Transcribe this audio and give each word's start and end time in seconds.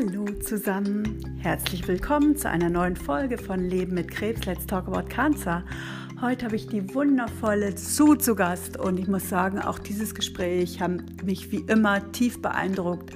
Hallo 0.00 0.26
zusammen, 0.40 1.40
herzlich 1.42 1.88
willkommen 1.88 2.36
zu 2.36 2.48
einer 2.48 2.70
neuen 2.70 2.94
Folge 2.94 3.36
von 3.36 3.68
Leben 3.68 3.94
mit 3.94 4.08
Krebs. 4.08 4.46
Let's 4.46 4.64
Talk 4.64 4.86
About 4.86 5.08
Cancer. 5.08 5.64
Heute 6.20 6.44
habe 6.44 6.54
ich 6.54 6.68
die 6.68 6.94
wundervolle 6.94 7.76
Sue 7.76 8.16
zu 8.16 8.36
Gast 8.36 8.76
und 8.76 9.00
ich 9.00 9.08
muss 9.08 9.28
sagen, 9.28 9.58
auch 9.58 9.80
dieses 9.80 10.14
Gespräch 10.14 10.80
hat 10.80 11.24
mich 11.24 11.50
wie 11.50 11.64
immer 11.66 12.12
tief 12.12 12.40
beeindruckt 12.40 13.10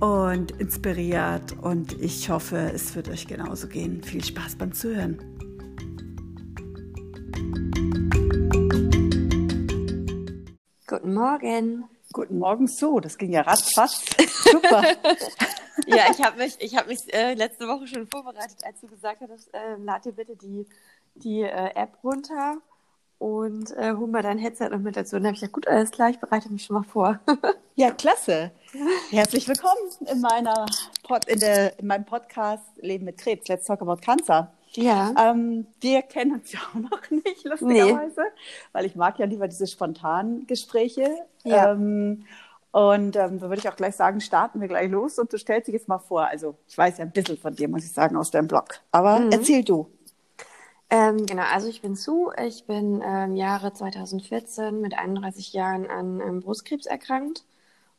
und 0.00 0.50
inspiriert 0.60 1.56
und 1.62 1.92
ich 2.00 2.28
hoffe, 2.28 2.72
es 2.74 2.96
wird 2.96 3.08
euch 3.08 3.28
genauso 3.28 3.68
gehen. 3.68 4.02
Viel 4.02 4.24
Spaß 4.24 4.56
beim 4.56 4.72
Zuhören. 4.72 5.18
Guten 10.88 11.14
Morgen. 11.14 11.84
Guten 12.12 12.38
Morgen, 12.40 12.66
so, 12.66 12.98
das 12.98 13.16
ging 13.16 13.30
ja 13.30 13.42
ratzfatz. 13.42 14.02
Super. 14.50 14.82
ja, 15.86 16.04
ich 16.10 16.22
habe 16.22 16.38
mich, 16.38 16.56
ich 16.60 16.76
hab 16.76 16.86
mich 16.86 17.12
äh, 17.12 17.34
letzte 17.34 17.66
Woche 17.66 17.86
schon 17.86 18.06
vorbereitet, 18.06 18.58
als 18.64 18.80
du 18.80 18.86
gesagt 18.86 19.20
hast, 19.28 19.52
äh, 19.54 19.76
lad 19.78 20.04
dir 20.04 20.12
bitte 20.12 20.36
die, 20.36 20.66
die 21.14 21.42
äh, 21.42 21.74
App 21.74 21.98
runter 22.02 22.58
und 23.18 23.70
äh, 23.76 23.94
hol 23.96 24.08
mal 24.08 24.22
dein 24.22 24.38
Headset 24.38 24.68
noch 24.70 24.80
mit 24.80 24.96
dazu. 24.96 25.16
Und 25.16 25.22
dann 25.22 25.28
habe 25.28 25.34
ich 25.34 25.40
gesagt, 25.40 25.52
gut, 25.52 25.68
alles 25.68 25.90
klar, 25.90 26.10
ich 26.10 26.18
bereite 26.18 26.50
mich 26.50 26.64
schon 26.64 26.74
mal 26.74 26.82
vor. 26.82 27.20
ja, 27.76 27.90
klasse. 27.92 28.50
Herzlich 29.10 29.46
willkommen 29.46 29.78
in, 30.10 30.20
meiner 30.20 30.66
Pod, 31.04 31.26
in, 31.26 31.38
der, 31.38 31.78
in 31.78 31.86
meinem 31.86 32.04
Podcast 32.04 32.64
Leben 32.80 33.04
mit 33.04 33.18
Krebs. 33.18 33.46
Let's 33.48 33.66
talk 33.66 33.80
about 33.80 33.98
Cancer. 33.98 34.52
Ja. 34.74 35.14
Ähm, 35.18 35.66
wir 35.80 36.02
kennen 36.02 36.32
uns 36.32 36.50
ja 36.52 36.60
auch 36.70 36.80
noch 36.80 37.10
nicht, 37.10 37.44
lustigerweise, 37.44 38.22
nee. 38.22 38.40
weil 38.72 38.86
ich 38.86 38.96
mag 38.96 39.18
ja 39.18 39.26
lieber 39.26 39.46
diese 39.46 39.66
spontanen 39.66 40.46
Gespräche. 40.46 41.08
Ja. 41.44 41.72
Ähm, 41.72 42.24
und 42.72 43.16
ähm, 43.16 43.38
da 43.38 43.42
würde 43.42 43.58
ich 43.58 43.68
auch 43.68 43.76
gleich 43.76 43.94
sagen, 43.94 44.20
starten 44.20 44.60
wir 44.60 44.68
gleich 44.68 44.90
los 44.90 45.18
und 45.18 45.30
du 45.30 45.38
stellst 45.38 45.68
dich 45.68 45.74
jetzt 45.74 45.88
mal 45.88 45.98
vor. 45.98 46.26
Also 46.26 46.56
ich 46.66 46.76
weiß 46.76 46.98
ja 46.98 47.04
ein 47.04 47.12
bisschen 47.12 47.36
von 47.36 47.54
dir, 47.54 47.68
muss 47.68 47.84
ich 47.84 47.92
sagen, 47.92 48.16
aus 48.16 48.30
deinem 48.30 48.48
Blog. 48.48 48.80
Aber 48.90 49.20
mhm. 49.20 49.30
erzähl 49.30 49.62
du. 49.62 49.90
Ähm, 50.88 51.26
genau, 51.26 51.44
also 51.52 51.68
ich 51.68 51.82
bin 51.82 51.96
Sue. 51.96 52.32
Ich 52.46 52.64
bin 52.64 53.02
ähm, 53.04 53.36
Jahre 53.36 53.74
2014 53.74 54.80
mit 54.80 54.96
31 54.98 55.52
Jahren 55.52 55.86
an 55.86 56.20
ähm, 56.20 56.40
Brustkrebs 56.40 56.86
erkrankt 56.86 57.44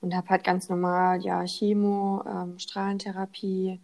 und 0.02 0.16
habe 0.16 0.30
halt 0.30 0.44
ganz 0.44 0.70
normal 0.70 1.22
ja 1.22 1.44
Chemo, 1.46 2.24
ähm, 2.28 2.58
Strahlentherapie, 2.58 3.80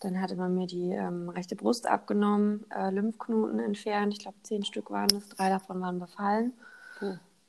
dann 0.00 0.20
hatte 0.20 0.36
man 0.36 0.54
mir 0.54 0.66
die 0.66 0.92
ähm, 0.92 1.30
rechte 1.30 1.56
Brust 1.56 1.86
abgenommen, 1.86 2.66
äh, 2.70 2.90
Lymphknoten 2.90 3.58
entfernt. 3.58 4.12
Ich 4.12 4.18
glaube, 4.20 4.36
zehn 4.42 4.64
Stück 4.64 4.90
waren 4.90 5.08
es, 5.16 5.30
drei 5.30 5.48
davon 5.48 5.80
waren 5.80 5.98
befallen. 5.98 6.52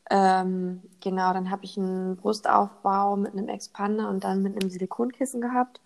Ähm, 0.09 0.81
genau, 1.01 1.33
dann 1.33 1.51
habe 1.51 1.65
ich 1.65 1.77
einen 1.77 2.15
Brustaufbau 2.15 3.17
mit 3.17 3.33
einem 3.33 3.49
Expander 3.49 4.09
und 4.09 4.23
dann 4.23 4.41
mit 4.41 4.53
einem 4.53 4.69
Silikonkissen 4.69 5.41
gehabt. 5.41 5.81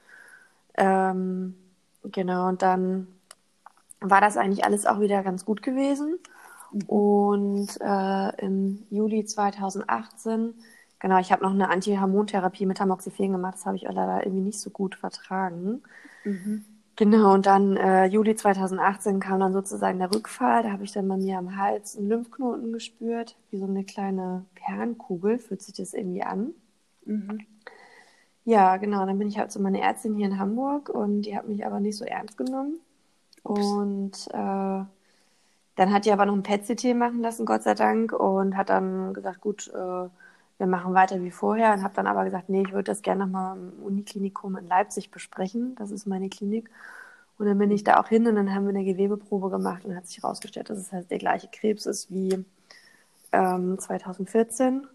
Ähm, 0.75 1.55
genau, 2.03 2.47
und 2.49 2.61
dann 2.61 3.07
war 3.99 4.21
das 4.21 4.37
eigentlich 4.37 4.65
alles 4.65 4.85
auch 4.85 4.99
wieder 4.99 5.23
ganz 5.23 5.45
gut 5.45 5.61
gewesen. 5.61 6.19
Mhm. 6.71 6.81
Und 6.87 7.81
äh, 7.81 8.45
im 8.45 8.83
Juli 8.89 9.25
2018, 9.25 10.53
genau, 10.99 11.19
ich 11.19 11.31
habe 11.31 11.43
noch 11.43 11.51
eine 11.51 11.69
Antihormontherapie 11.69 12.65
mit 12.65 12.77
Tamoxifen 12.77 13.31
gemacht. 13.31 13.55
Das 13.55 13.65
habe 13.65 13.77
ich 13.77 13.83
leider 13.83 14.25
irgendwie 14.25 14.43
nicht 14.43 14.59
so 14.59 14.69
gut 14.69 14.95
vertragen. 14.95 15.81
Mhm. 16.23 16.65
Genau, 16.97 17.33
und 17.33 17.45
dann 17.45 17.77
äh, 17.77 18.05
Juli 18.05 18.35
2018 18.35 19.19
kam 19.19 19.39
dann 19.39 19.53
sozusagen 19.53 19.99
der 19.99 20.13
Rückfall. 20.13 20.63
Da 20.63 20.71
habe 20.71 20.83
ich 20.83 20.91
dann 20.91 21.07
bei 21.07 21.17
mir 21.17 21.37
am 21.37 21.57
Hals 21.57 21.97
einen 21.97 22.09
Lymphknoten 22.09 22.73
gespürt, 22.73 23.37
wie 23.49 23.57
so 23.57 23.65
eine 23.65 23.83
kleine 23.83 24.45
Perlenkugel, 24.55 25.39
fühlt 25.39 25.61
sich 25.61 25.73
das 25.73 25.93
irgendwie 25.93 26.23
an. 26.23 26.53
Mhm. 27.05 27.39
Ja, 28.43 28.77
genau, 28.77 29.05
dann 29.05 29.19
bin 29.19 29.27
ich 29.27 29.37
halt 29.37 29.51
zu 29.51 29.61
meiner 29.61 29.79
Ärztin 29.79 30.15
hier 30.15 30.25
in 30.25 30.39
Hamburg 30.39 30.89
und 30.89 31.23
die 31.23 31.35
hat 31.37 31.47
mich 31.47 31.65
aber 31.65 31.79
nicht 31.79 31.97
so 31.97 32.05
ernst 32.05 32.37
genommen. 32.37 32.79
Ups. 33.43 33.59
Und 33.59 34.27
äh, 34.31 34.85
dann 35.75 35.93
hat 35.93 36.05
die 36.05 36.11
aber 36.11 36.25
noch 36.25 36.35
ein 36.35 36.43
PET-CT 36.43 36.95
machen 36.95 37.21
lassen, 37.21 37.45
Gott 37.45 37.63
sei 37.63 37.73
Dank, 37.73 38.13
und 38.13 38.57
hat 38.57 38.69
dann 38.69 39.13
gesagt, 39.13 39.41
gut, 39.41 39.71
äh, 39.73 40.09
wir 40.61 40.67
machen 40.67 40.93
weiter 40.93 41.23
wie 41.23 41.31
vorher 41.31 41.73
und 41.73 41.81
habe 41.81 41.95
dann 41.95 42.05
aber 42.05 42.23
gesagt, 42.23 42.47
nee, 42.47 42.61
ich 42.61 42.71
würde 42.71 42.83
das 42.83 43.01
gerne 43.01 43.25
nochmal 43.25 43.57
im 43.57 43.83
Uniklinikum 43.83 44.55
in 44.57 44.67
Leipzig 44.67 45.09
besprechen. 45.09 45.73
Das 45.73 45.89
ist 45.89 46.05
meine 46.05 46.29
Klinik. 46.29 46.69
Und 47.39 47.47
dann 47.47 47.57
bin 47.57 47.71
ich 47.71 47.83
da 47.83 47.99
auch 47.99 48.07
hin 48.07 48.27
und 48.27 48.35
dann 48.35 48.53
haben 48.53 48.65
wir 48.65 48.69
eine 48.69 48.85
Gewebeprobe 48.85 49.49
gemacht 49.49 49.85
und 49.85 49.95
hat 49.95 50.05
sich 50.05 50.21
herausgestellt, 50.21 50.69
dass 50.69 50.77
es 50.77 50.91
halt 50.91 51.09
der 51.09 51.17
gleiche 51.17 51.47
Krebs 51.51 51.87
ist 51.87 52.11
wie 52.11 52.45
ähm, 53.31 53.79
2014. 53.79 54.85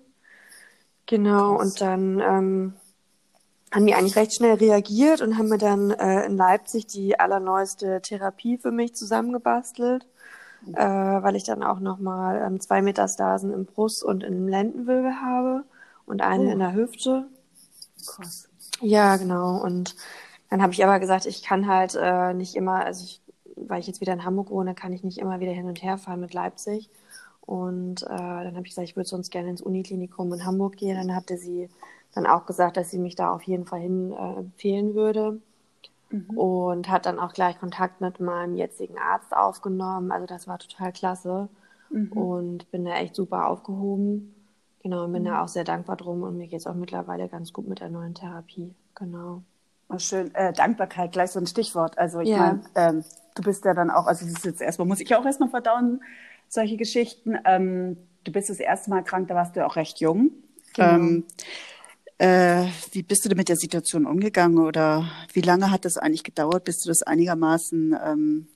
Genau, 1.06 1.59
und 1.59 1.81
dann 1.81 2.21
ähm, 2.21 2.72
haben 3.75 3.87
die 3.87 3.94
eigentlich 3.94 4.15
recht 4.15 4.37
schnell 4.37 4.54
reagiert 4.54 5.21
und 5.21 5.37
haben 5.37 5.48
mir 5.48 5.59
dann 5.59 5.91
äh, 5.91 6.27
in 6.27 6.37
Leipzig 6.37 6.87
die 6.87 7.19
allerneueste 7.19 8.00
Therapie 8.03 8.56
für 8.56 8.71
mich 8.71 8.94
zusammengebastelt 8.94 10.06
äh, 10.75 10.83
weil 10.83 11.37
ich 11.37 11.44
dann 11.44 11.62
auch 11.62 11.81
nochmal 11.81 12.43
ähm, 12.44 12.61
zwei 12.61 12.83
Metastasen 12.83 13.53
im 13.53 13.67
Brust- 13.67 14.05
und 14.05 14.25
im 14.25 14.49
Lendenwirbel 14.49 15.21
habe 15.21 15.65
und 16.06 16.22
eine 16.22 16.49
oh. 16.49 16.53
in 16.53 16.59
der 16.59 16.75
Hüfte. 16.75 17.27
Krass. 18.06 18.49
Ja, 18.81 19.16
genau. 19.16 19.62
Und 19.62 19.97
dann 20.50 20.62
habe 20.62 20.72
ich 20.72 20.84
aber 20.84 21.00
gesagt, 21.00 21.27
ich 21.27 21.43
kann 21.43 21.66
halt 21.66 21.97
äh, 22.00 22.34
nicht 22.34 22.55
immer, 22.55 22.84
also 22.84 23.05
ich, 23.05 23.21
weil 23.56 23.81
ich 23.81 23.87
jetzt 23.87 24.00
wieder 24.00 24.12
in 24.12 24.25
Hamburg 24.25 24.50
wohne, 24.50 24.75
kann 24.75 24.93
ich 24.93 25.03
nicht 25.03 25.19
immer 25.19 25.41
wieder 25.41 25.53
hin 25.53 25.66
und 25.66 25.83
her 25.83 25.99
fahren 25.99 26.21
mit 26.21 26.34
Leipzig. 26.34 26.91
Und 27.41 28.03
äh, 28.03 28.06
dann 28.09 28.56
habe 28.56 28.62
ich 28.62 28.71
gesagt, 28.71 28.89
ich 28.89 28.97
würde 28.97 29.09
sonst 29.09 29.31
gerne 29.31 29.50
ins 29.50 29.62
Uniklinikum 29.62 30.33
in 30.33 30.45
Hamburg 30.45 30.77
gehen. 30.77 30.97
Dann 30.97 31.15
hatte 31.15 31.39
sie 31.39 31.69
dann 32.12 32.27
auch 32.27 32.47
gesagt, 32.47 32.77
dass 32.77 32.91
sie 32.91 32.99
mich 32.99 33.15
da 33.15 33.31
auf 33.31 33.43
jeden 33.43 33.66
Fall 33.66 33.81
hin 33.81 34.12
äh, 34.12 34.39
empfehlen 34.39 34.95
würde. 34.95 35.41
Mhm. 36.16 36.38
Und 36.38 36.88
hat 36.88 37.06
dann 37.06 37.19
auch 37.19 37.32
gleich 37.32 37.59
Kontakt 37.59 38.00
mit 38.00 38.21
meinem 38.21 38.54
jetzigen 38.54 38.99
Arzt 38.99 39.34
aufgenommen. 39.37 40.10
Also 40.12 40.27
das 40.27 40.49
war 40.49 40.59
total 40.59 40.93
klasse. 40.93 41.49
Mhm. 41.91 42.12
Und 42.12 42.71
bin 42.71 42.84
da 42.84 42.94
echt 42.97 43.15
super 43.15 43.49
aufgehoben. 43.49 44.34
Genau, 44.82 45.04
und 45.04 45.12
bin 45.12 45.22
mhm. 45.22 45.27
da 45.27 45.43
auch 45.43 45.49
sehr 45.49 45.65
dankbar 45.65 45.97
drum. 45.97 46.22
Und 46.22 46.37
mir 46.37 46.47
geht 46.47 46.60
es 46.60 46.66
auch 46.66 46.75
mittlerweile 46.75 47.28
ganz 47.28 47.53
gut 47.53 47.69
mit 47.69 47.81
der 47.81 47.91
neuen 47.91 48.15
Therapie. 48.15 48.75
Genau. 48.94 49.43
Oh, 49.88 49.99
schön. 49.99 50.34
Äh, 50.34 50.53
Dankbarkeit, 50.53 51.12
gleich 51.12 51.31
so 51.31 51.38
ein 51.38 51.47
Stichwort. 51.47 51.99
Also 51.99 52.21
ich 52.21 52.31
ja. 52.31 52.38
meine, 52.38 52.60
ähm, 52.75 53.04
du 53.34 53.43
bist 53.43 53.65
ja 53.65 53.75
dann 53.75 53.91
auch, 53.91 54.06
also 54.06 54.25
das 54.25 54.34
ist 54.34 54.44
jetzt 54.44 54.60
erstmal, 54.60 54.88
muss 54.88 55.00
ich 55.00 55.15
auch 55.15 55.25
erstmal 55.25 55.48
verdauen, 55.48 56.03
solche 56.48 56.77
Geschichten. 56.77 57.37
Ähm, 57.44 57.97
du 58.25 58.33
bist 58.33 58.50
das 58.50 58.59
erste 58.59 58.91
Mal 58.91 59.04
krank, 59.04 59.28
da 59.28 59.34
warst 59.34 59.54
du 59.54 59.65
auch 59.65 59.77
recht 59.77 60.00
jung. 60.00 60.31
Genau. 60.75 60.94
Ähm, 60.94 61.25
äh, 62.19 62.66
wie 62.93 63.03
bist 63.03 63.25
du 63.25 63.28
denn 63.28 63.38
mit 63.38 63.49
der 63.49 63.56
Situation 63.56 64.06
umgegangen 64.06 64.59
oder 64.59 65.10
wie 65.32 65.43
lange 65.43 65.71
hat 65.71 65.84
das 65.84 65.99
eigentlich 65.99 66.25
gedauert, 66.25 66.65
bis 66.65 66.78
du 66.81 66.88
das 66.88 67.03
einigermaßen 67.03 67.97
ähm, 68.04 68.49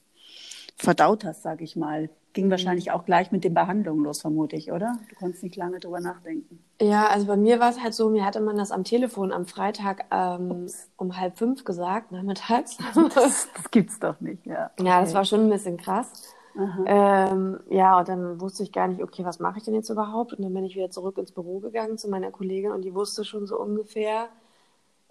verdaut 0.77 1.25
hast, 1.25 1.43
sage 1.43 1.65
ich 1.65 1.77
mal? 1.77 2.09
Ging 2.33 2.47
mhm. 2.47 2.51
wahrscheinlich 2.53 2.91
auch 2.91 3.05
gleich 3.05 3.33
mit 3.33 3.45
den 3.45 3.55
Behandlungen 3.55 4.05
los, 4.05 4.21
vermute 4.21 4.57
ich, 4.57 4.73
oder? 4.73 4.99
Du 5.09 5.17
konntest 5.17 5.43
nicht 5.43 5.57
lange 5.57 5.81
drüber 5.81 6.01
nachdenken. 6.01 6.61
Ja, 6.81 7.09
also 7.09 7.27
bei 7.27 7.37
mir 7.37 7.61
war 7.61 7.71
es 7.71 7.81
halt 7.81 7.93
so, 7.93 8.09
mir 8.09 8.25
hatte 8.25 8.41
man 8.41 8.57
das 8.57 8.71
am 8.71 8.85
Telefon 8.85 9.33
am 9.33 9.47
Freitag 9.47 10.07
ähm, 10.11 10.67
um 10.97 11.17
halb 11.19 11.37
fünf 11.37 11.65
gesagt, 11.65 12.13
nachmittags. 12.13 12.79
Das, 12.95 13.49
das 13.55 13.71
gibt's 13.71 13.99
doch 13.99 14.21
nicht, 14.21 14.47
ja. 14.47 14.71
Okay. 14.77 14.89
Ja, 14.89 15.01
das 15.01 15.13
war 15.13 15.25
schon 15.25 15.45
ein 15.47 15.51
bisschen 15.51 15.77
krass. 15.77 16.35
Ähm, 16.87 17.61
ja, 17.69 17.99
und 17.99 18.09
dann 18.09 18.41
wusste 18.41 18.63
ich 18.63 18.73
gar 18.73 18.89
nicht, 18.89 19.03
okay, 19.03 19.25
was 19.25 19.39
mache 19.39 19.59
ich 19.59 19.65
denn 19.65 19.75
jetzt 19.75 19.91
überhaupt? 19.91 20.33
Und 20.33 20.43
dann 20.43 20.53
bin 20.53 20.65
ich 20.65 20.75
wieder 20.75 20.91
zurück 20.91 21.19
ins 21.19 21.33
Büro 21.33 21.61
gegangen 21.61 21.99
zu 21.99 22.09
meiner 22.09 22.31
Kollegin 22.31 22.73
und 22.73 22.83
die 22.83 22.95
wusste 22.95 23.25
schon 23.25 23.47
so 23.47 23.59
ungefähr, 23.59 24.29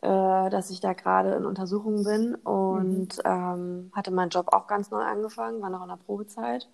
äh, 0.01 0.49
dass 0.49 0.69
ich 0.69 0.79
da 0.79 0.93
gerade 0.93 1.33
in 1.33 1.45
Untersuchung 1.45 2.03
bin 2.03 2.35
und 2.35 3.17
mhm. 3.17 3.21
ähm, 3.25 3.91
hatte 3.93 4.11
meinen 4.11 4.29
Job 4.29 4.53
auch 4.53 4.67
ganz 4.67 4.91
neu 4.91 5.01
angefangen, 5.01 5.61
war 5.61 5.69
noch 5.69 5.83
in 5.83 5.89
der 5.89 5.97
Probezeit. 5.97 6.69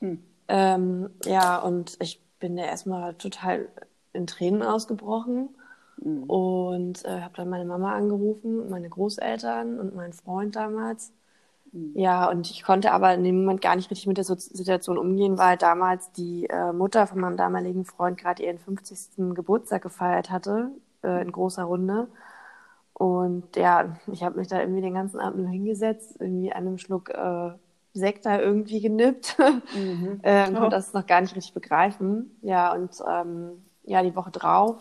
Mhm. 0.00 0.22
Ähm, 0.48 1.10
ja, 1.24 1.58
und 1.58 1.96
ich 2.00 2.22
bin 2.38 2.56
da 2.56 2.64
erstmal 2.64 3.14
total 3.14 3.68
in 4.12 4.26
Tränen 4.26 4.62
ausgebrochen 4.62 5.50
mhm. 6.02 6.24
und 6.24 7.04
äh, 7.04 7.20
habe 7.20 7.34
dann 7.36 7.50
meine 7.50 7.64
Mama 7.64 7.94
angerufen, 7.94 8.68
meine 8.70 8.88
Großeltern 8.88 9.78
und 9.78 9.94
meinen 9.94 10.12
Freund 10.12 10.56
damals. 10.56 11.12
Ja, 11.94 12.30
und 12.30 12.50
ich 12.50 12.62
konnte 12.62 12.92
aber 12.92 13.14
in 13.14 13.24
dem 13.24 13.40
Moment 13.40 13.60
gar 13.60 13.76
nicht 13.76 13.90
richtig 13.90 14.06
mit 14.06 14.16
der 14.16 14.24
Situation 14.24 14.98
umgehen, 14.98 15.38
weil 15.38 15.56
damals 15.56 16.10
die 16.12 16.46
äh, 16.46 16.72
Mutter 16.72 17.06
von 17.06 17.20
meinem 17.20 17.36
damaligen 17.36 17.84
Freund 17.84 18.18
gerade 18.18 18.42
ihren 18.42 18.58
50. 18.58 19.34
Geburtstag 19.34 19.82
gefeiert 19.82 20.30
hatte, 20.30 20.70
äh, 21.02 21.22
in 21.22 21.32
großer 21.32 21.64
Runde. 21.64 22.08
Und 22.94 23.56
ja, 23.56 23.96
ich 24.10 24.22
habe 24.22 24.38
mich 24.38 24.48
da 24.48 24.60
irgendwie 24.60 24.80
den 24.80 24.94
ganzen 24.94 25.20
Abend 25.20 25.40
nur 25.40 25.50
hingesetzt, 25.50 26.16
irgendwie 26.18 26.52
einem 26.52 26.78
Schluck 26.78 27.10
äh, 27.10 27.50
Sekt 27.94 28.26
da 28.26 28.38
irgendwie 28.38 28.80
genippt 28.80 29.36
mhm. 29.74 30.20
äh, 30.22 30.48
und 30.48 30.56
oh. 30.56 30.60
konnte 30.60 30.76
das 30.76 30.92
noch 30.92 31.06
gar 31.06 31.20
nicht 31.20 31.36
richtig 31.36 31.54
begreifen. 31.54 32.36
Ja, 32.42 32.72
und 32.72 32.90
ähm, 33.08 33.62
ja, 33.84 34.02
die 34.02 34.16
Woche 34.16 34.30
drauf 34.30 34.76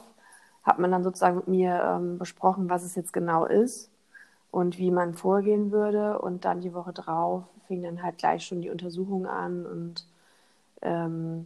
hat 0.64 0.80
man 0.80 0.92
dann 0.92 1.04
sozusagen 1.04 1.38
mit 1.38 1.48
mir 1.48 1.82
ähm, 1.84 2.18
besprochen, 2.18 2.70
was 2.70 2.84
es 2.84 2.96
jetzt 2.96 3.14
genau 3.14 3.46
ist 3.46 3.92
und 4.58 4.80
wie 4.80 4.90
man 4.90 5.14
vorgehen 5.14 5.72
würde. 5.72 6.18
Und 6.20 6.44
dann 6.44 6.62
die 6.62 6.74
Woche 6.74 6.92
drauf 6.92 7.44
fing 7.68 7.84
dann 7.84 8.02
halt 8.02 8.18
gleich 8.18 8.44
schon 8.44 8.62
die 8.62 8.72
Untersuchung 8.72 9.28
an 9.28 9.66
und 9.66 10.08
ähm, 10.82 11.46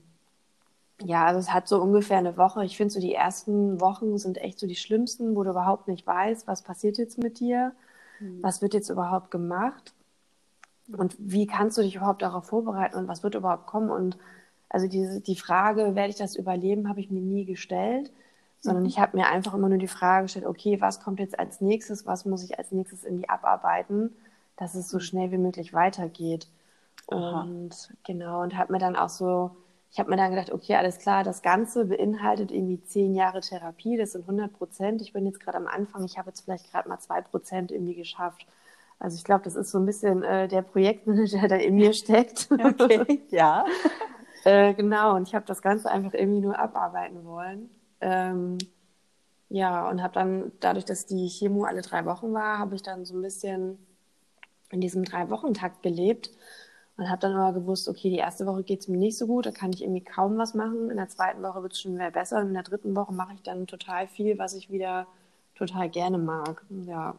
ja, 1.04 1.26
also 1.26 1.40
es 1.40 1.52
hat 1.52 1.68
so 1.68 1.82
ungefähr 1.82 2.20
eine 2.20 2.38
Woche. 2.38 2.64
Ich 2.64 2.78
finde 2.78 2.94
so 2.94 3.02
die 3.02 3.14
ersten 3.14 3.82
Wochen 3.82 4.18
sind 4.18 4.38
echt 4.38 4.60
so 4.60 4.68
die 4.68 4.76
schlimmsten, 4.76 5.36
wo 5.36 5.44
du 5.44 5.50
überhaupt 5.50 5.88
nicht 5.88 6.08
weißt, 6.08 6.48
was 6.48 6.62
passiert 6.62 6.98
jetzt 7.00 7.18
mit 7.18 7.40
dir. 7.40 7.74
mhm. 8.22 8.42
was 8.42 8.62
wird 8.62 8.74
jetzt 8.74 8.90
überhaupt 8.90 9.30
gemacht 9.30 9.94
und 10.96 11.16
wie 11.20 11.48
kannst 11.48 11.78
du 11.78 11.82
dich 11.82 11.96
überhaupt 11.96 12.22
darauf 12.22 12.46
vorbereiten 12.46 12.98
und 12.98 13.08
was 13.10 13.24
wird 13.24 13.36
überhaupt 13.36 13.68
kommen 13.68 13.90
und 13.90 14.18
also 14.70 14.88
diese, 14.88 15.20
die 15.20 15.36
Frage, 15.36 15.96
werde 15.96 16.12
ich 16.12 16.16
das 16.16 16.38
überleben, 16.38 16.88
habe 16.88 17.02
ich 17.02 17.12
mir 17.12 17.22
nie 17.22 17.44
gestellt, 17.44 18.12
sondern 18.62 18.84
mhm. 18.84 18.90
ich 18.90 19.00
habe 19.00 19.18
mir 19.18 19.28
einfach 19.28 19.54
immer 19.54 19.70
nur 19.70 19.80
die 19.80 19.88
Frage 19.88 20.26
gestellt, 20.26 20.46
okay, 20.46 20.80
was 20.80 21.02
kommt 21.02 21.20
jetzt 21.20 21.38
als 21.38 21.62
nächstes, 21.62 22.06
was 22.06 22.26
muss 22.26 22.44
ich 22.44 22.58
als 22.58 22.72
nächstes 22.72 23.04
irgendwie 23.04 23.28
abarbeiten, 23.28 24.16
dass 24.56 24.76
es 24.76 24.90
so 24.90 24.98
mhm. 24.98 25.02
schnell 25.02 25.32
wie 25.32 25.38
möglich 25.38 25.74
weitergeht. 25.74 26.48
Aha. 27.08 27.42
Und 27.42 27.94
genau, 28.06 28.42
und 28.42 28.56
habe 28.56 28.72
mir 28.72 28.80
dann 28.80 28.96
auch 28.96 29.10
so, 29.10 29.52
ich 29.92 30.00
habe 30.00 30.10
mir 30.10 30.16
dann 30.16 30.30
gedacht, 30.30 30.52
okay, 30.52 30.76
alles 30.76 31.00
klar, 31.00 31.24
das 31.24 31.42
Ganze 31.42 31.86
beinhaltet 31.86 32.52
irgendwie 32.52 32.82
zehn 32.84 33.16
Jahre 33.16 33.42
Therapie, 33.42 33.98
das 33.98 34.14
sind 34.14 34.22
100 34.22 34.54
Prozent. 34.54 35.02
Ich 35.02 35.12
bin 35.12 35.26
jetzt 35.26 35.40
gerade 35.40 35.58
am 35.58 35.68
Anfang, 35.68 36.06
ich 36.06 36.18
habe 36.18 36.30
jetzt 36.30 36.42
vielleicht 36.42 36.72
gerade 36.72 36.88
mal 36.88 37.00
zwei 37.00 37.22
Prozent 37.22 37.72
irgendwie 37.72 37.96
geschafft. 37.96 38.46
Also 39.00 39.18
ich 39.18 39.24
glaube, 39.24 39.44
das 39.44 39.56
ist 39.56 39.72
so 39.72 39.80
ein 39.80 39.86
bisschen 39.88 40.22
äh, 40.24 40.48
der 40.48 40.62
Projektmanager, 40.62 41.48
der 41.48 41.66
in 41.66 41.76
mir 41.76 41.94
steckt. 41.94 42.48
Okay, 42.64 43.24
ja. 43.32 43.66
äh, 44.46 44.76
genau, 44.76 45.16
und 45.16 45.28
ich 45.28 45.34
habe 45.34 45.46
das 45.46 45.64
Ganze 45.64 45.90
einfach 45.90 46.14
irgendwie 46.14 46.42
nur 46.42 46.58
abarbeiten 46.60 47.26
wollen. 47.26 47.72
Ähm, 48.02 48.58
ja, 49.50 49.90
und 49.90 50.02
habe 50.02 50.14
dann, 50.14 50.52
dadurch, 50.60 50.86
dass 50.86 51.06
die 51.06 51.28
Chemo 51.28 51.66
alle 51.66 51.82
drei 51.82 52.06
Wochen 52.06 52.34
war, 52.34 52.58
habe 52.58 52.76
ich 52.76 52.84
dann 52.84 53.06
so 53.06 53.16
ein 53.16 53.22
bisschen 53.22 53.78
in 54.70 54.82
diesem 54.82 55.04
Drei-Wochen-Takt 55.04 55.84
gelebt 55.84 56.32
und 56.98 57.10
habe 57.10 57.20
dann 57.20 57.34
immer 57.34 57.54
gewusst, 57.54 57.90
okay, 57.90 58.10
die 58.10 58.18
erste 58.18 58.46
Woche 58.46 58.64
geht 58.64 58.82
es 58.82 58.88
mir 58.88 58.98
nicht 58.98 59.18
so 59.18 59.28
gut, 59.28 59.46
da 59.46 59.52
kann 59.52 59.74
ich 59.74 59.82
irgendwie 59.82 60.04
kaum 60.04 60.38
was 60.38 60.54
machen. 60.54 60.90
In 60.90 60.98
der 60.98 61.10
zweiten 61.10 61.44
Woche 61.44 61.62
wird 61.62 61.74
es 61.74 61.82
schon 61.82 61.96
wieder 61.96 62.12
besser 62.12 62.40
und 62.40 62.48
in 62.48 62.54
der 62.54 62.64
dritten 62.64 62.96
Woche 62.96 63.14
mache 63.14 63.34
ich 63.34 63.42
dann 63.42 63.68
total 63.68 64.08
viel, 64.08 64.38
was 64.38 64.54
ich 64.54 64.72
wieder 64.72 65.08
total 65.56 65.90
gerne 65.90 66.18
mag. 66.18 66.64
Ja. 66.70 67.16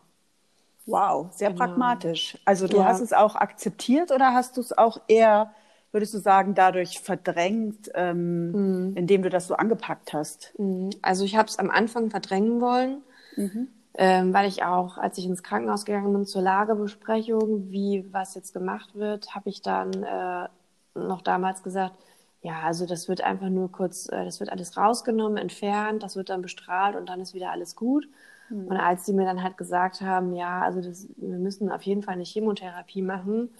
Wow, 0.87 1.33
sehr 1.33 1.51
genau. 1.51 1.67
pragmatisch. 1.67 2.39
Also 2.45 2.67
du 2.67 2.79
ja. 2.79 2.85
hast 2.85 3.01
es 3.01 3.13
auch 3.13 3.37
akzeptiert 3.37 4.11
oder 4.11 4.35
hast 4.35 4.57
du 4.57 4.61
es 4.61 4.77
auch 4.77 5.01
eher, 5.07 5.53
würdest 5.93 6.15
du 6.15 6.19
sagen, 6.19 6.55
dadurch 6.55 7.01
verdrängt, 7.01 7.91
ähm, 7.95 8.51
mhm. 8.89 8.97
indem 8.97 9.23
du 9.23 9.31
das 9.31 9.47
so 9.47 9.55
angepackt 9.55 10.13
hast? 10.13 10.55
Mhm. 10.59 10.91
Also 11.03 11.25
ich 11.25 11.37
habe 11.37 11.49
es 11.49 11.59
am 11.59 11.71
Anfang 11.71 12.11
verdrängen 12.11 12.61
wollen. 12.61 13.03
Mhm 13.37 13.69
ähm, 13.95 14.33
weil 14.33 14.49
ich 14.49 14.65
auch, 14.65 14.97
als 14.97 15.19
ich 15.19 15.27
ins 15.27 15.43
Krankenhaus 15.43 15.85
gegangen 15.85 16.13
bin 16.13 16.25
zur 16.25 16.43
Lagebesprechung, 16.43 17.71
wie 17.71 18.07
was 18.11 18.35
jetzt 18.35 18.55
gemacht 18.55 18.95
wird, 18.95 19.35
habe 19.35 19.51
ich 19.51 19.61
dann 19.61 19.93
äh, 20.03 20.49
noch 20.95 21.21
damals 21.23 21.63
gesagt, 21.63 21.95
ja, 22.41 22.61
also 22.63 22.87
das 22.87 23.09
wird 23.09 23.21
einfach 23.21 23.51
nur 23.51 23.71
kurz, 23.71 24.09
äh, 24.09 24.25
das 24.25 24.41
wird 24.41 24.51
alles 24.51 24.77
rausgenommen, 24.77 25.37
entfernt, 25.37 26.03
das 26.03 26.17
wird 26.17 26.31
dann 26.31 26.43
bestrahlt 26.43 26.97
und 26.97 27.09
dann 27.09 27.21
ist 27.21 27.35
wieder 27.35 27.51
alles 27.51 27.77
gut. 27.77 28.09
Mhm. 28.49 28.69
Und 28.69 28.77
als 28.79 29.05
die 29.05 29.13
mir 29.13 29.27
dann 29.27 29.43
halt 29.43 29.59
gesagt 29.59 30.01
haben, 30.01 30.35
ja, 30.35 30.63
also 30.63 30.81
das, 30.81 31.07
wir 31.17 31.39
müssen 31.39 31.71
auf 31.71 31.83
jeden 31.83 32.03
Fall 32.03 32.15
eine 32.15 32.25
Chemotherapie 32.25 33.03
machen, 33.03 33.51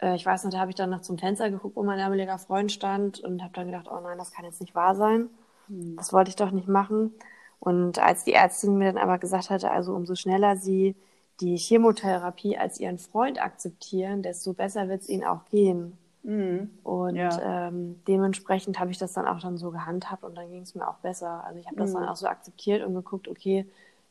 äh, 0.00 0.14
ich 0.14 0.26
weiß 0.26 0.44
noch, 0.44 0.50
da 0.50 0.58
habe 0.58 0.70
ich 0.70 0.76
dann 0.76 0.90
noch 0.90 1.02
zum 1.02 1.18
Fenster 1.18 1.50
geguckt, 1.50 1.76
wo 1.76 1.82
mein 1.82 1.98
damaliger 1.98 2.38
Freund 2.38 2.72
stand 2.72 3.20
und 3.20 3.42
habe 3.42 3.52
dann 3.54 3.66
gedacht, 3.66 3.88
oh 3.90 4.00
nein, 4.00 4.18
das 4.18 4.32
kann 4.32 4.44
jetzt 4.44 4.60
nicht 4.60 4.74
wahr 4.74 4.94
sein. 4.94 5.28
Mhm. 5.68 5.96
Das 5.96 6.12
wollte 6.12 6.30
ich 6.30 6.36
doch 6.36 6.50
nicht 6.50 6.68
machen. 6.68 7.12
Und 7.58 7.98
als 7.98 8.24
die 8.24 8.32
Ärztin 8.32 8.78
mir 8.78 8.92
dann 8.92 9.02
aber 9.02 9.18
gesagt 9.18 9.50
hatte, 9.50 9.70
also 9.70 9.94
umso 9.94 10.14
schneller 10.14 10.56
sie 10.56 10.96
die 11.40 11.56
Chemotherapie 11.56 12.58
als 12.58 12.80
ihren 12.80 12.98
Freund 12.98 13.42
akzeptieren, 13.42 14.22
desto 14.22 14.52
besser 14.52 14.88
wird 14.88 15.02
es 15.02 15.08
ihnen 15.08 15.24
auch 15.24 15.44
gehen. 15.46 15.96
Mhm. 16.22 16.70
Und 16.82 17.16
ja. 17.16 17.68
ähm, 17.68 18.02
dementsprechend 18.06 18.78
habe 18.78 18.90
ich 18.90 18.98
das 18.98 19.12
dann 19.12 19.26
auch 19.26 19.40
dann 19.40 19.56
so 19.56 19.70
gehandhabt 19.70 20.22
und 20.24 20.36
dann 20.36 20.50
ging 20.50 20.62
es 20.62 20.74
mir 20.74 20.86
auch 20.86 20.98
besser. 20.98 21.44
Also 21.44 21.58
ich 21.58 21.66
habe 21.66 21.76
das 21.76 21.90
mhm. 21.90 22.00
dann 22.00 22.08
auch 22.08 22.16
so 22.16 22.26
akzeptiert 22.26 22.84
und 22.84 22.94
geguckt, 22.94 23.28
okay, 23.28 23.66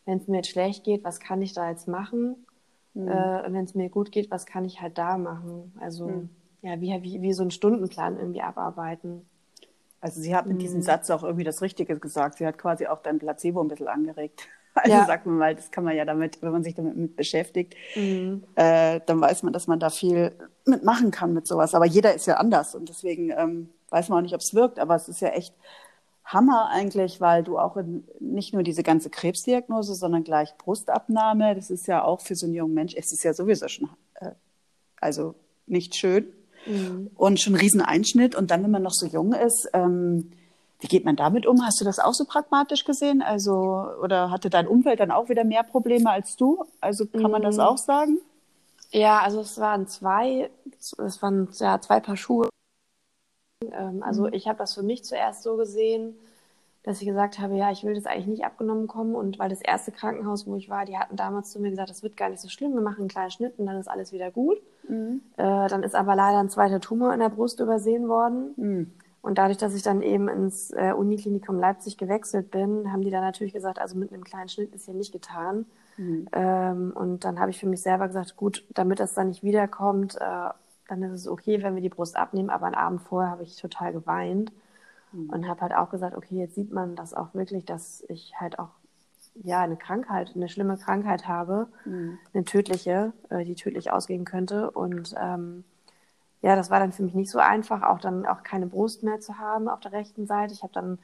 wenn 0.06 0.18
es 0.18 0.28
mir 0.28 0.38
jetzt 0.38 0.50
schlecht 0.50 0.84
geht, 0.84 1.04
was 1.04 1.20
kann 1.20 1.42
ich 1.42 1.54
da 1.54 1.70
jetzt 1.70 1.88
machen? 1.88 2.36
Mhm. 2.94 3.08
Äh, 3.08 3.54
wenn 3.54 3.66
es 3.66 3.76
mir 3.76 3.90
gut 3.90 4.12
geht, 4.12 4.32
was 4.32 4.46
kann 4.46 4.66
ich 4.66 4.82
halt 4.82 4.98
da 4.98 5.18
machen? 5.18 5.74
Also 5.80 6.08
mhm. 6.08 6.30
ja, 6.62 6.80
wie, 6.82 7.04
wie, 7.04 7.22
wie 7.22 7.34
so 7.34 7.44
einen 7.44 7.52
Stundenplan 7.52 8.18
irgendwie 8.18 8.42
abarbeiten. 8.42 9.26
Also 10.02 10.22
sie 10.22 10.36
hat 10.36 10.46
mit 10.46 10.58
mhm. 10.58 10.62
diesem 10.62 10.82
Satz 10.82 11.10
auch 11.10 11.24
irgendwie 11.24 11.44
das 11.44 11.62
Richtige 11.62 12.00
gesagt. 12.00 12.38
Sie 12.38 12.46
hat 12.46 12.58
quasi 12.58 12.88
auch 12.88 13.02
dein 13.02 13.20
Placebo 13.20 13.62
ein 13.62 13.68
bisschen 13.68 13.88
angeregt. 13.88 14.48
Also 14.76 14.92
ja. 14.92 15.06
sagt 15.06 15.26
man 15.26 15.36
mal, 15.36 15.56
das 15.56 15.72
kann 15.72 15.84
man 15.84 15.96
ja 15.96 16.06
damit, 16.06 16.42
wenn 16.42 16.52
man 16.52 16.64
sich 16.64 16.76
damit 16.76 16.96
mit 16.96 17.16
beschäftigt, 17.18 17.76
mhm. 17.96 18.44
äh, 18.56 19.02
dann 19.06 19.20
weiß 19.20 19.42
man, 19.42 19.52
dass 19.52 19.68
man 19.68 19.80
da 19.80 19.90
viel 19.90 20.32
mitmachen 20.64 21.10
kann 21.10 21.34
mit 21.34 21.48
sowas. 21.48 21.74
Aber 21.74 21.86
jeder 21.86 22.14
ist 22.14 22.28
ja 22.28 22.36
anders 22.36 22.76
und 22.76 22.88
deswegen 22.88 23.32
ähm, 23.32 23.70
weiß 23.90 24.08
man 24.08 24.20
auch 24.20 24.22
nicht, 24.22 24.36
ob 24.36 24.42
es 24.42 24.54
wirkt. 24.54 24.80
Aber 24.80 24.96
es 24.96 25.10
ist 25.10 25.22
ja 25.22 25.30
echt 25.30 25.56
Hammer 26.32 26.70
eigentlich, 26.70 27.20
weil 27.20 27.44
du 27.44 27.58
auch 27.58 27.76
in, 27.76 28.08
nicht 28.20 28.54
nur 28.54 28.64
diese 28.64 28.84
ganze 28.84 29.10
Krebsdiagnose, 29.10 29.96
sondern 29.96 30.24
gleich 30.24 30.56
Brustabnahme, 30.58 31.56
das 31.56 31.70
ist 31.70 31.88
ja 31.88 32.04
auch 32.04 32.22
für 32.22 32.36
so 32.36 32.46
einen 32.46 32.56
jungen 32.56 32.76
Mensch, 32.76 32.94
es 32.96 33.12
ist 33.12 33.24
ja 33.24 33.34
sowieso 33.34 33.68
schon, 33.68 33.90
äh, 34.16 34.32
also 35.02 35.36
nicht 35.66 35.96
schön. 35.96 36.28
Mhm. 36.66 37.10
Und 37.16 37.40
schon 37.40 37.54
ein 37.54 37.60
Rieseneinschnitt. 37.60 38.36
Und 38.36 38.52
dann, 38.52 38.64
wenn 38.64 38.72
man 38.72 38.84
noch 38.84 38.94
so 38.94 39.06
jung 39.06 39.34
ist, 39.34 39.70
ähm, 39.74 40.32
wie 40.80 40.88
geht 40.88 41.06
man 41.06 41.16
damit 41.16 41.46
um? 41.46 41.66
Hast 41.66 41.82
du 41.82 41.86
das 41.86 42.00
auch 42.00 42.14
so 42.14 42.26
pragmatisch 42.26 42.86
gesehen? 42.86 43.22
Also, 43.22 43.86
oder 44.02 44.30
hatte 44.30 44.50
dein 44.50 44.68
Umfeld 44.68 45.00
dann 45.00 45.12
auch 45.12 45.30
wieder 45.30 45.44
mehr 45.44 45.64
Probleme 45.64 46.10
als 46.10 46.36
du? 46.36 46.66
Also 46.80 47.06
kann 47.06 47.24
mhm. 47.24 47.32
man 47.32 47.42
das 47.42 47.56
mhm. 47.56 47.62
auch 47.62 47.78
sagen? 47.78 48.20
Ja, 48.92 49.20
also 49.20 49.42
es 49.42 49.58
waren 49.58 49.88
zwei, 49.88 50.50
es 50.80 51.22
waren 51.22 51.50
ja 51.60 51.80
zwei 51.82 52.00
Paar 52.00 52.18
Schuhe. 52.18 52.50
Ähm, 53.62 54.04
also 54.04 54.24
mhm. 54.24 54.34
ich 54.34 54.48
habe 54.48 54.58
das 54.58 54.74
für 54.74 54.84
mich 54.84 55.04
zuerst 55.04 55.44
so 55.44 55.58
gesehen, 55.58 56.16
dass 56.84 57.02
ich 57.02 57.08
gesagt 57.08 57.40
habe, 57.40 57.56
ja, 57.56 57.72
ich 57.72 57.84
will 57.84 57.94
das 57.94 58.06
eigentlich 58.06 58.28
nicht 58.28 58.46
abgenommen 58.46 58.88
kommen. 58.88 59.16
Und 59.16 59.38
weil 59.38 59.50
das 59.50 59.62
erste 59.62 59.92
Krankenhaus, 59.92 60.48
wo 60.48 60.56
ich 60.56 60.70
war, 60.70 60.86
die 60.86 60.98
hatten 60.98 61.18
damals 61.18 61.52
zu 61.52 61.60
mir 61.60 61.70
gesagt, 61.70 61.90
das 61.90 62.04
wird 62.04 62.18
gar 62.18 62.30
nicht 62.30 62.40
so 62.40 62.48
schlimm, 62.48 62.74
wir 62.74 62.82
machen 62.82 63.00
einen 63.00 63.10
kleinen 63.10 63.32
Schnitt 63.32 63.60
und 63.60 63.66
dann 63.66 63.78
ist 63.78 63.90
alles 63.90 64.14
wieder 64.14 64.32
gut. 64.32 64.58
Mhm. 64.88 65.22
Äh, 65.38 65.68
dann 65.68 65.84
ist 65.84 65.96
aber 65.96 66.16
leider 66.16 66.40
ein 66.40 66.50
zweiter 66.50 66.80
Tumor 66.80 67.14
in 67.14 67.20
der 67.20 67.30
Brust 67.30 67.60
übersehen 67.60 68.08
worden. 68.08 68.54
Mhm. 68.56 68.94
Und 69.22 69.38
dadurch, 69.38 69.58
dass 69.58 69.76
ich 69.76 69.82
dann 69.82 70.02
eben 70.02 70.30
ins 70.30 70.72
äh, 70.72 70.94
Uniklinikum 70.94 71.60
Leipzig 71.60 71.98
gewechselt 71.98 72.52
bin, 72.52 72.90
haben 72.94 73.02
die 73.02 73.12
dann 73.12 73.24
natürlich 73.24 73.52
gesagt, 73.52 73.78
also 73.78 73.98
mit 73.98 74.14
einem 74.14 74.24
kleinen 74.24 74.48
Schnitt 74.48 74.74
ist 74.74 74.86
hier 74.86 74.94
nicht 74.94 75.12
getan. 75.12 75.66
Mhm. 75.98 76.30
Ähm, 76.32 76.94
und 76.96 77.26
dann 77.26 77.42
habe 77.42 77.52
ich 77.52 77.60
für 77.60 77.68
mich 77.68 77.82
selber 77.82 78.08
gesagt, 78.08 78.38
gut, 78.38 78.66
damit 78.70 79.02
das 79.02 79.14
dann 79.14 79.28
nicht 79.28 79.44
wiederkommt, 79.44 80.16
äh, 80.16 80.50
dann 80.90 81.04
ist 81.04 81.22
es 81.22 81.28
okay, 81.28 81.62
wenn 81.62 81.76
wir 81.76 81.82
die 81.82 81.90
Brust 81.90 82.16
abnehmen. 82.16 82.50
Aber 82.50 82.66
einen 82.66 82.76
Abend 82.76 83.02
vorher 83.02 83.32
habe 83.32 83.44
ich 83.44 83.56
total 83.56 83.94
geweint. 83.94 84.52
Mhm. 85.12 85.30
Und 85.30 85.48
habe 85.48 85.62
halt 85.62 85.76
auch 85.76 85.90
gesagt, 85.90 86.16
okay, 86.16 86.36
jetzt 86.36 86.56
sieht 86.56 86.72
man 86.72 86.96
das 86.96 87.14
auch 87.14 87.34
wirklich, 87.34 87.66
dass 87.66 88.04
ich 88.10 88.34
halt 88.40 88.60
auch 88.60 88.70
ja 89.42 89.62
eine 89.62 89.78
Krankheit, 89.78 90.32
eine 90.36 90.50
schlimme 90.50 90.78
Krankheit 90.78 91.28
habe, 91.28 91.68
mhm. 91.86 92.18
eine 92.34 92.44
tödliche, 92.44 93.14
äh, 93.30 93.46
die 93.46 93.56
tödlich 93.56 93.92
ausgehen 93.92 94.26
könnte. 94.26 94.72
Und 94.72 95.16
ähm, 95.20 95.64
ja, 96.42 96.56
das 96.56 96.70
war 96.70 96.80
dann 96.80 96.92
für 96.92 97.04
mich 97.04 97.16
nicht 97.16 97.32
so 97.32 97.40
einfach, 97.40 97.84
auch 97.84 98.00
dann 98.00 98.26
auch 98.26 98.44
keine 98.44 98.68
Brust 98.68 99.04
mehr 99.04 99.20
zu 99.20 99.38
haben 99.38 99.68
auf 99.68 99.80
der 99.80 99.92
rechten 99.92 100.26
Seite. 100.26 100.54
Ich 100.54 100.64
habe 100.64 100.74
dann 100.74 101.00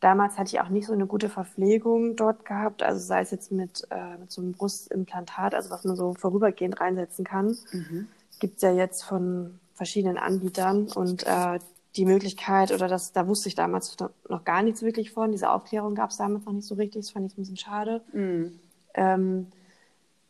damals 0.00 0.38
hatte 0.38 0.54
ich 0.54 0.60
auch 0.60 0.68
nicht 0.68 0.86
so 0.86 0.92
eine 0.92 1.06
gute 1.06 1.28
Verpflegung 1.28 2.16
dort 2.16 2.44
gehabt, 2.44 2.82
also 2.82 2.98
sei 2.98 3.20
es 3.20 3.30
jetzt 3.30 3.52
mit, 3.52 3.86
äh, 3.90 4.16
mit 4.18 4.32
so 4.32 4.40
einem 4.40 4.52
Brustimplantat, 4.52 5.54
also 5.54 5.70
was 5.70 5.84
man 5.84 5.94
so 5.94 6.14
vorübergehend 6.14 6.80
reinsetzen 6.80 7.24
kann. 7.24 7.56
Mhm. 7.70 8.08
Gibt 8.40 8.56
es 8.56 8.62
ja 8.62 8.72
jetzt 8.72 9.04
von 9.04 9.60
verschiedenen 9.74 10.18
Anbietern 10.18 10.88
und 10.88 11.24
äh, 11.26 11.60
die 11.96 12.04
Möglichkeit 12.04 12.72
oder 12.72 12.88
das, 12.88 13.12
da 13.12 13.26
wusste 13.26 13.48
ich 13.48 13.54
damals 13.54 13.96
noch 14.28 14.44
gar 14.44 14.62
nichts 14.62 14.82
wirklich 14.82 15.12
von. 15.12 15.32
Diese 15.32 15.50
Aufklärung 15.50 15.94
gab 15.94 16.10
es 16.10 16.16
damals 16.16 16.44
noch 16.44 16.52
nicht 16.52 16.66
so 16.66 16.74
richtig. 16.74 17.02
Das 17.02 17.10
fand 17.10 17.26
ich 17.26 17.36
ein 17.36 17.42
bisschen 17.42 17.56
schade. 17.56 18.00
Mm. 18.12 18.46
Ähm, 18.94 19.46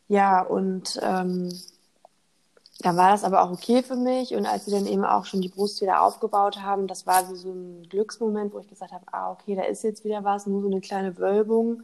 ja, 0.07 0.41
und 0.41 0.99
ähm, 1.01 1.49
dann 2.79 2.97
war 2.97 3.11
das 3.11 3.23
aber 3.23 3.43
auch 3.43 3.51
okay 3.51 3.83
für 3.83 3.95
mich. 3.95 4.33
Und 4.33 4.45
als 4.45 4.65
sie 4.65 4.71
dann 4.71 4.87
eben 4.87 5.05
auch 5.05 5.25
schon 5.25 5.41
die 5.41 5.49
Brust 5.49 5.81
wieder 5.81 6.01
aufgebaut 6.01 6.61
haben, 6.61 6.87
das 6.87 7.05
war 7.05 7.23
so 7.35 7.51
ein 7.51 7.87
Glücksmoment, 7.89 8.53
wo 8.53 8.59
ich 8.59 8.67
gesagt 8.67 8.91
habe, 8.91 9.05
ah, 9.11 9.31
okay, 9.31 9.55
da 9.55 9.63
ist 9.63 9.83
jetzt 9.83 10.03
wieder 10.03 10.23
was, 10.23 10.47
nur 10.47 10.61
so 10.61 10.67
eine 10.67 10.81
kleine 10.81 11.17
Wölbung, 11.17 11.83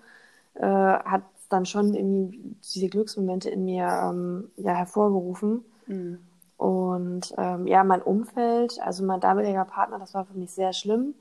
äh, 0.55 0.65
hat 0.65 1.23
dann 1.49 1.65
schon 1.65 1.93
irgendwie 1.93 2.55
diese 2.63 2.89
Glücksmomente 2.89 3.49
in 3.49 3.65
mir 3.65 3.87
ähm, 3.87 4.49
ja, 4.57 4.73
hervorgerufen. 4.73 5.63
Mm. 5.87 6.15
Und 6.57 7.33
ähm, 7.37 7.67
ja, 7.67 7.83
mein 7.83 8.01
Umfeld, 8.01 8.79
also 8.81 9.05
mein 9.05 9.19
damaliger 9.19 9.65
Partner, 9.65 9.99
das 9.99 10.13
war 10.13 10.25
für 10.25 10.37
mich 10.37 10.51
sehr 10.51 10.73
schlimm. 10.73 11.13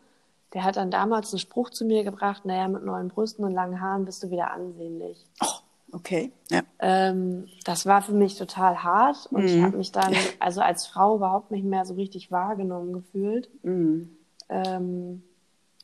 Der 0.54 0.64
hat 0.64 0.76
dann 0.76 0.90
damals 0.90 1.32
einen 1.32 1.40
Spruch 1.40 1.70
zu 1.70 1.84
mir 1.84 2.04
gebracht, 2.04 2.46
naja, 2.46 2.68
mit 2.68 2.84
neuen 2.84 3.08
Brüsten 3.08 3.44
und 3.44 3.52
langen 3.52 3.80
Haaren 3.80 4.06
bist 4.06 4.22
du 4.22 4.30
wieder 4.30 4.50
ansehnlich. 4.52 5.26
Oh, 5.42 5.96
okay, 5.96 6.32
ja. 6.50 6.62
Ähm, 6.78 7.48
das 7.64 7.84
war 7.84 8.00
für 8.00 8.14
mich 8.14 8.38
total 8.38 8.82
hart 8.82 9.28
und 9.30 9.42
mhm. 9.42 9.48
ich 9.48 9.62
habe 9.62 9.76
mich 9.76 9.92
dann 9.92 10.14
also 10.38 10.62
als 10.62 10.86
Frau 10.86 11.16
überhaupt 11.16 11.50
nicht 11.50 11.64
mehr 11.64 11.84
so 11.84 11.94
richtig 11.94 12.30
wahrgenommen 12.30 12.94
gefühlt. 12.94 13.50
Mhm. 13.62 14.16
Ähm, 14.48 15.22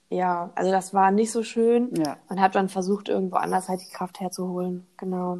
ja, 0.08 0.50
also 0.54 0.70
das 0.70 0.94
war 0.94 1.10
nicht 1.10 1.32
so 1.32 1.42
schön 1.42 1.90
ja. 1.96 2.16
und 2.28 2.40
habe 2.40 2.54
dann 2.54 2.68
versucht, 2.68 3.08
irgendwo 3.08 3.36
anders 3.36 3.68
halt 3.68 3.80
die 3.80 3.92
Kraft 3.92 4.20
herzuholen. 4.20 4.86
Genau. 4.96 5.38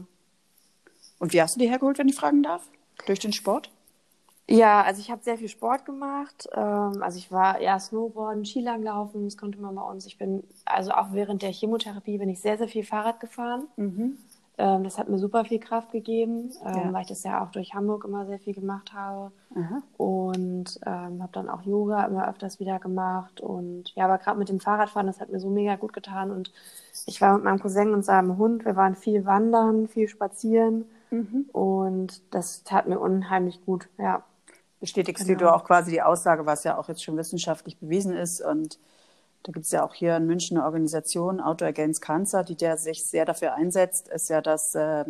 Und 1.18 1.32
wie 1.32 1.40
hast 1.40 1.54
du 1.54 1.60
die 1.60 1.68
hergeholt, 1.68 1.98
wenn 1.98 2.08
ich 2.08 2.16
fragen 2.16 2.42
darf? 2.42 2.68
Durch 3.06 3.18
den 3.18 3.32
Sport? 3.32 3.70
Ja, 4.48 4.82
also 4.82 5.00
ich 5.00 5.10
habe 5.10 5.22
sehr 5.22 5.38
viel 5.38 5.48
Sport 5.48 5.84
gemacht. 5.84 6.48
Ähm, 6.54 7.02
also 7.02 7.16
ich 7.18 7.30
war 7.30 7.60
ja 7.60 7.78
Snowboarden, 7.78 8.44
Skilanglauf,en 8.44 9.24
das 9.24 9.36
konnte 9.36 9.60
man 9.60 9.74
bei 9.74 9.82
uns. 9.82 10.04
Ich 10.06 10.18
bin, 10.18 10.42
also 10.64 10.92
auch 10.92 11.12
während 11.12 11.42
der 11.42 11.52
Chemotherapie 11.52 12.18
bin 12.18 12.28
ich 12.28 12.40
sehr, 12.40 12.58
sehr 12.58 12.68
viel 12.68 12.84
Fahrrad 12.84 13.20
gefahren. 13.20 13.68
Mhm. 13.76 14.18
Ähm, 14.58 14.84
das 14.84 14.98
hat 14.98 15.08
mir 15.08 15.18
super 15.18 15.44
viel 15.44 15.58
Kraft 15.58 15.92
gegeben, 15.92 16.50
ähm, 16.66 16.74
ja. 16.74 16.92
weil 16.92 17.02
ich 17.02 17.08
das 17.08 17.22
ja 17.22 17.42
auch 17.42 17.50
durch 17.50 17.72
Hamburg 17.72 18.04
immer 18.04 18.26
sehr 18.26 18.38
viel 18.38 18.52
gemacht 18.52 18.92
habe. 18.92 19.32
Aha. 19.54 19.82
Und 19.96 20.78
ähm, 20.84 21.22
habe 21.22 21.32
dann 21.32 21.48
auch 21.48 21.62
Yoga 21.62 22.04
immer 22.04 22.28
öfters 22.28 22.60
wieder 22.60 22.78
gemacht. 22.78 23.40
Und 23.40 23.94
ja, 23.94 24.04
aber 24.04 24.18
gerade 24.18 24.38
mit 24.38 24.50
dem 24.50 24.60
Fahrradfahren, 24.60 25.06
das 25.06 25.20
hat 25.20 25.30
mir 25.30 25.40
so 25.40 25.48
mega 25.48 25.76
gut 25.76 25.92
getan. 25.92 26.30
Und 26.30 26.52
ich 27.06 27.20
war 27.20 27.34
mit 27.34 27.44
meinem 27.44 27.60
Cousin 27.60 27.94
und 27.94 28.04
seinem 28.04 28.36
Hund, 28.36 28.64
wir 28.66 28.76
waren 28.76 28.96
viel 28.96 29.24
wandern, 29.24 29.88
viel 29.88 30.08
spazieren. 30.08 30.84
Mhm. 31.12 31.46
Und 31.52 32.22
das 32.34 32.64
tat 32.64 32.88
mir 32.88 32.98
unheimlich 32.98 33.64
gut, 33.64 33.88
ja. 33.98 34.24
Bestätigst 34.80 35.26
genau. 35.26 35.38
du 35.38 35.54
auch 35.54 35.64
quasi 35.64 35.92
die 35.92 36.02
Aussage, 36.02 36.44
was 36.44 36.64
ja 36.64 36.76
auch 36.76 36.88
jetzt 36.88 37.04
schon 37.04 37.16
wissenschaftlich 37.16 37.78
bewiesen 37.78 38.16
ist 38.16 38.40
und 38.40 38.80
da 39.44 39.52
gibt 39.52 39.66
es 39.66 39.72
ja 39.72 39.84
auch 39.84 39.94
hier 39.94 40.16
in 40.16 40.26
München 40.26 40.56
eine 40.56 40.66
Organisation, 40.66 41.40
Auto 41.40 41.64
Against 41.64 42.00
Cancer, 42.00 42.44
die 42.44 42.56
der 42.56 42.76
sich 42.76 43.04
sehr 43.04 43.24
dafür 43.24 43.54
einsetzt, 43.54 44.08
ist 44.08 44.28
ja, 44.28 44.40
dass 44.40 44.74
äh, 44.74 45.04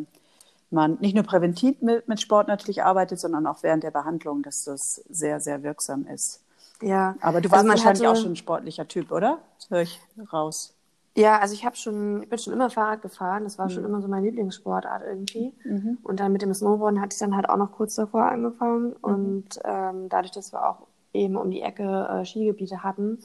man 0.71 0.97
nicht 1.01 1.15
nur 1.15 1.25
präventiv 1.25 1.81
mit, 1.83 2.09
mit 2.09 2.21
Sport 2.21 2.49
natürlich 2.49 2.83
arbeitet, 2.83 3.21
sondern 3.21 3.47
auch 3.47 3.63
während 3.63 3.85
der 3.85 3.91
Behandlung, 3.91 4.43
dass 4.43 4.65
das 4.65 5.05
sehr, 5.09 5.39
sehr 5.41 5.63
wirksam 5.63 6.07
ist. 6.07 6.43
Ja. 6.81 7.15
Aber 7.21 7.41
du 7.41 7.51
warst 7.51 7.65
also 7.65 7.69
wahrscheinlich 7.71 8.07
hatte... 8.07 8.19
auch 8.19 8.23
schon 8.23 8.33
ein 8.33 8.37
sportlicher 8.37 8.89
Typ, 8.89 9.13
oder? 9.13 9.39
Das 9.59 9.71
höre 9.71 9.83
ich 9.83 10.01
raus. 10.33 10.75
Ja, 11.15 11.39
also 11.41 11.55
ich 11.55 11.65
habe 11.65 11.77
schon, 11.77 12.23
ich 12.23 12.29
bin 12.29 12.39
schon 12.39 12.53
immer 12.55 12.71
Fahrrad 12.71 13.03
gefahren. 13.03 13.45
Das 13.45 13.59
war 13.59 13.67
mhm. 13.67 13.71
schon 13.71 13.85
immer 13.85 14.01
so 14.01 14.09
meine 14.09 14.27
Lieblingssportart 14.27 15.03
irgendwie. 15.07 15.53
Mhm. 15.65 15.99
Und 16.03 16.21
dann 16.21 16.33
mit 16.33 16.43
dem 16.43 16.55
Snowboarden 16.55 17.01
hatte 17.01 17.15
ich 17.15 17.19
dann 17.19 17.37
halt 17.37 17.49
auch 17.49 17.59
noch 17.59 17.73
kurz 17.73 17.95
davor 17.95 18.25
angefangen. 18.25 18.89
Mhm. 18.89 18.97
Und 19.03 19.61
ähm, 19.65 20.09
dadurch, 20.09 20.33
dass 20.33 20.53
wir 20.53 20.67
auch 20.67 20.87
eben 21.13 21.37
um 21.37 21.51
die 21.51 21.61
Ecke 21.61 22.09
äh, 22.11 22.25
Skigebiete 22.25 22.83
hatten, 22.83 23.19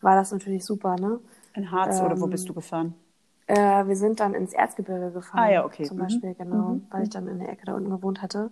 war 0.00 0.16
das 0.16 0.32
natürlich 0.32 0.64
super, 0.64 0.96
ne? 0.96 1.20
In 1.54 1.70
Harz 1.70 2.00
ähm, 2.00 2.06
oder 2.06 2.20
wo 2.20 2.26
bist 2.26 2.44
ähm, 2.44 2.48
du 2.48 2.54
gefahren? 2.54 2.94
Äh, 3.46 3.86
wir 3.86 3.96
sind 3.96 4.20
dann 4.20 4.34
ins 4.34 4.52
Erzgebirge 4.52 5.12
gefahren. 5.12 5.40
Ah 5.40 5.50
ja, 5.50 5.64
okay. 5.64 5.84
Zum 5.84 5.96
mhm. 5.96 6.02
Beispiel, 6.02 6.34
genau, 6.34 6.70
mhm. 6.70 6.86
weil 6.90 7.04
ich 7.04 7.10
dann 7.10 7.28
in 7.28 7.38
der 7.38 7.50
Ecke 7.50 7.66
da 7.66 7.74
unten 7.74 7.90
gewohnt 7.90 8.20
hatte. 8.20 8.50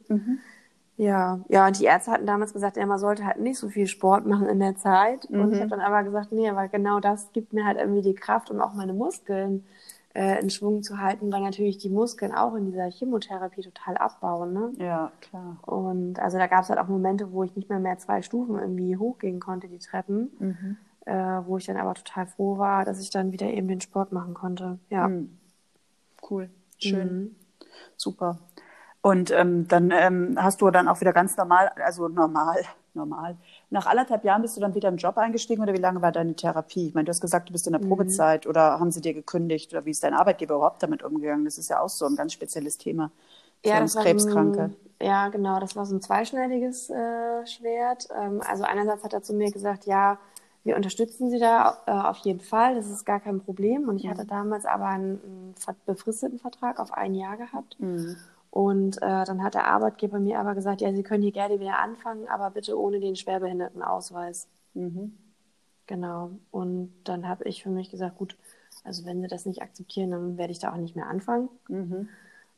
Mhm. 0.96 1.04
Ja, 1.04 1.40
ja, 1.48 1.66
und 1.66 1.78
die 1.78 1.84
Ärzte 1.84 2.10
hatten 2.10 2.26
damals 2.26 2.52
gesagt, 2.52 2.76
ja, 2.76 2.86
man 2.86 2.98
sollte 2.98 3.24
halt 3.24 3.38
nicht 3.38 3.58
so 3.58 3.68
viel 3.68 3.86
Sport 3.86 4.26
machen 4.26 4.48
in 4.48 4.60
der 4.60 4.76
Zeit. 4.76 5.26
Und 5.26 5.52
ich 5.52 5.58
mhm. 5.58 5.60
habe 5.60 5.70
dann 5.70 5.80
aber 5.80 6.02
gesagt, 6.04 6.32
nee, 6.32 6.50
weil 6.54 6.68
genau 6.68 7.00
das 7.00 7.32
gibt 7.32 7.52
mir 7.52 7.64
halt 7.64 7.78
irgendwie 7.78 8.02
die 8.02 8.14
Kraft 8.14 8.50
und 8.50 8.60
auch 8.60 8.74
meine 8.74 8.92
Muskeln 8.92 9.64
äh, 10.14 10.40
in 10.40 10.48
Schwung 10.50 10.82
zu 10.82 10.98
halten, 10.98 11.30
weil 11.30 11.42
natürlich 11.42 11.78
die 11.78 11.90
Muskeln 11.90 12.32
auch 12.32 12.54
in 12.54 12.64
dieser 12.64 12.90
Chemotherapie 12.90 13.62
total 13.62 13.96
abbauen, 13.98 14.52
ne? 14.52 14.72
Ja, 14.78 15.12
klar. 15.20 15.58
Und 15.66 16.18
also 16.18 16.38
da 16.38 16.46
gab 16.46 16.62
es 16.62 16.70
halt 16.70 16.80
auch 16.80 16.88
Momente, 16.88 17.32
wo 17.32 17.44
ich 17.44 17.54
nicht 17.56 17.68
mehr 17.68 17.78
mehr 17.78 17.98
zwei 17.98 18.22
Stufen 18.22 18.58
irgendwie 18.58 18.96
hochgehen 18.96 19.40
konnte, 19.40 19.68
die 19.68 19.78
Treppen. 19.78 20.30
Mhm 20.38 20.76
äh, 21.06 21.40
wo 21.46 21.56
ich 21.56 21.64
dann 21.64 21.76
aber 21.76 21.94
total 21.94 22.26
froh 22.26 22.58
war, 22.58 22.84
dass 22.84 23.00
ich 23.00 23.10
dann 23.10 23.32
wieder 23.32 23.46
eben 23.46 23.68
den 23.68 23.80
Sport 23.80 24.12
machen 24.12 24.34
konnte. 24.34 24.78
Ja. 24.90 25.08
Mhm. 25.08 25.38
Cool, 26.28 26.50
schön, 26.78 27.14
mhm. 27.14 27.36
super. 27.96 28.38
Und 29.06 29.30
ähm, 29.30 29.68
dann 29.68 29.92
ähm, 29.92 30.36
hast 30.36 30.60
du 30.60 30.68
dann 30.68 30.88
auch 30.88 31.00
wieder 31.00 31.12
ganz 31.12 31.36
normal, 31.36 31.70
also 31.76 32.08
normal, 32.08 32.64
normal. 32.92 33.36
Nach 33.70 33.86
anderthalb 33.86 34.24
Jahren 34.24 34.42
bist 34.42 34.56
du 34.56 34.60
dann 34.60 34.74
wieder 34.74 34.88
im 34.88 34.96
Job 34.96 35.16
eingestiegen 35.16 35.62
oder 35.62 35.72
wie 35.74 35.78
lange 35.78 36.02
war 36.02 36.10
deine 36.10 36.34
Therapie? 36.34 36.88
Ich 36.88 36.94
meine, 36.94 37.04
du 37.04 37.10
hast 37.10 37.20
gesagt, 37.20 37.48
du 37.48 37.52
bist 37.52 37.68
in 37.68 37.72
der 37.74 37.80
mhm. 37.80 37.86
Probezeit 37.86 38.48
oder 38.48 38.80
haben 38.80 38.90
sie 38.90 39.00
dir 39.00 39.14
gekündigt 39.14 39.72
oder 39.72 39.84
wie 39.84 39.92
ist 39.92 40.02
dein 40.02 40.12
Arbeitgeber 40.12 40.56
überhaupt 40.56 40.82
damit 40.82 41.04
umgegangen? 41.04 41.44
Das 41.44 41.56
ist 41.56 41.70
ja 41.70 41.78
auch 41.78 41.88
so 41.88 42.04
ein 42.04 42.16
ganz 42.16 42.32
spezielles 42.32 42.78
Thema. 42.78 43.12
Ja, 43.64 43.78
das 43.78 43.94
Krebskranke. 43.94 44.74
Ein, 44.98 45.06
ja, 45.06 45.28
genau, 45.28 45.60
das 45.60 45.76
war 45.76 45.86
so 45.86 45.94
ein 45.94 46.02
zweischneidiges 46.02 46.90
äh, 46.90 47.46
Schwert. 47.46 48.08
Ähm, 48.12 48.42
also 48.44 48.64
einerseits 48.64 49.04
hat 49.04 49.12
er 49.12 49.22
zu 49.22 49.34
mir 49.34 49.52
gesagt, 49.52 49.86
ja, 49.86 50.18
wir 50.64 50.74
unterstützen 50.74 51.30
sie 51.30 51.38
da 51.38 51.78
äh, 51.86 51.92
auf 51.92 52.16
jeden 52.24 52.40
Fall, 52.40 52.74
das 52.74 52.90
ist 52.90 53.04
gar 53.06 53.20
kein 53.20 53.40
Problem. 53.40 53.88
Und 53.88 53.98
ich 53.98 54.08
hatte 54.08 54.24
mhm. 54.24 54.30
damals 54.30 54.66
aber 54.66 54.86
einen, 54.86 55.20
einen 55.22 55.54
befristeten 55.86 56.40
Vertrag 56.40 56.80
auf 56.80 56.92
ein 56.92 57.14
Jahr 57.14 57.36
gehabt. 57.36 57.76
Mhm. 57.78 58.16
Und 58.56 58.96
äh, 59.02 59.24
dann 59.26 59.42
hat 59.42 59.52
der 59.52 59.66
Arbeitgeber 59.66 60.18
mir 60.18 60.40
aber 60.40 60.54
gesagt, 60.54 60.80
ja, 60.80 60.90
Sie 60.90 61.02
können 61.02 61.22
hier 61.22 61.30
gerne 61.30 61.60
wieder 61.60 61.78
anfangen, 61.78 62.26
aber 62.26 62.48
bitte 62.48 62.80
ohne 62.80 63.00
den 63.00 63.14
Schwerbehindertenausweis. 63.14 64.48
Mhm. 64.72 65.12
Genau. 65.86 66.30
Und 66.50 66.90
dann 67.04 67.28
habe 67.28 67.44
ich 67.44 67.62
für 67.62 67.68
mich 67.68 67.90
gesagt, 67.90 68.16
gut, 68.16 68.34
also 68.82 69.04
wenn 69.04 69.20
Sie 69.20 69.28
das 69.28 69.44
nicht 69.44 69.60
akzeptieren, 69.60 70.10
dann 70.10 70.38
werde 70.38 70.52
ich 70.52 70.58
da 70.58 70.72
auch 70.72 70.78
nicht 70.78 70.96
mehr 70.96 71.06
anfangen. 71.06 71.50
Mhm. 71.68 72.08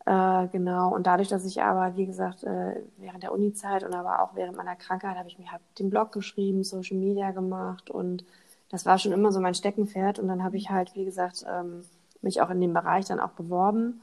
Äh, 0.06 0.46
genau, 0.52 0.94
und 0.94 1.08
dadurch, 1.08 1.26
dass 1.26 1.44
ich 1.44 1.60
aber, 1.62 1.96
wie 1.96 2.06
gesagt, 2.06 2.44
äh, 2.44 2.76
während 2.98 3.24
der 3.24 3.32
Uni-Zeit 3.32 3.82
und 3.82 3.92
aber 3.92 4.22
auch 4.22 4.36
während 4.36 4.56
meiner 4.56 4.76
Krankheit 4.76 5.16
habe 5.16 5.26
ich 5.26 5.40
mir 5.40 5.50
halt 5.50 5.62
den 5.80 5.90
Blog 5.90 6.12
geschrieben, 6.12 6.62
Social 6.62 6.96
Media 6.96 7.32
gemacht 7.32 7.90
und 7.90 8.24
das 8.70 8.86
war 8.86 8.98
schon 8.98 9.10
immer 9.10 9.32
so 9.32 9.40
mein 9.40 9.54
Steckenpferd. 9.54 10.20
Und 10.20 10.28
dann 10.28 10.44
habe 10.44 10.58
ich 10.58 10.70
halt, 10.70 10.94
wie 10.94 11.04
gesagt, 11.04 11.44
ähm, 11.52 11.82
mich 12.22 12.40
auch 12.40 12.50
in 12.50 12.60
dem 12.60 12.72
Bereich 12.72 13.06
dann 13.06 13.18
auch 13.18 13.30
beworben 13.30 14.00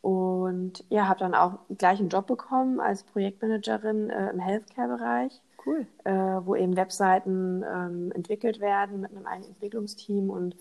und 0.00 0.84
ja, 0.88 1.08
habe 1.08 1.20
dann 1.20 1.34
auch 1.34 1.58
gleich 1.76 1.98
einen 1.98 2.08
Job 2.08 2.26
bekommen 2.26 2.80
als 2.80 3.02
Projektmanagerin 3.02 4.10
äh, 4.10 4.30
im 4.30 4.38
Healthcare-Bereich. 4.38 5.40
Cool. 5.66 5.86
Äh, 6.04 6.12
wo 6.12 6.54
eben 6.54 6.76
Webseiten 6.76 7.62
ähm, 7.62 8.12
entwickelt 8.12 8.60
werden 8.60 9.00
mit 9.00 9.10
einem 9.10 9.26
eigenen 9.26 9.50
Entwicklungsteam 9.50 10.30
und 10.30 10.54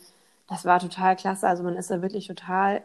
das 0.49 0.65
war 0.65 0.79
total 0.79 1.15
klasse. 1.15 1.47
Also 1.47 1.63
man 1.63 1.75
ist 1.75 1.91
da 1.91 2.01
wirklich 2.01 2.27
total 2.27 2.81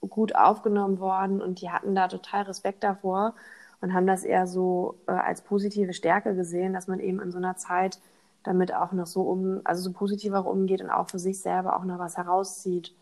gut 0.00 0.34
aufgenommen 0.34 1.00
worden 1.00 1.40
und 1.40 1.60
die 1.60 1.70
hatten 1.70 1.94
da 1.94 2.08
total 2.08 2.42
Respekt 2.42 2.84
davor 2.84 3.34
und 3.80 3.94
haben 3.94 4.06
das 4.06 4.24
eher 4.24 4.46
so 4.46 4.96
äh, 5.06 5.12
als 5.12 5.42
positive 5.42 5.92
Stärke 5.92 6.34
gesehen, 6.34 6.72
dass 6.72 6.86
man 6.86 7.00
eben 7.00 7.20
in 7.20 7.30
so 7.30 7.38
einer 7.38 7.56
Zeit 7.56 7.98
damit 8.42 8.72
auch 8.72 8.92
noch 8.92 9.06
so 9.06 9.22
um, 9.22 9.60
also 9.64 9.82
so 9.82 9.92
positiver 9.92 10.46
umgeht 10.46 10.80
und 10.80 10.90
auch 10.90 11.08
für 11.08 11.18
sich 11.18 11.40
selber 11.40 11.76
auch 11.76 11.84
noch 11.84 11.98
was 11.98 12.16
herauszieht. 12.16 12.92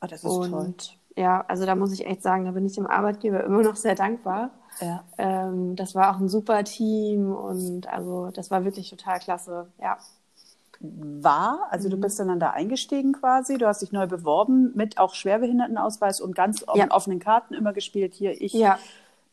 Oh, 0.00 0.06
das 0.06 0.24
ist 0.24 0.30
und, 0.30 0.50
toll. 0.50 0.74
Ja, 1.16 1.44
also 1.48 1.64
da 1.64 1.74
muss 1.74 1.92
ich 1.92 2.06
echt 2.06 2.22
sagen, 2.22 2.44
da 2.44 2.50
bin 2.50 2.66
ich 2.66 2.74
dem 2.74 2.86
Arbeitgeber 2.86 3.42
immer 3.44 3.62
noch 3.62 3.76
sehr 3.76 3.94
dankbar. 3.94 4.50
Ja. 4.80 5.02
Ähm, 5.16 5.74
das 5.74 5.94
war 5.94 6.14
auch 6.14 6.20
ein 6.20 6.28
super 6.28 6.62
Team 6.64 7.34
und 7.34 7.88
also 7.88 8.30
das 8.30 8.50
war 8.50 8.64
wirklich 8.64 8.90
total 8.90 9.18
klasse, 9.18 9.68
ja 9.80 9.96
war. 10.80 11.68
Also 11.70 11.88
mhm. 11.88 11.92
du 11.92 11.96
bist 11.98 12.18
dann 12.18 12.40
da 12.40 12.50
eingestiegen 12.50 13.12
quasi, 13.12 13.58
du 13.58 13.66
hast 13.66 13.82
dich 13.82 13.92
neu 13.92 14.06
beworben 14.06 14.72
mit 14.74 14.98
auch 14.98 15.14
Schwerbehindertenausweis 15.14 16.20
und 16.20 16.34
ganz 16.34 16.64
ja. 16.74 16.90
offenen 16.90 17.18
Karten 17.18 17.54
immer 17.54 17.72
gespielt. 17.72 18.14
Hier 18.14 18.40
ich 18.40 18.52
ja. 18.52 18.78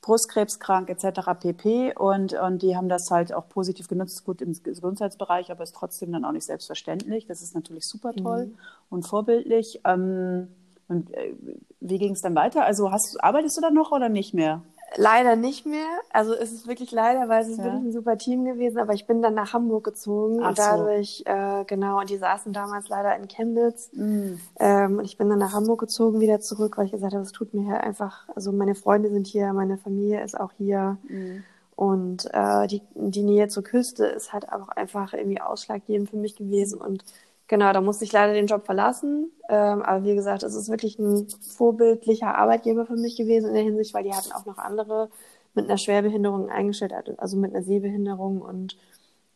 Brustkrebskrank 0.02 0.90
etc. 0.90 1.32
pp. 1.40 1.94
Und, 1.96 2.34
und 2.34 2.62
die 2.62 2.76
haben 2.76 2.90
das 2.90 3.10
halt 3.10 3.34
auch 3.34 3.48
positiv 3.50 3.88
genutzt, 3.88 4.26
gut 4.26 4.42
im 4.42 4.54
Gesundheitsbereich, 4.62 5.52
aber 5.52 5.64
ist 5.64 5.76
trotzdem 5.76 6.12
dann 6.12 6.26
auch 6.26 6.32
nicht 6.32 6.46
selbstverständlich. 6.46 7.26
Das 7.26 7.42
ist 7.42 7.56
natürlich 7.56 7.88
super 7.88 8.14
toll 8.14 8.48
mhm. 8.48 8.58
und 8.90 9.08
vorbildlich. 9.08 9.82
Ähm, 9.86 10.50
und 10.94 11.14
äh, 11.14 11.34
wie 11.80 11.98
ging 11.98 12.14
es 12.14 12.22
dann 12.22 12.36
weiter? 12.36 12.66
Also 12.66 12.92
hast, 12.92 13.22
arbeitest 13.24 13.58
du 13.58 13.62
dann 13.62 13.74
noch 13.74 13.92
oder 13.92 14.10
nicht 14.10 14.34
mehr? 14.34 14.62
Leider 14.96 15.36
nicht 15.36 15.66
mehr. 15.66 15.88
Also 16.12 16.34
es 16.34 16.52
ist 16.52 16.68
wirklich 16.68 16.92
leider, 16.92 17.28
weil 17.28 17.42
es 17.42 17.50
ist 17.50 17.58
ja. 17.58 17.64
wirklich 17.64 17.84
ein 17.84 17.92
super 17.92 18.18
Team 18.18 18.46
gewesen. 18.46 18.78
Aber 18.78 18.94
ich 18.94 19.08
bin 19.08 19.22
dann 19.22 19.34
nach 19.34 19.54
Hamburg 19.54 19.84
gezogen 19.84 20.40
Ach 20.44 20.50
und 20.50 20.60
dadurch, 20.60 21.24
so. 21.26 21.32
äh, 21.34 21.66
genau, 21.66 22.00
und 22.00 22.10
die 22.10 22.18
saßen 22.18 22.54
damals 22.54 22.90
leider 22.90 23.16
in 23.16 23.28
Chemnitz. 23.28 23.90
Mhm. 23.94 24.40
Ähm, 24.60 25.00
und 25.00 25.06
ich 25.06 25.18
bin 25.18 25.30
dann 25.30 25.40
nach 25.40 25.54
Hamburg 25.54 25.80
gezogen, 25.80 26.20
wieder 26.20 26.40
zurück, 26.40 26.78
weil 26.78 26.86
ich 26.86 26.92
gesagt 26.92 27.14
habe, 27.14 27.24
es 27.24 27.32
tut 27.32 27.54
mir 27.54 27.82
einfach, 27.82 28.30
also 28.36 28.52
meine 28.52 28.76
Freunde 28.76 29.10
sind 29.10 29.26
hier, 29.26 29.52
meine 29.54 29.78
Familie 29.78 30.24
ist 30.24 30.40
auch 30.40 30.52
hier. 30.58 30.98
Mhm. 31.10 31.44
Und 31.76 32.30
äh, 32.32 32.68
die, 32.68 32.84
die 32.94 33.24
Nähe 33.24 33.48
zur 33.48 33.64
Küste 33.64 34.06
ist 34.06 34.32
halt 34.32 34.52
auch 34.52 34.70
einfach 34.70 35.14
irgendwie 35.14 35.42
ausschlaggebend 35.42 36.12
für 36.12 36.18
mich 36.18 36.36
gewesen. 36.36 36.80
Und 36.80 37.04
Genau, 37.48 37.74
da 37.74 37.82
musste 37.82 38.06
ich 38.06 38.12
leider 38.12 38.34
den 38.34 38.48
Job 38.48 38.66
verlassen. 38.66 39.32
Ähm, 39.50 39.82
aber 39.82 40.04
wie 40.06 40.16
gesagt, 40.16 40.44
es 40.44 40.56
ist 40.56 40.70
wirklich 40.70 40.98
ein 40.98 41.28
vorbildlicher 41.58 42.36
Arbeitgeber 42.36 42.86
für 42.86 42.96
mich 42.96 43.16
gewesen 43.18 43.50
in 43.50 43.54
der 43.54 43.64
Hinsicht, 43.64 43.94
weil 43.94 44.04
die 44.04 44.14
hatten 44.14 44.32
auch 44.32 44.46
noch 44.46 44.58
andere 44.58 45.10
mit 45.54 45.66
einer 45.66 45.78
Schwerbehinderung 45.78 46.50
eingestellt, 46.50 46.94
also 47.20 47.38
mit 47.38 47.54
einer 47.54 47.64
Sehbehinderung. 47.64 48.42
Und 48.42 48.78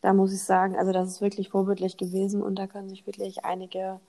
da 0.00 0.12
muss 0.14 0.32
ich 0.32 0.42
sagen, 0.42 0.76
also 0.76 0.92
das 0.92 1.08
ist 1.08 1.20
wirklich 1.20 1.50
vorbildlich 1.50 1.96
gewesen 1.96 2.42
und 2.42 2.58
da 2.58 2.66
können 2.66 2.88
sich 2.88 3.06
wirklich 3.06 3.44
einige 3.44 4.00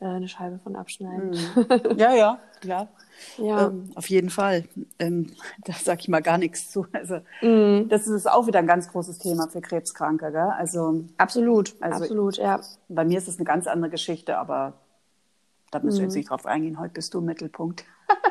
äh, 0.00 0.06
eine 0.06 0.28
Scheibe 0.28 0.58
von 0.58 0.76
abschneiden. 0.76 1.30
Mhm. 1.30 1.96
Ja, 1.96 2.14
ja, 2.14 2.38
klar. 2.60 2.88
Ja. 3.36 3.66
Ähm, 3.66 3.90
auf 3.94 4.08
jeden 4.08 4.30
Fall. 4.30 4.64
Ähm, 4.98 5.32
da 5.64 5.74
sage 5.74 6.00
ich 6.00 6.08
mal 6.08 6.22
gar 6.22 6.38
nichts 6.38 6.70
zu. 6.70 6.86
Also 6.92 7.20
mhm. 7.42 7.88
das 7.88 8.06
ist 8.06 8.30
auch 8.30 8.46
wieder 8.46 8.58
ein 8.58 8.66
ganz 8.66 8.90
großes 8.90 9.18
Thema 9.18 9.48
für 9.48 9.60
Krebskranke. 9.60 10.32
Gell? 10.32 10.52
Also 10.56 11.04
absolut, 11.18 11.74
also 11.80 12.04
absolut, 12.04 12.38
ja. 12.38 12.60
Bei 12.88 13.04
mir 13.04 13.18
ist 13.18 13.28
es 13.28 13.36
eine 13.36 13.44
ganz 13.44 13.66
andere 13.66 13.90
Geschichte, 13.90 14.38
aber 14.38 14.74
da 15.70 15.80
müssen 15.80 15.98
wir 15.98 16.04
jetzt 16.04 16.14
mhm. 16.14 16.20
nicht 16.20 16.30
drauf 16.30 16.46
eingehen. 16.46 16.80
Heute 16.80 16.94
bist 16.94 17.14
du 17.14 17.18
im 17.18 17.26
Mittelpunkt. 17.26 17.84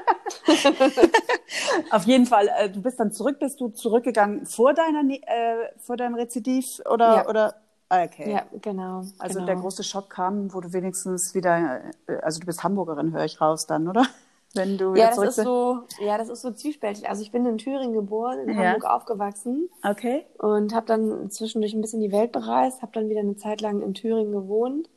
Auf 1.91 2.03
jeden 2.03 2.25
Fall, 2.25 2.49
äh, 2.57 2.69
du 2.69 2.81
bist 2.81 2.99
dann 2.99 3.11
zurück, 3.11 3.39
bist 3.39 3.61
du 3.61 3.69
zurückgegangen 3.69 4.45
vor 4.45 4.73
deiner 4.73 5.01
äh, 5.09 5.69
vor 5.77 5.97
deinem 5.97 6.15
Rezidiv 6.15 6.81
oder 6.85 7.15
ja. 7.15 7.27
oder 7.27 7.55
okay. 7.89 8.31
Ja, 8.31 8.43
genau. 8.62 9.03
Also 9.17 9.36
genau. 9.36 9.46
der 9.46 9.55
große 9.55 9.84
Schock 9.84 10.10
kam, 10.10 10.53
wo 10.53 10.62
du 10.62 10.74
wenigstens 10.74 11.34
wieder, 11.34 11.81
äh, 12.08 12.17
also 12.22 12.39
du 12.39 12.46
bist 12.46 12.63
Hamburgerin, 12.63 13.13
höre 13.13 13.25
ich 13.25 13.41
raus 13.41 13.65
dann, 13.65 13.88
oder? 13.88 14.05
Wenn 14.55 14.79
du 14.79 14.96
ja, 14.96 15.10
das 15.10 15.38
ist 15.38 15.43
so, 15.43 15.81
ja, 16.00 16.17
das 16.17 16.27
ist 16.27 16.41
so 16.41 16.51
zwiespältig. 16.51 17.08
Also 17.08 17.22
ich 17.22 17.31
bin 17.31 17.46
in 17.46 17.60
Thüringen 17.60 17.93
geboren, 17.93 18.39
in 18.48 18.58
ja. 18.58 18.72
Hamburg 18.72 18.86
aufgewachsen. 18.86 19.69
Okay. 19.84 20.25
Und 20.39 20.74
habe 20.74 20.88
dann 20.88 21.29
zwischendurch 21.29 21.74
ein 21.74 21.81
bisschen 21.81 22.01
die 22.01 22.12
Welt 22.12 22.31
bereist, 22.31 22.81
habe 22.81 22.91
dann 22.93 23.10
wieder 23.10 23.19
eine 23.19 23.38
Zeit 23.38 23.62
lang 23.62 23.84
in 23.84 23.93
Thüringen 23.93 24.31
gewohnt 24.31 24.89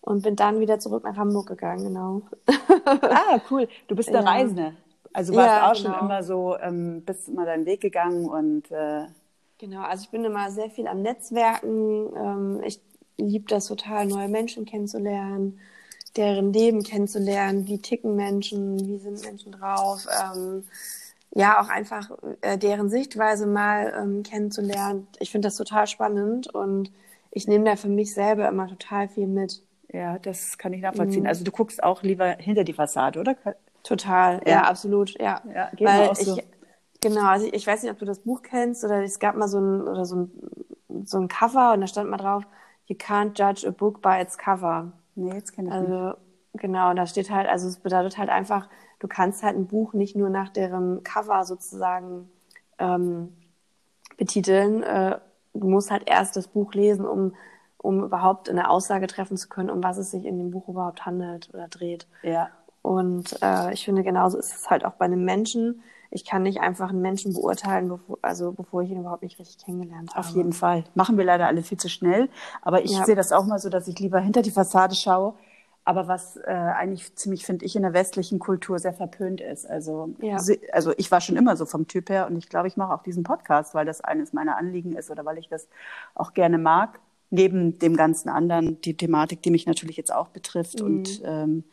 und 0.00 0.22
bin 0.22 0.34
dann 0.34 0.58
wieder 0.58 0.80
zurück 0.80 1.04
nach 1.04 1.16
Hamburg 1.16 1.46
gegangen, 1.46 1.84
genau. 1.84 2.22
ah, 2.84 3.40
cool. 3.48 3.68
Du 3.86 3.94
bist 3.94 4.08
eine 4.08 4.24
ja. 4.24 4.24
Reisende. 4.24 4.72
Also 5.12 5.32
du 5.32 5.38
warst 5.38 5.48
ja, 5.48 5.70
auch 5.70 5.74
genau. 5.74 5.98
schon 5.98 6.06
immer 6.06 6.22
so, 6.24 6.56
ähm, 6.58 7.02
bist 7.02 7.28
immer 7.28 7.44
deinen 7.44 7.64
Weg 7.64 7.80
gegangen 7.80 8.28
und 8.28 8.70
äh 8.72 9.06
Genau, 9.58 9.82
also 9.82 10.04
ich 10.04 10.10
bin 10.10 10.24
immer 10.24 10.50
sehr 10.50 10.70
viel 10.70 10.86
am 10.86 11.02
Netzwerken. 11.02 12.10
Ähm, 12.14 12.62
ich 12.64 12.80
liebe 13.18 13.46
das 13.48 13.66
total, 13.66 14.06
neue 14.06 14.28
Menschen 14.28 14.66
kennenzulernen, 14.66 15.58
deren 16.16 16.52
Leben 16.52 16.82
kennenzulernen, 16.82 17.66
wie 17.66 17.78
ticken 17.78 18.16
Menschen, 18.16 18.78
wie 18.86 18.98
sind 18.98 19.22
Menschen 19.22 19.52
drauf. 19.52 20.06
Ähm, 20.22 20.64
ja, 21.34 21.60
auch 21.60 21.68
einfach 21.68 22.10
äh, 22.40 22.56
deren 22.58 22.88
Sichtweise 22.88 23.46
mal 23.46 23.92
ähm, 23.96 24.22
kennenzulernen. 24.22 25.06
Ich 25.20 25.30
finde 25.30 25.48
das 25.48 25.56
total 25.56 25.86
spannend 25.86 26.48
und 26.54 26.90
ich 27.30 27.46
nehme 27.46 27.64
da 27.64 27.76
für 27.76 27.88
mich 27.88 28.14
selber 28.14 28.48
immer 28.48 28.68
total 28.68 29.08
viel 29.08 29.26
mit. 29.26 29.62
Ja, 29.92 30.18
das 30.18 30.58
kann 30.58 30.72
ich 30.72 30.80
nachvollziehen. 30.80 31.22
Mhm. 31.22 31.28
Also 31.28 31.44
du 31.44 31.50
guckst 31.50 31.82
auch 31.82 32.02
lieber 32.02 32.36
hinter 32.38 32.64
die 32.64 32.72
Fassade, 32.72 33.20
oder? 33.20 33.36
Total, 33.82 34.40
ja, 34.46 34.52
ja 34.52 34.62
absolut, 34.62 35.18
ja. 35.20 35.42
ja 35.54 35.70
Weil 35.78 36.14
so. 36.16 36.38
ich, 36.38 36.44
genau, 37.08 37.26
also 37.26 37.46
ich, 37.46 37.54
ich, 37.54 37.66
weiß 37.66 37.82
nicht, 37.82 37.92
ob 37.92 37.98
du 37.98 38.04
das 38.04 38.20
Buch 38.20 38.42
kennst 38.42 38.84
oder 38.84 39.02
es 39.02 39.18
gab 39.18 39.36
mal 39.36 39.48
so 39.48 39.58
ein, 39.58 39.82
oder 39.82 40.04
so 40.04 40.16
ein, 40.16 40.30
so 41.04 41.18
ein 41.18 41.28
Cover 41.28 41.72
und 41.72 41.80
da 41.80 41.86
stand 41.86 42.10
mal 42.10 42.16
drauf, 42.16 42.44
you 42.86 42.96
can't 42.96 43.38
judge 43.38 43.66
a 43.66 43.70
book 43.70 44.02
by 44.02 44.20
its 44.20 44.38
cover. 44.38 44.92
Nee, 45.14 45.34
jetzt 45.34 45.52
kenne 45.52 45.68
ich 45.68 45.74
also, 45.74 46.06
nicht. 46.06 46.16
Genau, 46.54 46.90
und 46.90 46.96
da 46.96 47.06
steht 47.06 47.30
halt, 47.30 47.48
also 47.48 47.68
es 47.68 47.78
bedeutet 47.78 48.18
halt 48.18 48.30
einfach, 48.30 48.68
du 48.98 49.08
kannst 49.08 49.42
halt 49.42 49.56
ein 49.56 49.66
Buch 49.66 49.92
nicht 49.92 50.16
nur 50.16 50.30
nach 50.30 50.48
deren 50.48 51.02
Cover 51.02 51.44
sozusagen 51.44 52.30
ähm, 52.78 53.34
betiteln. 54.16 54.82
Äh, 54.82 55.18
du 55.54 55.66
musst 55.66 55.90
halt 55.90 56.04
erst 56.06 56.36
das 56.36 56.48
Buch 56.48 56.72
lesen, 56.72 57.06
um 57.06 57.32
um 57.86 58.02
überhaupt 58.02 58.50
eine 58.50 58.68
Aussage 58.68 59.06
treffen 59.06 59.36
zu 59.36 59.48
können, 59.48 59.70
um 59.70 59.82
was 59.82 59.96
es 59.96 60.10
sich 60.10 60.24
in 60.24 60.38
dem 60.38 60.50
Buch 60.50 60.68
überhaupt 60.68 61.06
handelt 61.06 61.48
oder 61.54 61.68
dreht. 61.68 62.08
Ja. 62.22 62.48
Und 62.82 63.38
äh, 63.42 63.72
ich 63.72 63.84
finde, 63.84 64.02
genauso 64.02 64.38
ist 64.38 64.54
es 64.54 64.68
halt 64.68 64.84
auch 64.84 64.94
bei 64.94 65.04
einem 65.04 65.24
Menschen. 65.24 65.82
Ich 66.10 66.24
kann 66.24 66.42
nicht 66.42 66.60
einfach 66.60 66.90
einen 66.90 67.02
Menschen 67.02 67.34
beurteilen, 67.34 67.88
bevor, 67.88 68.18
also 68.22 68.52
bevor 68.52 68.82
ich 68.82 68.90
ihn 68.90 69.00
überhaupt 69.00 69.22
nicht 69.22 69.38
richtig 69.38 69.64
kennengelernt 69.64 70.14
habe. 70.14 70.26
Auf 70.26 70.34
jeden 70.34 70.52
Fall. 70.52 70.84
Machen 70.94 71.16
wir 71.18 71.24
leider 71.24 71.46
alle 71.46 71.62
viel 71.62 71.78
zu 71.78 71.88
schnell. 71.88 72.28
Aber 72.62 72.84
ich 72.84 72.92
ja. 72.92 73.04
sehe 73.04 73.14
das 73.16 73.32
auch 73.32 73.46
mal 73.46 73.58
so, 73.58 73.68
dass 73.68 73.88
ich 73.88 73.98
lieber 73.98 74.20
hinter 74.20 74.42
die 74.42 74.50
Fassade 74.50 74.94
schaue. 74.94 75.34
Aber 75.84 76.08
was 76.08 76.36
äh, 76.36 76.50
eigentlich 76.50 77.14
ziemlich, 77.14 77.46
finde 77.46 77.64
ich, 77.64 77.76
in 77.76 77.82
der 77.82 77.92
westlichen 77.92 78.40
Kultur 78.40 78.80
sehr 78.80 78.92
verpönt 78.92 79.40
ist. 79.40 79.70
Also, 79.70 80.14
ja. 80.20 80.36
also 80.72 80.92
ich 80.96 81.10
war 81.12 81.20
schon 81.20 81.36
immer 81.36 81.56
so 81.56 81.64
vom 81.64 81.86
Typ 81.86 82.10
her 82.10 82.26
und 82.26 82.36
ich 82.36 82.48
glaube, 82.48 82.66
ich 82.66 82.76
mache 82.76 82.92
auch 82.92 83.04
diesen 83.04 83.22
Podcast, 83.22 83.72
weil 83.72 83.86
das 83.86 84.00
eines 84.00 84.32
meiner 84.32 84.56
Anliegen 84.56 84.96
ist 84.96 85.12
oder 85.12 85.24
weil 85.24 85.38
ich 85.38 85.48
das 85.48 85.68
auch 86.14 86.34
gerne 86.34 86.58
mag 86.58 86.98
neben 87.30 87.78
dem 87.78 87.96
ganzen 87.96 88.28
anderen 88.28 88.80
die 88.80 88.96
Thematik, 88.96 89.42
die 89.42 89.50
mich 89.50 89.66
natürlich 89.66 89.96
jetzt 89.96 90.12
auch 90.12 90.28
betrifft 90.28 90.80
mhm. 90.80 90.86
und 90.86 91.22
ähm, 91.24 91.64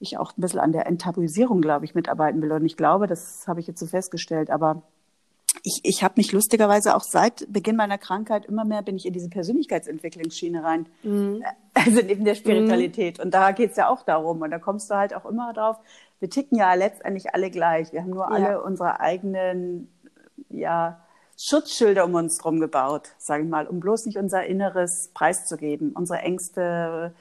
ich 0.00 0.18
auch 0.18 0.32
ein 0.36 0.40
bisschen 0.40 0.60
an 0.60 0.72
der 0.72 0.86
Enttabuisierung, 0.86 1.60
glaube 1.60 1.84
ich, 1.84 1.94
mitarbeiten 1.94 2.40
will. 2.42 2.52
Und 2.52 2.64
ich 2.64 2.76
glaube, 2.76 3.06
das 3.06 3.46
habe 3.48 3.60
ich 3.60 3.66
jetzt 3.66 3.80
so 3.80 3.86
festgestellt, 3.86 4.50
aber 4.50 4.82
ich, 5.62 5.80
ich 5.82 6.04
habe 6.04 6.14
mich 6.16 6.32
lustigerweise 6.32 6.94
auch 6.94 7.02
seit 7.02 7.50
Beginn 7.52 7.76
meiner 7.76 7.98
Krankheit 7.98 8.46
immer 8.46 8.64
mehr 8.64 8.82
bin 8.82 8.96
ich 8.96 9.06
in 9.06 9.12
diese 9.12 9.28
Persönlichkeitsentwicklungsschiene 9.28 10.62
rein. 10.62 10.86
Mhm. 11.02 11.42
Also 11.74 12.00
neben 12.02 12.24
der 12.24 12.34
Spiritualität. 12.34 13.18
Mhm. 13.18 13.24
Und 13.24 13.34
da 13.34 13.52
geht 13.52 13.70
es 13.70 13.76
ja 13.76 13.88
auch 13.88 14.02
darum. 14.02 14.42
Und 14.42 14.50
da 14.50 14.58
kommst 14.58 14.90
du 14.90 14.94
halt 14.94 15.14
auch 15.14 15.24
immer 15.24 15.52
drauf, 15.52 15.76
wir 16.20 16.28
ticken 16.28 16.58
ja 16.58 16.74
letztendlich 16.74 17.34
alle 17.34 17.50
gleich. 17.50 17.92
Wir 17.92 18.02
haben 18.02 18.10
nur 18.10 18.28
ja. 18.28 18.34
alle 18.34 18.62
unsere 18.62 19.00
eigenen, 19.00 19.88
ja, 20.48 21.00
Schutzschilder 21.40 22.04
um 22.04 22.14
uns 22.14 22.38
drum 22.38 22.58
gebaut, 22.58 23.10
sage 23.18 23.44
ich 23.44 23.48
mal, 23.48 23.68
um 23.68 23.78
bloß 23.78 24.06
nicht 24.06 24.18
unser 24.18 24.44
Inneres 24.44 25.10
preiszugeben, 25.14 25.92
unsere 25.92 26.18
Ängste, 26.18 27.14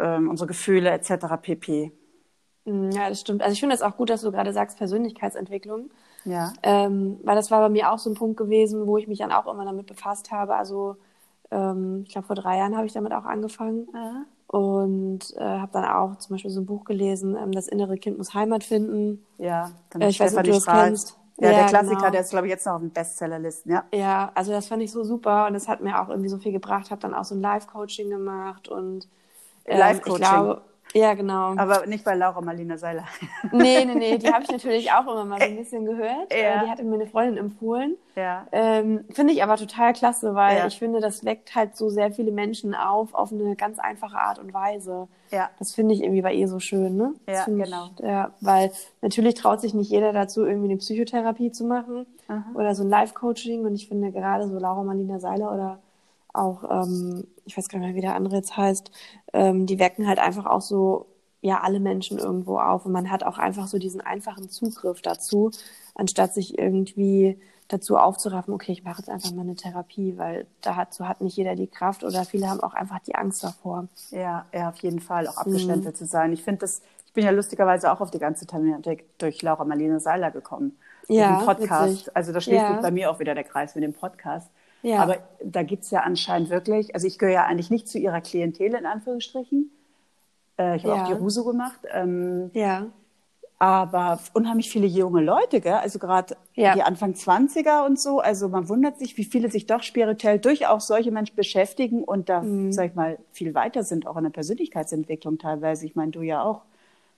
ähm, 0.00 0.28
unsere 0.28 0.46
Gefühle 0.46 0.90
etc. 0.90 1.36
pp. 1.40 1.92
Mm, 2.64 2.90
ja, 2.90 3.08
das 3.08 3.20
stimmt. 3.20 3.42
Also 3.42 3.52
ich 3.52 3.60
finde 3.60 3.74
es 3.74 3.82
auch 3.82 3.96
gut, 3.96 4.10
dass 4.10 4.22
du 4.22 4.32
gerade 4.32 4.52
sagst 4.52 4.78
Persönlichkeitsentwicklung. 4.78 5.90
Ja. 6.24 6.52
Ähm, 6.62 7.18
weil 7.22 7.36
das 7.36 7.50
war 7.50 7.60
bei 7.60 7.68
mir 7.68 7.92
auch 7.92 7.98
so 7.98 8.10
ein 8.10 8.14
Punkt 8.14 8.36
gewesen, 8.36 8.86
wo 8.86 8.96
ich 8.96 9.08
mich 9.08 9.18
dann 9.18 9.32
auch 9.32 9.46
immer 9.46 9.64
damit 9.64 9.86
befasst 9.86 10.30
habe. 10.30 10.56
Also 10.56 10.96
ähm, 11.50 12.02
ich 12.06 12.12
glaube, 12.12 12.26
vor 12.26 12.36
drei 12.36 12.58
Jahren 12.58 12.76
habe 12.76 12.86
ich 12.86 12.92
damit 12.92 13.12
auch 13.12 13.24
angefangen. 13.24 13.88
Ja. 13.92 14.24
Und 14.46 15.34
äh, 15.36 15.40
habe 15.40 15.72
dann 15.72 15.84
auch 15.84 16.16
zum 16.16 16.34
Beispiel 16.34 16.50
so 16.50 16.60
ein 16.60 16.66
Buch 16.66 16.84
gelesen, 16.84 17.36
ähm, 17.36 17.52
Das 17.52 17.66
innere 17.66 17.96
Kind 17.98 18.18
muss 18.18 18.34
Heimat 18.34 18.64
finden. 18.64 19.24
Ja, 19.38 19.72
äh, 19.98 20.08
ich 20.08 20.20
weiß 20.20 20.32
nicht, 20.32 20.38
ob 20.38 20.44
du 20.44 20.52
das 20.52 20.66
kennst. 20.66 21.18
Ja, 21.38 21.50
ja 21.50 21.56
der 21.58 21.66
Klassiker, 21.66 21.96
genau. 21.96 22.10
der 22.10 22.20
ist, 22.20 22.30
glaube 22.30 22.46
ich, 22.46 22.52
jetzt 22.52 22.64
noch 22.64 22.74
auf 22.74 22.80
den 22.80 22.92
Bestsellerlisten, 22.92 23.72
ja. 23.72 23.84
Ja, 23.92 24.30
also 24.34 24.52
das 24.52 24.68
fand 24.68 24.82
ich 24.82 24.92
so 24.92 25.02
super 25.02 25.48
und 25.48 25.54
das 25.54 25.66
hat 25.66 25.80
mir 25.80 26.00
auch 26.00 26.08
irgendwie 26.08 26.28
so 26.28 26.38
viel 26.38 26.52
gebracht. 26.52 26.92
Habe 26.92 27.00
dann 27.00 27.14
auch 27.14 27.24
so 27.24 27.34
ein 27.34 27.40
Live-Coaching 27.40 28.08
gemacht 28.10 28.68
und 28.68 29.08
Live-Coaching. 29.66 30.56
Ja, 30.94 31.14
genau. 31.14 31.56
Aber 31.56 31.86
nicht 31.86 32.04
bei 32.04 32.14
Laura 32.14 32.40
Marlina 32.40 32.78
Seiler. 32.78 33.04
Nee, 33.52 33.84
nee, 33.84 33.94
nee, 33.94 34.18
die 34.18 34.32
habe 34.32 34.44
ich 34.44 34.50
natürlich 34.50 34.92
auch 34.92 35.02
immer 35.02 35.24
mal 35.24 35.40
so 35.40 35.46
ein 35.46 35.56
bisschen 35.58 35.84
gehört. 35.84 36.32
Ja. 36.32 36.62
Die 36.64 36.70
hatte 36.70 36.84
mir 36.84 36.94
eine 36.94 37.06
Freundin 37.08 37.36
empfohlen. 37.36 37.96
Ja. 38.14 38.46
Ähm, 38.52 39.04
finde 39.10 39.32
ich 39.32 39.42
aber 39.42 39.56
total 39.56 39.92
klasse, 39.92 40.34
weil 40.36 40.58
ja. 40.58 40.66
ich 40.68 40.78
finde, 40.78 41.00
das 41.00 41.24
weckt 41.24 41.54
halt 41.54 41.76
so 41.76 41.88
sehr 41.90 42.12
viele 42.12 42.30
Menschen 42.30 42.74
auf, 42.74 43.12
auf 43.12 43.32
eine 43.32 43.56
ganz 43.56 43.80
einfache 43.80 44.16
Art 44.16 44.38
und 44.38 44.54
Weise. 44.54 45.08
Ja. 45.32 45.50
Das 45.58 45.74
finde 45.74 45.94
ich 45.94 46.02
irgendwie 46.02 46.22
bei 46.22 46.32
ihr 46.32 46.46
so 46.46 46.60
schön, 46.60 46.96
ne? 46.96 47.14
Ja, 47.28 47.44
genau. 47.44 47.90
Ich, 47.98 48.04
ja, 48.04 48.30
weil 48.40 48.70
natürlich 49.02 49.34
traut 49.34 49.60
sich 49.60 49.74
nicht 49.74 49.90
jeder 49.90 50.12
dazu, 50.12 50.44
irgendwie 50.44 50.70
eine 50.70 50.78
Psychotherapie 50.78 51.50
zu 51.50 51.64
machen 51.64 52.06
Aha. 52.28 52.44
oder 52.54 52.76
so 52.76 52.84
ein 52.84 52.88
Live-Coaching. 52.88 53.64
Und 53.64 53.74
ich 53.74 53.88
finde 53.88 54.12
gerade 54.12 54.46
so 54.46 54.58
Laura 54.60 54.84
Marlina 54.84 55.18
Seiler 55.18 55.52
oder 55.52 55.78
auch, 56.32 56.64
ähm, 56.70 57.26
ich 57.44 57.56
weiß 57.56 57.68
gar 57.68 57.78
nicht 57.78 57.88
mehr, 57.88 57.96
wie 57.96 58.00
der 58.00 58.14
andere 58.14 58.36
jetzt 58.36 58.56
heißt, 58.56 58.90
ähm, 59.32 59.66
die 59.66 59.78
wecken 59.78 60.06
halt 60.06 60.18
einfach 60.18 60.46
auch 60.46 60.60
so, 60.60 61.06
ja, 61.40 61.60
alle 61.60 61.80
Menschen 61.80 62.18
irgendwo 62.18 62.58
auf. 62.58 62.86
Und 62.86 62.92
man 62.92 63.10
hat 63.10 63.22
auch 63.22 63.38
einfach 63.38 63.66
so 63.66 63.78
diesen 63.78 64.00
einfachen 64.00 64.48
Zugriff 64.48 65.02
dazu, 65.02 65.50
anstatt 65.94 66.32
sich 66.32 66.58
irgendwie 66.58 67.38
dazu 67.68 67.96
aufzuraffen, 67.96 68.52
okay, 68.52 68.72
ich 68.72 68.84
mache 68.84 68.98
jetzt 68.98 69.08
einfach 69.08 69.32
mal 69.32 69.42
eine 69.42 69.54
Therapie, 69.54 70.14
weil 70.16 70.46
dazu 70.60 71.08
hat 71.08 71.20
nicht 71.20 71.36
jeder 71.36 71.54
die 71.54 71.66
Kraft 71.66 72.04
oder 72.04 72.24
viele 72.24 72.48
haben 72.48 72.60
auch 72.60 72.74
einfach 72.74 73.00
die 73.00 73.14
Angst 73.14 73.42
davor. 73.42 73.88
Ja, 74.10 74.46
ja, 74.52 74.68
auf 74.68 74.78
jeden 74.78 75.00
Fall, 75.00 75.26
auch 75.26 75.38
abgestempelt 75.38 75.94
mhm. 75.94 75.98
zu 75.98 76.06
sein. 76.06 76.32
Ich 76.32 76.42
finde 76.42 76.60
das, 76.60 76.82
ich 77.06 77.12
bin 77.12 77.24
ja 77.24 77.30
lustigerweise 77.30 77.90
auch 77.92 78.00
auf 78.00 78.10
die 78.10 78.18
ganze 78.18 78.46
Thematik 78.46 79.18
durch 79.18 79.40
Laura 79.42 79.64
Marlene 79.64 80.00
Seiler 80.00 80.30
gekommen. 80.30 80.76
Ja, 81.08 81.42
Podcast. 81.44 81.92
Witzig. 81.92 82.16
Also 82.16 82.32
da 82.32 82.40
schließt 82.40 82.62
ja. 82.62 82.72
sich 82.72 82.82
bei 82.82 82.90
mir 82.90 83.10
auch 83.10 83.18
wieder 83.18 83.34
der 83.34 83.44
Kreis 83.44 83.74
mit 83.74 83.84
dem 83.84 83.92
Podcast. 83.92 84.50
Ja. 84.84 85.02
Aber 85.02 85.16
da 85.42 85.62
gibt 85.62 85.84
es 85.84 85.90
ja 85.90 86.00
anscheinend 86.02 86.50
wirklich, 86.50 86.94
also 86.94 87.06
ich 87.06 87.18
gehöre 87.18 87.32
ja 87.32 87.44
eigentlich 87.46 87.70
nicht 87.70 87.88
zu 87.88 87.98
ihrer 87.98 88.20
Klientel 88.20 88.74
in 88.74 88.84
Anführungsstrichen. 88.84 89.70
Äh, 90.58 90.76
ich 90.76 90.84
habe 90.84 90.96
ja. 90.96 91.02
auch 91.02 91.06
die 91.08 91.14
Ruso 91.14 91.44
gemacht. 91.44 91.80
Ähm, 91.90 92.50
ja. 92.52 92.88
Aber 93.58 94.20
unheimlich 94.34 94.68
viele 94.68 94.86
junge 94.86 95.22
Leute, 95.22 95.62
gell? 95.62 95.72
also 95.72 95.98
gerade 95.98 96.36
ja. 96.52 96.74
die 96.74 96.82
Anfang 96.82 97.12
20er 97.12 97.86
und 97.86 97.98
so. 97.98 98.20
Also 98.20 98.50
man 98.50 98.68
wundert 98.68 98.98
sich, 98.98 99.16
wie 99.16 99.24
viele 99.24 99.50
sich 99.50 99.64
doch 99.64 99.82
spirituell 99.82 100.38
durch 100.38 100.66
auch 100.66 100.82
solche 100.82 101.10
Menschen 101.10 101.34
beschäftigen 101.34 102.04
und 102.04 102.28
da, 102.28 102.42
mhm. 102.42 102.70
sag 102.70 102.90
ich 102.90 102.94
mal, 102.94 103.18
viel 103.32 103.54
weiter 103.54 103.84
sind, 103.84 104.06
auch 104.06 104.18
in 104.18 104.24
der 104.24 104.30
Persönlichkeitsentwicklung 104.30 105.38
teilweise. 105.38 105.86
Ich 105.86 105.96
meine, 105.96 106.10
du 106.10 106.20
ja 106.20 106.42
auch. 106.42 106.60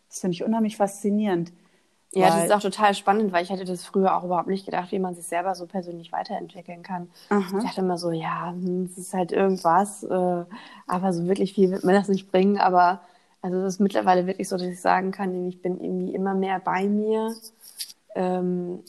Das 0.09 0.21
finde 0.21 0.35
ich 0.35 0.45
unheimlich 0.45 0.77
faszinierend. 0.77 1.53
Ja, 2.21 2.29
das 2.29 2.45
ist 2.45 2.53
auch 2.53 2.61
total 2.61 2.95
spannend, 2.95 3.33
weil 3.33 3.43
ich 3.43 3.51
hätte 3.51 3.65
das 3.65 3.85
früher 3.85 4.17
auch 4.17 4.25
überhaupt 4.25 4.49
nicht 4.49 4.65
gedacht, 4.65 4.91
wie 4.93 4.99
man 4.99 5.15
sich 5.15 5.27
selber 5.27 5.55
so 5.55 5.67
persönlich 5.67 6.13
weiterentwickeln 6.13 6.83
kann. 6.83 7.09
Aha. 7.29 7.59
Ich 7.59 7.65
dachte 7.65 7.81
immer 7.81 7.99
so, 7.99 8.11
ja, 8.11 8.51
hm, 8.51 8.85
es 8.85 8.99
ist 8.99 9.15
halt 9.15 9.33
irgendwas, 9.33 10.03
äh, 10.03 10.45
aber 10.87 11.13
so 11.13 11.27
wirklich 11.27 11.53
viel 11.55 11.71
wird 11.71 11.85
mir 11.85 11.93
das 11.93 12.09
nicht 12.09 12.31
bringen. 12.31 12.59
Aber 12.59 13.01
also 13.43 13.59
es 13.59 13.75
ist 13.75 13.81
mittlerweile 13.81 14.27
wirklich 14.27 14.49
so, 14.49 14.57
dass 14.57 14.67
ich 14.67 14.81
sagen 14.81 15.11
kann, 15.11 15.49
ich 15.49 15.61
bin 15.61 15.81
irgendwie 15.81 16.15
immer 16.15 16.35
mehr 16.35 16.59
bei 16.61 16.87
mir 16.89 17.35
ähm, 18.17 18.83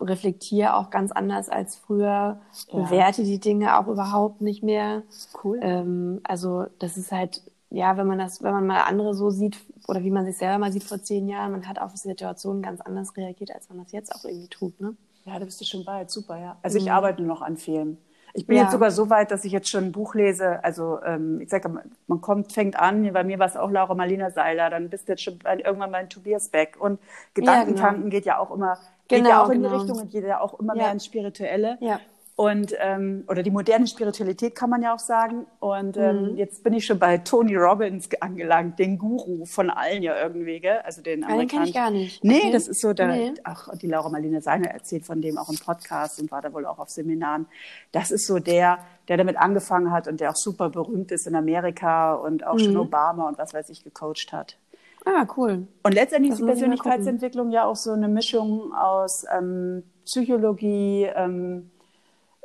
reflektiere 0.00 0.74
auch 0.74 0.90
ganz 0.90 1.12
anders 1.12 1.48
als 1.48 1.76
früher, 1.76 2.40
ja. 2.72 2.82
bewerte 2.82 3.22
die 3.22 3.38
Dinge 3.38 3.78
auch 3.78 3.86
überhaupt 3.86 4.40
nicht 4.40 4.64
mehr. 4.64 5.02
Cool. 5.42 5.60
Ähm, 5.62 6.20
also 6.24 6.66
das 6.80 6.96
ist 6.96 7.12
halt 7.12 7.42
ja, 7.70 7.96
wenn 7.96 8.06
man 8.06 8.18
das, 8.18 8.42
wenn 8.42 8.52
man 8.52 8.66
mal 8.66 8.82
andere 8.82 9.14
so 9.14 9.30
sieht 9.30 9.56
oder 9.88 10.04
wie 10.04 10.10
man 10.10 10.26
sich 10.26 10.36
selber 10.36 10.58
mal 10.58 10.72
sieht 10.72 10.84
vor 10.84 11.02
zehn 11.02 11.28
Jahren, 11.28 11.50
man 11.50 11.66
hat 11.66 11.80
auf 11.80 11.96
Situationen 11.96 12.62
ganz 12.62 12.80
anders 12.80 13.16
reagiert, 13.16 13.50
als 13.52 13.68
man 13.70 13.78
das 13.82 13.90
jetzt 13.90 14.14
auch 14.14 14.24
irgendwie 14.24 14.48
tut, 14.48 14.80
ne? 14.80 14.94
Ja, 15.24 15.38
da 15.38 15.44
bist 15.44 15.60
du 15.60 15.64
schon 15.64 15.84
bald, 15.84 16.10
super, 16.10 16.38
ja. 16.38 16.56
Also 16.62 16.78
mhm. 16.78 16.84
ich 16.84 16.92
arbeite 16.92 17.22
noch 17.22 17.42
an 17.42 17.56
vielen. 17.56 17.98
Ich 18.34 18.46
bin 18.46 18.56
ja. 18.56 18.64
jetzt 18.64 18.72
sogar 18.72 18.90
so 18.90 19.08
weit, 19.10 19.30
dass 19.30 19.44
ich 19.44 19.52
jetzt 19.52 19.68
schon 19.68 19.84
ein 19.84 19.92
Buch 19.92 20.14
lese. 20.14 20.62
Also 20.62 21.00
ähm, 21.02 21.40
ich 21.40 21.48
sage, 21.48 21.68
man 22.06 22.20
kommt, 22.20 22.52
fängt 22.52 22.78
an, 22.78 23.10
bei 23.12 23.24
mir 23.24 23.38
war 23.38 23.46
es 23.46 23.56
auch 23.56 23.70
Laura 23.70 23.94
Marlina 23.94 24.30
Seiler, 24.30 24.68
dann 24.70 24.90
bist 24.90 25.08
du 25.08 25.12
jetzt 25.12 25.22
schon 25.22 25.38
irgendwann 25.44 25.90
bei 25.90 26.04
Tobias 26.04 26.48
Beck. 26.50 26.76
Und 26.78 27.00
Gedankentanken 27.34 27.78
ja, 27.78 27.98
genau. 28.02 28.10
geht 28.10 28.26
ja 28.26 28.38
auch 28.38 28.50
immer, 28.50 28.78
geht 29.08 29.18
genau, 29.18 29.30
ja 29.30 29.42
auch 29.42 29.48
in 29.48 29.62
genau. 29.62 29.68
die 29.70 29.80
Richtung 29.80 29.98
und 30.02 30.10
geht 30.10 30.24
ja 30.24 30.40
auch 30.40 30.60
immer 30.60 30.76
ja. 30.76 30.82
mehr 30.82 30.92
ins 30.92 31.06
Spirituelle. 31.06 31.78
Ja 31.80 31.98
und 32.38 32.72
ähm, 32.78 33.24
oder 33.26 33.42
die 33.42 33.50
moderne 33.50 33.88
Spiritualität 33.88 34.54
kann 34.54 34.70
man 34.70 34.80
ja 34.80 34.94
auch 34.94 35.00
sagen. 35.00 35.46
Und 35.58 35.96
ähm, 35.96 36.22
mhm. 36.22 36.36
jetzt 36.36 36.62
bin 36.62 36.72
ich 36.72 36.86
schon 36.86 37.00
bei 37.00 37.18
Tony 37.18 37.56
Robbins 37.56 38.08
angelangt, 38.20 38.78
den 38.78 38.96
Guru 38.96 39.44
von 39.44 39.70
allen 39.70 40.04
ja 40.04 40.16
irgendwie, 40.22 40.60
gell? 40.60 40.78
also 40.84 41.02
den 41.02 41.24
Amerikanern. 41.24 41.40
Den 41.40 41.48
kenne 41.48 41.64
ich 41.66 41.74
gar 41.74 41.90
nicht. 41.90 42.22
Nee, 42.22 42.38
okay. 42.38 42.52
das 42.52 42.68
ist 42.68 42.80
so 42.80 42.92
der, 42.92 43.08
nee. 43.08 43.34
ach, 43.42 43.76
die 43.78 43.88
Laura 43.88 44.08
Marlene 44.08 44.40
Seiner 44.40 44.68
erzählt 44.68 45.04
von 45.04 45.20
dem 45.20 45.36
auch 45.36 45.48
im 45.48 45.58
Podcast 45.58 46.20
und 46.20 46.30
war 46.30 46.40
da 46.40 46.52
wohl 46.52 46.64
auch 46.64 46.78
auf 46.78 46.90
Seminaren. 46.90 47.46
Das 47.90 48.12
ist 48.12 48.28
so 48.28 48.38
der, 48.38 48.78
der 49.08 49.16
damit 49.16 49.36
angefangen 49.36 49.90
hat 49.90 50.06
und 50.06 50.20
der 50.20 50.30
auch 50.30 50.36
super 50.36 50.70
berühmt 50.70 51.10
ist 51.10 51.26
in 51.26 51.34
Amerika 51.34 52.14
und 52.14 52.46
auch 52.46 52.54
mhm. 52.54 52.60
schon 52.60 52.76
Obama 52.76 53.26
und 53.26 53.36
was 53.38 53.52
weiß 53.52 53.68
ich 53.70 53.82
gecoacht 53.82 54.32
hat. 54.32 54.56
Ah, 55.04 55.26
cool. 55.36 55.66
Und 55.82 55.92
letztendlich 55.92 56.34
ist 56.34 56.38
die 56.38 56.44
Persönlichkeitsentwicklung 56.44 57.50
ja 57.50 57.64
auch 57.64 57.74
so 57.74 57.90
eine 57.90 58.06
Mischung 58.06 58.72
aus 58.74 59.24
ähm, 59.36 59.82
Psychologie, 60.04 61.08
ähm, 61.16 61.72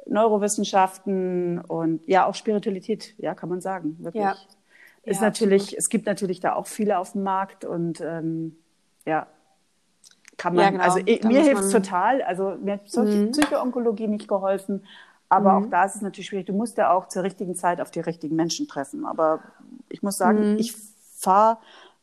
Neurowissenschaften 0.05 1.59
und 1.59 2.07
ja 2.07 2.25
auch 2.25 2.35
Spiritualität, 2.35 3.15
ja, 3.17 3.33
kann 3.35 3.49
man 3.49 3.61
sagen, 3.61 3.97
wirklich. 3.99 4.23
Ja. 4.23 4.35
Ist 5.05 5.19
ja, 5.19 5.27
natürlich, 5.27 5.63
absolut. 5.63 5.79
es 5.79 5.89
gibt 5.89 6.05
natürlich 6.05 6.39
da 6.39 6.53
auch 6.53 6.67
viele 6.67 6.97
auf 6.97 7.11
dem 7.11 7.23
Markt 7.23 7.65
und 7.65 7.99
ähm, 7.99 8.55
ja, 9.05 9.27
kann 10.37 10.55
man, 10.55 10.63
ja, 10.63 10.69
genau. 10.71 10.83
also 10.83 10.99
ich, 11.05 11.23
mir 11.23 11.41
hilft 11.41 11.63
es 11.63 11.71
total. 11.71 12.21
Also 12.21 12.55
mir 12.61 12.73
hat 12.73 12.95
mhm. 12.95 13.31
Psychoonkologie 13.31 14.07
nicht 14.07 14.27
geholfen, 14.27 14.85
aber 15.29 15.59
mhm. 15.59 15.65
auch 15.65 15.69
da 15.69 15.85
ist 15.85 15.95
es 15.95 16.01
natürlich 16.01 16.27
schwierig. 16.27 16.45
Du 16.45 16.53
musst 16.53 16.77
ja 16.77 16.91
auch 16.91 17.07
zur 17.07 17.23
richtigen 17.23 17.55
Zeit 17.55 17.81
auf 17.81 17.91
die 17.91 17.99
richtigen 17.99 18.35
Menschen 18.35 18.67
treffen. 18.67 19.05
Aber 19.05 19.39
ich 19.89 20.03
muss 20.03 20.17
sagen, 20.17 20.53
mhm. 20.53 20.59
ich 20.59 20.75
fahre 21.15 21.57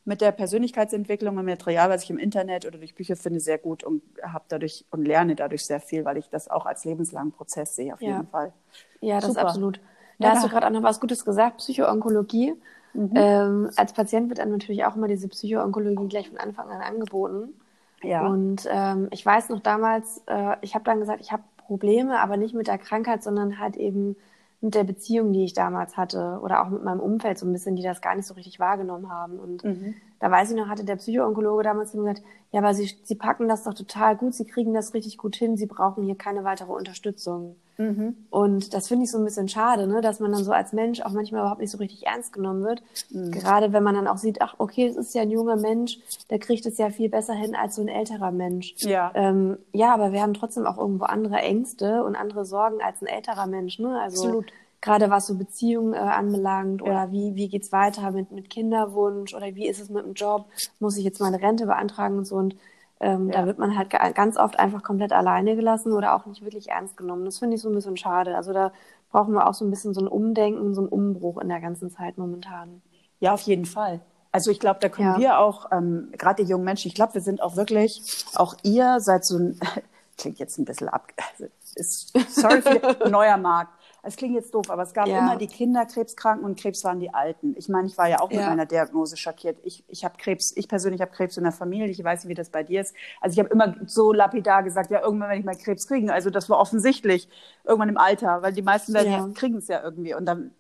mit 0.05 0.21
der 0.21 0.33
Persönlichkeitsentwicklung 0.33 1.37
und 1.37 1.45
Material, 1.45 1.91
was 1.91 2.05
ich 2.05 2.11
im 2.11 2.19
Internet 2.19 2.67
oder 2.67 2.79
durch 2.79 2.95
Bücher 2.95 3.17
finde, 3.17 3.41
sehr 3.41 3.59
gut 3.59 3.85
und 3.85 4.03
habe 4.23 4.45
dadurch 4.49 4.85
und 4.91 5.05
lerne 5.05 5.35
dadurch 5.37 5.65
sehr 5.65 5.81
viel, 5.81 6.05
weil 6.05 6.17
ich 6.17 6.29
das 6.31 6.49
auch 6.49 6.67
als 6.67 6.85
lebenslangen 6.85 7.33
Prozess 7.33 7.77
sehe, 7.77 7.95
auf 7.95 8.01
ja. 8.01 8.17
jeden 8.17 8.27
Fall. 8.29 8.53
Ja, 9.01 9.17
das 9.17 9.27
Super. 9.27 9.41
ist 9.41 9.47
absolut. 9.47 9.81
Da 10.19 10.29
ja. 10.29 10.35
hast 10.35 10.45
du 10.45 10.49
gerade 10.49 10.67
auch 10.67 10.71
noch 10.71 10.83
was 10.83 11.01
Gutes 11.01 11.25
gesagt, 11.25 11.59
Psychoonkologie. 11.59 12.55
Mhm. 12.93 13.13
Ähm, 13.15 13.71
als 13.77 13.93
Patient 13.93 14.29
wird 14.29 14.41
einem 14.41 14.53
natürlich 14.53 14.85
auch 14.85 14.97
immer 14.97 15.09
diese 15.09 15.29
Psychoonkologie 15.29 16.09
gleich 16.09 16.29
von 16.29 16.39
Anfang 16.39 16.69
an 16.69 16.81
angeboten. 16.81 17.55
Ja. 18.03 18.27
Und 18.27 18.67
ähm, 18.71 19.09
ich 19.11 19.25
weiß 19.25 19.51
noch 19.51 19.61
damals, 19.61 20.23
äh, 20.27 20.57
ich 20.63 20.75
habe 20.75 20.85
dann 20.85 21.01
gesagt, 21.01 21.21
ich 21.21 21.33
habe 21.33 21.43
Probleme, 21.59 22.19
aber 22.21 22.37
nicht 22.37 22.55
mit 22.55 22.67
der 22.67 22.79
Krankheit, 22.79 23.23
sondern 23.23 23.59
halt 23.59 23.77
eben 23.77 24.17
mit 24.61 24.75
der 24.75 24.85
Beziehung, 24.85 25.33
die 25.33 25.45
ich 25.45 25.55
damals 25.55 25.97
hatte 25.97 26.39
oder 26.43 26.63
auch 26.63 26.69
mit 26.69 26.85
meinem 26.85 27.01
Umfeld 27.01 27.39
so 27.39 27.47
ein 27.47 27.53
bisschen, 27.53 27.77
die 27.77 27.83
das 27.83 28.03
gar 28.03 28.15
nicht 28.15 28.27
so 28.27 28.35
richtig 28.35 28.61
wahrgenommen 28.61 29.11
haben. 29.11 29.39
Und 29.39 29.65
mhm. 29.65 29.95
da 30.19 30.31
weiß 30.31 30.51
ich 30.51 30.57
noch, 30.57 30.69
hatte 30.69 30.85
der 30.85 30.97
Psychoonkologe 30.97 31.63
damals 31.63 31.93
gesagt, 31.93 32.23
ja, 32.53 32.61
aber 32.61 32.75
Sie, 32.75 32.91
Sie 33.05 33.15
packen 33.15 33.49
das 33.49 33.65
doch 33.65 33.75
total 33.75 34.17
gut, 34.17 34.35
Sie 34.35 34.45
kriegen 34.45 34.75
das 34.75 34.93
richtig 34.93 35.17
gut 35.17 35.37
hin, 35.37 35.57
Sie 35.57 35.67
brauchen 35.67 36.05
hier 36.05 36.17
keine 36.17 36.45
weitere 36.45 36.73
Unterstützung. 36.73 37.57
Mhm. 37.81 38.15
Und 38.29 38.75
das 38.75 38.89
finde 38.89 39.05
ich 39.05 39.11
so 39.11 39.17
ein 39.17 39.25
bisschen 39.25 39.49
schade, 39.49 39.87
ne? 39.87 40.03
dass 40.03 40.21
man 40.21 40.33
dann 40.33 40.45
so 40.45 40.53
als 40.53 40.75
Mensch 40.75 41.01
auch 41.01 41.13
manchmal 41.13 41.41
überhaupt 41.41 41.63
nicht 41.63 41.71
so 41.71 41.79
richtig 41.79 42.07
ernst 42.07 42.35
genommen 42.35 42.63
wird. 42.63 42.83
Mhm. 43.11 43.31
Gerade 43.31 43.73
wenn 43.73 43.83
man 43.83 43.95
dann 43.95 44.07
auch 44.07 44.19
sieht, 44.19 44.43
ach, 44.43 44.55
okay, 44.59 44.87
es 44.87 44.97
ist 44.97 45.15
ja 45.15 45.23
ein 45.23 45.31
junger 45.31 45.57
Mensch, 45.57 45.99
der 46.29 46.39
kriegt 46.39 46.67
es 46.67 46.77
ja 46.77 46.91
viel 46.91 47.09
besser 47.09 47.33
hin 47.33 47.55
als 47.55 47.77
so 47.77 47.83
ein 47.83 47.89
älterer 47.89 48.33
Mensch. 48.33 48.75
Ja. 48.81 49.13
Ähm, 49.15 49.57
ja, 49.73 49.95
aber 49.95 50.13
wir 50.13 50.21
haben 50.21 50.35
trotzdem 50.35 50.67
auch 50.67 50.77
irgendwo 50.77 51.05
andere 51.05 51.37
Ängste 51.37 52.05
und 52.05 52.17
andere 52.17 52.45
Sorgen 52.45 52.83
als 52.83 53.01
ein 53.01 53.07
älterer 53.07 53.47
Mensch. 53.47 53.79
Ne? 53.79 53.99
Also 53.99 54.25
Absolut. 54.25 54.53
Gerade 54.83 55.11
was 55.11 55.27
so 55.27 55.35
Beziehungen 55.35 55.93
äh, 55.93 55.99
anbelangt 55.99 56.81
ja. 56.81 56.87
oder 56.87 57.13
wie, 57.13 57.35
wie 57.35 57.49
geht's 57.49 57.71
weiter 57.71 58.13
mit, 58.13 58.31
mit 58.33 58.49
Kinderwunsch 58.49 59.35
oder 59.35 59.55
wie 59.55 59.69
ist 59.69 59.79
es 59.79 59.91
mit 59.91 60.07
dem 60.07 60.15
Job? 60.15 60.47
Muss 60.79 60.97
ich 60.97 61.05
jetzt 61.05 61.21
meine 61.21 61.41
Rente 61.43 61.67
beantragen 61.67 62.17
und 62.17 62.25
so 62.27 62.37
und 62.37 62.57
ähm, 63.01 63.31
ja. 63.31 63.41
Da 63.41 63.47
wird 63.47 63.59
man 63.59 63.77
halt 63.77 63.91
ganz 64.15 64.37
oft 64.37 64.59
einfach 64.59 64.83
komplett 64.83 65.13
alleine 65.13 65.57
gelassen 65.57 65.93
oder 65.93 66.15
auch 66.15 66.27
nicht 66.27 66.45
wirklich 66.45 66.69
ernst 66.69 66.97
genommen. 66.99 67.25
Das 67.25 67.39
finde 67.39 67.57
ich 67.57 67.63
so 67.63 67.71
ein 67.71 67.75
bisschen 67.75 67.97
schade. 67.97 68.37
Also 68.37 68.53
da 68.53 68.73
brauchen 69.11 69.33
wir 69.33 69.49
auch 69.49 69.55
so 69.55 69.65
ein 69.65 69.71
bisschen 69.71 69.95
so 69.95 70.03
ein 70.03 70.09
Umdenken, 70.09 70.75
so 70.75 70.83
ein 70.83 70.89
Umbruch 70.89 71.39
in 71.39 71.49
der 71.49 71.61
ganzen 71.61 71.91
Zeit 71.91 72.19
momentan. 72.19 72.83
Ja, 73.19 73.33
auf 73.33 73.41
jeden 73.43 73.65
Fall. 73.65 74.01
Also 74.33 74.51
ich 74.51 74.61
glaube, 74.61 74.81
da 74.81 74.89
können 74.89 75.15
ja. 75.15 75.19
wir 75.19 75.39
auch, 75.39 75.73
ähm, 75.73 76.13
gerade 76.17 76.45
die 76.45 76.49
jungen 76.49 76.65
Menschen, 76.65 76.89
ich 76.89 76.95
glaube, 76.95 77.15
wir 77.15 77.21
sind 77.21 77.43
auch 77.43 77.57
wirklich, 77.57 78.25
auch 78.37 78.55
ihr 78.63 79.01
seid 79.01 79.25
so 79.25 79.39
ein, 79.39 79.59
klingt 80.19 80.39
jetzt 80.39 80.59
ein 80.59 80.65
bisschen 80.65 80.89
ab, 80.89 81.09
ist, 81.75 82.13
sorry 82.31 82.63
für 82.63 83.09
neuer 83.11 83.39
Markt, 83.39 83.73
es 84.03 84.17
klingt 84.17 84.35
jetzt 84.35 84.55
doof, 84.55 84.71
aber 84.71 84.83
es 84.83 84.95
gab 84.95 85.07
ja. 85.07 85.19
immer 85.19 85.37
die 85.37 85.47
Kinderkrebskranken 85.47 86.45
und 86.45 86.59
Krebs 86.59 86.85
waren 86.85 87.01
die 87.01 87.13
Alten. 87.13 87.55
Ich 87.57 87.69
meine, 87.69 87.87
ich 87.87 87.99
war 87.99 88.09
ja 88.09 88.21
auch 88.21 88.31
mit 88.31 88.41
meiner 88.41 88.67
Diagnose 88.67 89.17
schockiert. 89.17 89.59
Ich, 89.63 89.85
ich 89.89 90.05
habe 90.05 90.15
Krebs, 90.17 90.57
ich 90.57 90.69
persönlich 90.69 91.01
habe 91.01 91.11
Krebs 91.11 91.37
in 91.37 91.43
der 91.45 91.53
Familie. 91.53 91.89
Ich 91.89 92.03
weiß 92.03 92.25
nicht, 92.25 92.31
wie 92.31 92.35
das 92.35 92.51
bei 92.51 92.63
dir 92.63 92.81
ist. 92.81 92.95
Also 93.21 93.35
ich 93.35 93.39
habe 93.39 93.53
immer 93.53 93.77
so 93.87 94.13
lapidar 94.13 94.63
gesagt, 94.63 94.91
ja, 94.91 95.03
irgendwann 95.03 95.29
werde 95.29 95.41
ich 95.41 95.45
mal 95.45 95.57
Krebs 95.57 95.87
kriegen. 95.87 96.11
Also 96.11 96.31
das 96.31 96.49
war 96.49 96.59
offensichtlich 96.59 97.29
irgendwann 97.65 97.91
im 97.91 97.99
Alter, 97.99 98.43
weil 98.43 98.53
die 98.53 98.63
meisten 98.63 98.95
ja. 98.95 99.29
kriegen 99.35 99.59
es 99.59 99.69
ja 99.69 99.83
irgendwie. 99.83 100.15
Und 100.15 100.25
dann, 100.25 100.53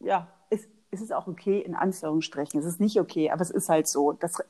ja, 0.00 0.28
ist, 0.48 0.68
ist 0.90 1.02
es 1.02 1.12
auch 1.12 1.26
okay, 1.26 1.58
in 1.60 1.74
Anführungsstrichen. 1.74 2.58
Es 2.58 2.66
ist 2.66 2.80
nicht 2.80 2.98
okay, 2.98 3.30
aber 3.30 3.42
es 3.42 3.50
ist 3.50 3.68
halt 3.68 3.88
so. 3.88 4.12
Das, 4.12 4.42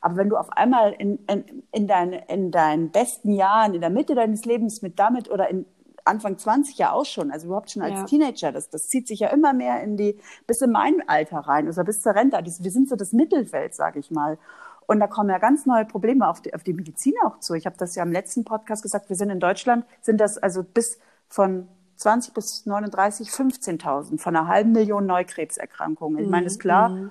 aber 0.00 0.16
wenn 0.16 0.28
du 0.28 0.36
auf 0.36 0.50
einmal 0.50 0.92
in, 0.92 1.18
in, 1.26 1.62
in, 1.70 1.86
dein, 1.86 2.14
in 2.14 2.50
deinen 2.50 2.90
besten 2.90 3.32
Jahren, 3.32 3.74
in 3.74 3.80
der 3.80 3.90
Mitte 3.90 4.16
deines 4.16 4.44
Lebens 4.44 4.82
mit 4.82 4.98
damit 4.98 5.30
oder 5.30 5.48
in 5.48 5.66
Anfang 6.04 6.38
20 6.38 6.78
ja 6.78 6.92
auch 6.92 7.04
schon, 7.04 7.30
also 7.30 7.46
überhaupt 7.46 7.70
schon 7.70 7.82
als 7.82 7.94
ja. 7.94 8.04
Teenager. 8.04 8.52
Das, 8.52 8.70
das 8.70 8.88
zieht 8.88 9.08
sich 9.08 9.20
ja 9.20 9.28
immer 9.28 9.52
mehr 9.52 9.82
in 9.82 9.96
die, 9.96 10.18
bis 10.46 10.60
in 10.60 10.70
mein 10.70 11.08
Alter 11.08 11.38
rein, 11.38 11.66
also 11.66 11.84
bis 11.84 12.02
zur 12.02 12.14
Rente. 12.14 12.38
Wir 12.42 12.70
sind 12.70 12.88
so 12.88 12.96
das 12.96 13.12
Mittelfeld, 13.12 13.74
sage 13.74 13.98
ich 13.98 14.10
mal. 14.10 14.38
Und 14.86 14.98
da 14.98 15.06
kommen 15.06 15.30
ja 15.30 15.38
ganz 15.38 15.66
neue 15.66 15.84
Probleme 15.84 16.28
auf 16.28 16.40
die, 16.40 16.52
auf 16.52 16.64
die 16.64 16.72
Medizin 16.72 17.14
auch 17.24 17.38
zu. 17.38 17.54
Ich 17.54 17.66
habe 17.66 17.76
das 17.78 17.94
ja 17.94 18.02
im 18.02 18.12
letzten 18.12 18.44
Podcast 18.44 18.82
gesagt, 18.82 19.08
wir 19.08 19.16
sind 19.16 19.30
in 19.30 19.38
Deutschland, 19.38 19.84
sind 20.00 20.20
das 20.20 20.36
also 20.36 20.64
bis 20.64 20.98
von 21.28 21.68
20 21.96 22.34
bis 22.34 22.66
39 22.66 23.28
15.000 23.28 24.18
von 24.18 24.34
einer 24.34 24.48
halben 24.48 24.72
Million 24.72 25.06
Neukrebserkrankungen. 25.06 26.24
Ich 26.24 26.28
meine, 26.28 26.46
ist 26.46 26.58
klar, 26.58 26.88
mhm. 26.88 27.10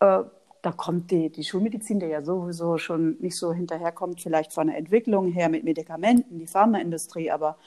äh, 0.00 0.24
da 0.62 0.72
kommt 0.72 1.10
die, 1.10 1.30
die 1.30 1.44
Schulmedizin, 1.44 2.00
der 2.00 2.08
ja 2.08 2.22
sowieso 2.22 2.78
schon 2.78 3.16
nicht 3.20 3.36
so 3.36 3.52
hinterherkommt, 3.52 4.20
vielleicht 4.20 4.52
von 4.52 4.66
der 4.66 4.76
Entwicklung 4.76 5.28
her 5.28 5.48
mit 5.48 5.62
Medikamenten, 5.62 6.38
die 6.38 6.46
Pharmaindustrie, 6.46 7.30
aber 7.30 7.58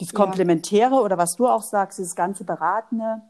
dieses 0.00 0.14
Komplementäre 0.14 0.94
ja. 0.94 1.00
oder 1.00 1.18
was 1.18 1.36
du 1.36 1.46
auch 1.46 1.62
sagst, 1.62 1.98
dieses 1.98 2.16
ganze 2.16 2.44
Beratende, 2.44 3.22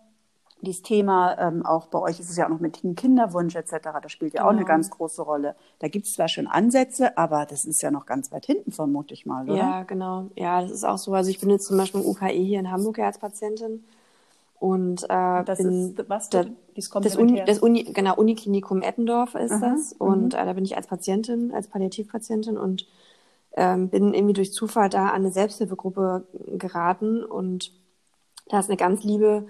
dieses 0.62 0.83
Thema, 0.83 1.38
ähm, 1.38 1.64
auch 1.64 1.87
bei 1.87 1.98
euch 1.98 2.20
ist 2.20 2.30
es 2.30 2.37
ja 2.37 2.46
auch 2.46 2.50
noch 2.50 2.61
mit 2.61 2.83
dem 2.83 2.94
Kinderwunsch 2.94 3.56
etc., 3.56 3.88
das 4.02 4.12
spielt 4.12 4.35
ja 4.35 4.40
genau. 4.40 4.46
auch 4.46 4.50
eine 4.50 4.61
genau. 4.61 4.68
ganz 4.68 4.90
große 4.90 5.22
Rolle. 5.22 5.56
Da 5.78 5.88
gibt 5.88 6.06
es 6.06 6.12
zwar 6.12 6.28
schon 6.28 6.46
Ansätze, 6.46 7.16
aber 7.16 7.46
das 7.46 7.64
ist 7.64 7.83
ja 7.83 7.90
noch 7.90 8.06
ganz 8.06 8.30
weit 8.30 8.46
hinten, 8.46 8.72
vermute 8.72 9.14
ich 9.14 9.26
mal, 9.26 9.44
oder? 9.44 9.56
Ja, 9.56 9.83
genau. 9.83 10.30
Ja, 10.37 10.61
das 10.61 10.70
ist 10.70 10.85
auch 10.85 10.98
so. 10.98 11.12
Also 11.14 11.30
ich 11.30 11.40
bin 11.40 11.50
jetzt 11.50 11.66
zum 11.66 11.76
Beispiel 11.76 12.00
im 12.00 12.06
UKE 12.06 12.28
hier 12.28 12.61
in 12.61 12.70
Hamburg 12.70 12.98
als 12.98 13.18
Patientin 13.18 13.85
und 14.61 15.04
äh, 15.04 15.44
das 15.44 15.59
bin 15.59 15.96
ist 15.96 16.09
was? 16.09 16.28
Da, 16.28 16.44
das, 16.74 17.16
Uni, 17.16 17.42
das 17.46 17.61
Uni, 17.61 17.85
genau, 17.85 18.14
Uniklinikum 18.14 18.83
Eppendorf 18.83 19.35
ist 19.35 19.52
Aha, 19.52 19.70
das. 19.70 19.94
Und 19.94 20.35
mhm. 20.35 20.38
äh, 20.38 20.44
da 20.44 20.52
bin 20.52 20.64
ich 20.66 20.76
als 20.76 20.87
Patientin, 20.87 21.52
als 21.54 21.68
Palliativpatientin 21.68 22.59
und 22.59 22.87
ähm, 23.56 23.88
bin 23.88 24.14
irgendwie 24.14 24.34
durch 24.34 24.52
Zufall 24.52 24.88
da 24.88 25.08
an 25.08 25.22
eine 25.22 25.32
Selbsthilfegruppe 25.32 26.26
geraten 26.56 27.24
und 27.24 27.72
da 28.48 28.58
ist 28.58 28.68
eine 28.68 28.76
ganz 28.76 29.02
liebe, 29.04 29.46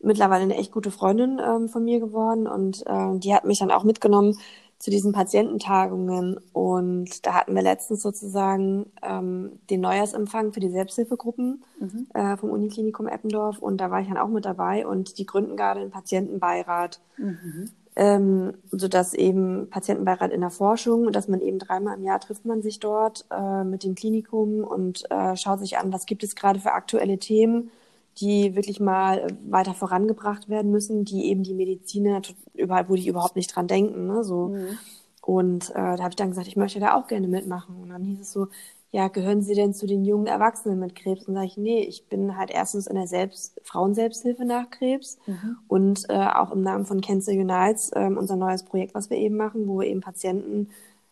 mittlerweile 0.00 0.42
eine 0.42 0.56
echt 0.56 0.72
gute 0.72 0.90
Freundin 0.90 1.40
ähm, 1.44 1.68
von 1.68 1.84
mir 1.84 2.00
geworden 2.00 2.46
und 2.46 2.84
äh, 2.86 3.18
die 3.18 3.34
hat 3.34 3.44
mich 3.44 3.58
dann 3.58 3.70
auch 3.70 3.84
mitgenommen 3.84 4.38
zu 4.78 4.90
diesen 4.90 5.12
Patiententagungen 5.12 6.38
und 6.52 7.24
da 7.24 7.34
hatten 7.34 7.54
wir 7.54 7.62
letztens 7.62 8.02
sozusagen 8.02 8.92
ähm, 9.02 9.60
den 9.70 9.80
Neujahrsempfang 9.80 10.52
für 10.52 10.60
die 10.60 10.68
Selbsthilfegruppen 10.68 11.64
mhm. 11.80 12.06
äh, 12.12 12.36
vom 12.36 12.50
Uniklinikum 12.50 13.08
Eppendorf 13.08 13.58
und 13.60 13.78
da 13.78 13.90
war 13.90 14.00
ich 14.00 14.08
dann 14.08 14.18
auch 14.18 14.28
mit 14.28 14.44
dabei 14.44 14.86
und 14.86 15.18
die 15.18 15.26
gründen 15.26 15.56
gerade 15.56 15.80
einen 15.80 15.90
Patientenbeirat. 15.90 17.00
Mhm 17.16 17.70
ähm, 17.96 18.54
sodass 18.70 19.14
eben 19.14 19.68
Patientenbeirat 19.70 20.32
in 20.32 20.40
der 20.40 20.50
Forschung, 20.50 21.12
dass 21.12 21.28
man 21.28 21.40
eben 21.40 21.58
dreimal 21.58 21.96
im 21.96 22.04
Jahr 22.04 22.20
trifft 22.20 22.44
man 22.44 22.62
sich 22.62 22.80
dort 22.80 23.24
äh, 23.30 23.64
mit 23.64 23.84
dem 23.84 23.94
Klinikum 23.94 24.64
und 24.64 25.08
äh, 25.10 25.36
schaut 25.36 25.60
sich 25.60 25.78
an, 25.78 25.92
was 25.92 26.06
gibt 26.06 26.24
es 26.24 26.34
gerade 26.34 26.58
für 26.58 26.72
aktuelle 26.72 27.18
Themen, 27.18 27.70
die 28.18 28.56
wirklich 28.56 28.80
mal 28.80 29.26
weiter 29.48 29.74
vorangebracht 29.74 30.48
werden 30.48 30.70
müssen, 30.70 31.04
die 31.04 31.26
eben 31.26 31.42
die 31.44 31.54
Mediziner 31.54 32.22
überall, 32.54 32.88
wo 32.88 32.94
die 32.96 33.08
überhaupt 33.08 33.36
nicht 33.36 33.54
dran 33.54 33.68
denken, 33.68 34.06
ne, 34.06 34.24
so. 34.24 34.48
Mhm. 34.48 34.78
Und 35.22 35.70
äh, 35.70 35.74
da 35.74 35.98
habe 35.98 36.10
ich 36.10 36.16
dann 36.16 36.30
gesagt, 36.30 36.48
ich 36.48 36.56
möchte 36.56 36.80
da 36.80 36.94
auch 36.94 37.06
gerne 37.06 37.28
mitmachen. 37.28 37.76
Und 37.80 37.88
dann 37.88 38.02
hieß 38.04 38.20
es 38.20 38.32
so, 38.32 38.48
ja, 38.94 39.08
gehören 39.08 39.42
Sie 39.42 39.56
denn 39.56 39.74
zu 39.74 39.88
den 39.88 40.04
jungen 40.04 40.28
Erwachsenen 40.28 40.78
mit 40.78 40.94
Krebs? 40.94 41.26
Und 41.26 41.34
sage 41.34 41.46
ich, 41.46 41.56
nee, 41.56 41.80
ich 41.80 42.06
bin 42.06 42.36
halt 42.36 42.52
erstens 42.52 42.86
in 42.86 42.94
der 42.94 43.08
Selbst 43.08 43.60
Frauenselbsthilfe 43.64 44.44
nach 44.44 44.70
Krebs 44.70 45.18
mhm. 45.26 45.56
und 45.66 46.04
äh, 46.10 46.28
auch 46.28 46.52
im 46.52 46.62
Namen 46.62 46.86
von 46.86 47.00
Cancer 47.00 47.32
Unites, 47.32 47.90
äh, 47.90 48.04
unser 48.04 48.36
neues 48.36 48.62
Projekt, 48.62 48.94
was 48.94 49.10
wir 49.10 49.16
eben 49.16 49.36
machen, 49.36 49.66
wo 49.66 49.80
wir 49.80 49.88
eben 49.88 50.00
Patienten 50.00 50.68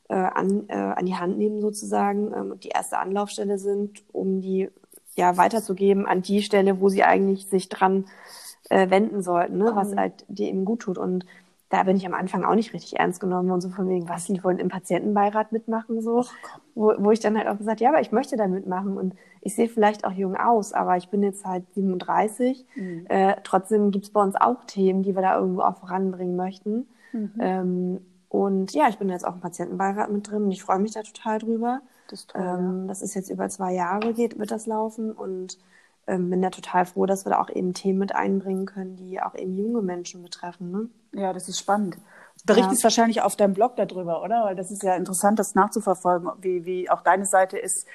äh, 0.08 0.14
an, 0.14 0.68
äh, 0.68 0.74
an 0.74 1.06
die 1.06 1.16
Hand 1.16 1.38
nehmen 1.38 1.60
sozusagen 1.60 2.32
ähm, 2.32 2.52
und 2.52 2.62
die 2.62 2.68
erste 2.68 2.98
Anlaufstelle 2.98 3.58
sind, 3.58 4.04
um 4.12 4.40
die 4.40 4.68
ja 5.16 5.36
weiterzugeben 5.36 6.06
an 6.06 6.22
die 6.22 6.42
Stelle, 6.42 6.80
wo 6.80 6.88
sie 6.88 7.02
eigentlich 7.02 7.48
sich 7.48 7.68
dran 7.68 8.04
äh, 8.70 8.90
wenden 8.90 9.22
sollten, 9.22 9.58
ne, 9.58 9.72
was 9.74 9.90
mhm. 9.90 9.98
halt 9.98 10.24
die 10.28 10.44
eben 10.44 10.64
gut 10.64 10.82
tut. 10.82 10.98
Und 10.98 11.26
da 11.72 11.84
bin 11.84 11.96
ich 11.96 12.04
am 12.04 12.12
Anfang 12.12 12.44
auch 12.44 12.54
nicht 12.54 12.74
richtig 12.74 13.00
ernst 13.00 13.18
genommen 13.18 13.50
und 13.50 13.62
so 13.62 13.70
von 13.70 13.88
wegen, 13.88 14.06
was, 14.06 14.26
die 14.26 14.44
wollen 14.44 14.58
im 14.58 14.68
Patientenbeirat 14.68 15.52
mitmachen, 15.52 16.02
so. 16.02 16.26
Wo, 16.74 16.92
wo 16.98 17.10
ich 17.10 17.20
dann 17.20 17.36
halt 17.38 17.48
auch 17.48 17.56
gesagt, 17.56 17.80
ja, 17.80 17.88
aber 17.88 18.02
ich 18.02 18.12
möchte 18.12 18.36
da 18.36 18.46
mitmachen 18.46 18.98
und 18.98 19.14
ich 19.40 19.54
sehe 19.54 19.70
vielleicht 19.70 20.04
auch 20.04 20.12
jung 20.12 20.36
aus, 20.36 20.74
aber 20.74 20.98
ich 20.98 21.08
bin 21.08 21.22
jetzt 21.22 21.46
halt 21.46 21.64
37. 21.72 22.66
Mhm. 22.76 23.06
Äh, 23.08 23.36
trotzdem 23.42 23.90
gibt's 23.90 24.10
bei 24.10 24.22
uns 24.22 24.36
auch 24.36 24.64
Themen, 24.66 25.02
die 25.02 25.14
wir 25.14 25.22
da 25.22 25.38
irgendwo 25.38 25.62
auch 25.62 25.78
voranbringen 25.78 26.36
möchten. 26.36 26.88
Mhm. 27.14 27.32
Ähm, 27.40 28.00
und 28.28 28.74
ja, 28.74 28.88
ich 28.90 28.98
bin 28.98 29.08
jetzt 29.08 29.26
auch 29.26 29.34
im 29.34 29.40
Patientenbeirat 29.40 30.12
mit 30.12 30.30
drin 30.30 30.44
und 30.44 30.50
ich 30.50 30.62
freue 30.62 30.78
mich 30.78 30.92
da 30.92 31.02
total 31.02 31.38
drüber. 31.38 31.80
Das 32.08 32.20
ist 32.20 32.30
toll. 32.30 32.42
Ähm, 32.42 32.82
ja. 32.82 32.88
Das 32.88 33.00
ist 33.00 33.14
jetzt 33.14 33.30
über 33.30 33.48
zwei 33.48 33.72
Jahre 33.72 34.12
geht, 34.12 34.38
wird 34.38 34.50
das 34.50 34.66
laufen 34.66 35.10
und 35.10 35.58
ähm, 36.06 36.28
bin 36.28 36.42
da 36.42 36.50
total 36.50 36.84
froh, 36.84 37.06
dass 37.06 37.24
wir 37.24 37.30
da 37.30 37.40
auch 37.40 37.48
eben 37.48 37.72
Themen 37.72 37.98
mit 37.98 38.14
einbringen 38.14 38.66
können, 38.66 38.96
die 38.96 39.22
auch 39.22 39.34
eben 39.34 39.56
junge 39.56 39.80
Menschen 39.80 40.22
betreffen. 40.22 40.70
Ne? 40.70 40.88
Ja, 41.12 41.32
das 41.32 41.48
ist 41.48 41.58
spannend. 41.58 41.98
berichtest 42.44 42.82
ja. 42.82 42.84
wahrscheinlich 42.84 43.22
auf 43.22 43.36
deinem 43.36 43.54
Blog 43.54 43.76
darüber, 43.76 44.22
oder? 44.22 44.44
Weil 44.44 44.56
das 44.56 44.70
ist 44.70 44.82
ja 44.82 44.94
interessant, 44.96 45.38
das 45.38 45.54
nachzuverfolgen, 45.54 46.30
wie, 46.40 46.64
wie 46.64 46.90
auch 46.90 47.02
deine 47.02 47.26
Seite 47.26 47.58
ist, 47.58 47.86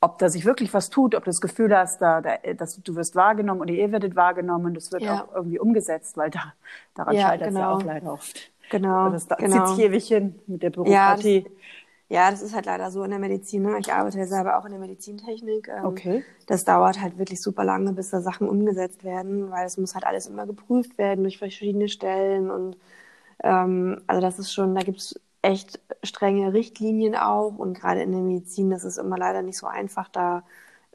ob 0.00 0.18
da 0.18 0.28
sich 0.28 0.44
wirklich 0.44 0.72
was 0.72 0.88
tut, 0.88 1.14
ob 1.14 1.24
du 1.24 1.30
das 1.30 1.40
Gefühl 1.40 1.76
hast, 1.76 2.00
da, 2.00 2.20
da, 2.20 2.36
dass 2.54 2.82
du 2.82 2.94
wirst 2.96 3.14
wahrgenommen 3.16 3.60
oder 3.60 3.72
ihr 3.72 3.92
werdet 3.92 4.16
wahrgenommen, 4.16 4.72
das 4.74 4.92
wird 4.92 5.02
ja. 5.02 5.24
auch 5.24 5.34
irgendwie 5.34 5.58
umgesetzt, 5.58 6.16
weil 6.16 6.30
da, 6.30 6.54
daran 6.94 7.14
ja, 7.14 7.28
scheitert 7.28 7.48
es 7.48 7.54
genau. 7.54 7.60
ja 7.60 7.70
auch 7.70 7.82
leider 7.82 8.12
oft. 8.12 8.50
Genau. 8.70 9.06
Und 9.06 9.12
das 9.12 9.26
da 9.26 9.34
genau. 9.34 9.74
zieht 9.74 9.84
ewig 9.84 10.06
hin 10.06 10.38
mit 10.46 10.62
der 10.62 10.70
Bürokratie. 10.70 11.44
Ja, 11.44 11.50
ja, 12.10 12.28
das 12.28 12.42
ist 12.42 12.54
halt 12.56 12.66
leider 12.66 12.90
so 12.90 13.04
in 13.04 13.10
der 13.10 13.20
Medizin. 13.20 13.62
Ne? 13.62 13.78
Ich 13.78 13.92
arbeite 13.92 14.18
ja 14.18 14.26
selber 14.26 14.58
auch 14.58 14.64
in 14.64 14.72
der 14.72 14.80
Medizintechnik. 14.80 15.68
Ähm, 15.68 15.84
okay. 15.84 16.24
Das 16.46 16.64
dauert 16.64 17.00
halt 17.00 17.18
wirklich 17.18 17.40
super 17.40 17.62
lange, 17.62 17.92
bis 17.92 18.10
da 18.10 18.20
Sachen 18.20 18.48
umgesetzt 18.48 19.04
werden, 19.04 19.50
weil 19.52 19.64
es 19.64 19.78
muss 19.78 19.94
halt 19.94 20.04
alles 20.04 20.26
immer 20.26 20.44
geprüft 20.44 20.98
werden 20.98 21.22
durch 21.22 21.38
verschiedene 21.38 21.88
Stellen 21.88 22.50
und 22.50 22.76
ähm, 23.44 24.02
also 24.08 24.20
das 24.20 24.40
ist 24.40 24.52
schon, 24.52 24.74
da 24.74 24.82
gibt 24.82 24.98
es 24.98 25.20
echt 25.40 25.78
strenge 26.02 26.52
Richtlinien 26.52 27.14
auch 27.14 27.56
und 27.56 27.74
gerade 27.74 28.02
in 28.02 28.10
der 28.10 28.20
Medizin, 28.20 28.70
das 28.70 28.82
ist 28.84 28.98
immer 28.98 29.16
leider 29.16 29.42
nicht 29.42 29.56
so 29.56 29.68
einfach, 29.68 30.08
da 30.08 30.42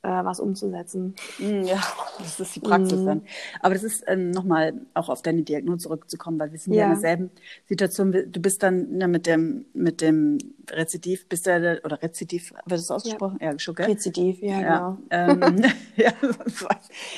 äh, 0.06 0.26
was 0.26 0.40
umzusetzen. 0.40 1.16
Mm, 1.40 1.64
ja, 1.64 1.82
das 2.20 2.40
ist 2.40 2.56
die 2.56 2.60
Praxis 2.60 3.00
mm. 3.00 3.06
dann. 3.06 3.22
Aber 3.62 3.74
das 3.74 3.84
ist 3.84 4.04
ähm, 4.08 4.32
nochmal 4.32 4.74
auch 4.94 5.10
auf 5.10 5.22
deine 5.22 5.42
Diagnose 5.42 5.80
zurückzukommen, 5.80 6.40
weil 6.40 6.52
wir 6.52 6.60
sind 6.60 6.74
ja, 6.74 6.82
ja 6.82 6.86
in 6.86 6.92
derselben 6.92 7.32
Situation. 7.68 8.12
Du 8.12 8.40
bist 8.40 8.62
dann 8.64 9.00
ja, 9.00 9.08
mit 9.08 9.26
dem 9.26 9.66
mit 9.74 10.02
dem 10.02 10.38
Rezidiv, 10.70 11.28
bist 11.28 11.48
du 11.48 11.82
oder 11.84 12.02
Rezidiv, 12.02 12.52
wird 12.52 12.80
das 12.80 12.92
ausgesprochen? 12.92 13.38
Ja, 13.42 13.52
ja 13.52 13.60
schon, 13.60 13.76
gell? 13.76 13.88
Rezidiv, 13.88 14.42
ja, 14.42 14.60
ja 14.60 14.98
genau. 15.10 15.44
Ähm, 15.46 15.64
ja, 15.96 16.12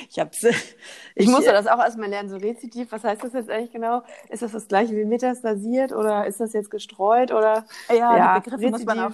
ich 0.10 0.19
hab's. 0.19 0.43
Ich, 0.43 0.76
ich 1.15 1.28
musste 1.28 1.52
das 1.52 1.67
auch 1.67 1.80
erstmal 1.80 2.10
lernen, 2.10 2.30
so 2.30 2.38
Rezidiv, 2.38 2.91
was 2.91 3.04
heißt 3.04 3.23
das 3.23 3.34
jetzt 3.34 3.50
eigentlich 3.50 3.71
genau? 3.71 4.04
Ist 4.30 4.41
das 4.41 4.52
das 4.52 4.67
gleiche 4.67 4.95
wie 4.95 5.06
metastasiert 5.06 5.91
oder 5.91 6.26
ist 6.26 6.39
das 6.39 6.54
jetzt 6.54 6.71
gestreut 6.71 7.32
oder? 7.32 7.65
Ja, 7.89 8.17
ja 8.17 8.38
Rezidiv. 8.38 8.71
muss 8.71 8.86
man 8.86 9.00
auch 9.00 9.12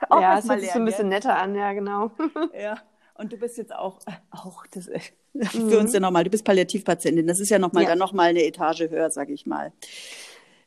auch 0.08 0.20
ja, 0.20 0.38
es 0.38 0.48
hört 0.48 0.60
sich 0.60 0.70
so 0.70 0.78
ein 0.78 0.84
bisschen 0.84 1.08
netter 1.08 1.36
an, 1.36 1.54
ja, 1.54 1.72
genau. 1.72 2.10
Ja. 2.58 2.78
Und 3.20 3.32
du 3.32 3.36
bist 3.36 3.58
jetzt 3.58 3.74
auch, 3.74 4.00
äh, 4.06 4.12
auch 4.30 4.64
das, 4.72 4.88
äh, 4.88 4.98
mhm. 5.34 5.44
für 5.44 5.78
uns 5.78 5.92
ja 5.92 6.00
nochmal, 6.00 6.24
du 6.24 6.30
bist 6.30 6.44
Palliativpatientin. 6.44 7.26
Das 7.26 7.38
ist 7.38 7.50
ja 7.50 7.58
nochmal 7.58 7.82
ja. 7.82 7.90
dann 7.90 7.98
nochmal 7.98 8.30
eine 8.30 8.44
Etage 8.44 8.88
höher, 8.88 9.10
sag 9.10 9.28
ich 9.28 9.44
mal. 9.46 9.72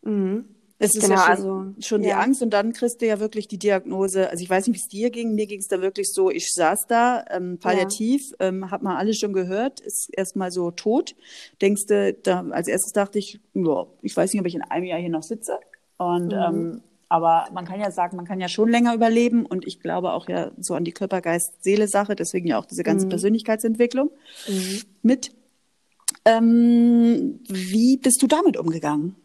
Mhm. 0.03 0.45
Es 0.77 0.95
ist 0.95 1.03
genau, 1.03 1.15
ja 1.15 1.21
schon, 1.21 1.31
also, 1.31 1.65
schon 1.79 2.03
ja. 2.03 2.09
die 2.09 2.13
Angst 2.13 2.41
und 2.41 2.49
dann 2.49 2.73
kriegst 2.73 3.01
du 3.01 3.07
ja 3.07 3.19
wirklich 3.19 3.47
die 3.47 3.57
Diagnose. 3.57 4.29
Also 4.29 4.43
ich 4.43 4.49
weiß 4.49 4.67
nicht, 4.67 4.75
wie 4.75 4.81
es 4.81 4.87
dir 4.87 5.09
ging. 5.11 5.33
Mir 5.33 5.47
ging 5.47 5.59
es 5.61 5.67
da 5.67 5.81
wirklich 5.81 6.11
so, 6.11 6.29
ich 6.29 6.51
saß 6.51 6.87
da, 6.87 7.25
ähm, 7.29 7.57
palliativ, 7.57 8.31
ja. 8.39 8.47
ähm, 8.47 8.69
hab 8.69 8.83
mal 8.83 8.97
alles 8.97 9.17
schon 9.17 9.33
gehört, 9.33 9.79
ist 9.79 10.09
erstmal 10.11 10.51
so 10.51 10.71
tot. 10.71 11.15
Denkst 11.61 11.85
du, 11.87 12.13
da, 12.13 12.45
als 12.51 12.67
erstes 12.67 12.91
dachte 12.91 13.17
ich, 13.17 13.39
ja, 13.53 13.87
ich 14.01 14.15
weiß 14.15 14.33
nicht, 14.33 14.41
ob 14.41 14.47
ich 14.47 14.55
in 14.55 14.61
einem 14.61 14.85
Jahr 14.85 14.99
hier 14.99 15.09
noch 15.09 15.23
sitze. 15.23 15.57
Und 15.97 16.27
mhm. 16.27 16.33
ähm, 16.33 16.81
aber 17.13 17.45
man 17.53 17.63
kann 17.63 17.79
ja 17.79 17.91
sagen, 17.91 18.17
man 18.17 18.25
kann 18.25 18.39
ja 18.39 18.47
schon 18.47 18.69
länger 18.69 18.95
überleben 18.95 19.45
und 19.45 19.67
ich 19.67 19.79
glaube 19.79 20.13
auch 20.13 20.27
ja 20.27 20.49
so 20.57 20.73
an 20.73 20.83
die 20.83 20.93
Körper-Geist-Seele-Sache, 20.93 22.15
deswegen 22.15 22.47
ja 22.47 22.57
auch 22.57 22.65
diese 22.65 22.81
ganze 22.81 23.05
mhm. 23.05 23.09
Persönlichkeitsentwicklung 23.09 24.09
mhm. 24.47 24.81
mit. 25.03 25.31
Ähm, 26.25 27.39
wie 27.47 27.97
bist 27.97 28.19
du 28.23 28.25
damit 28.25 28.57
umgegangen? 28.57 29.15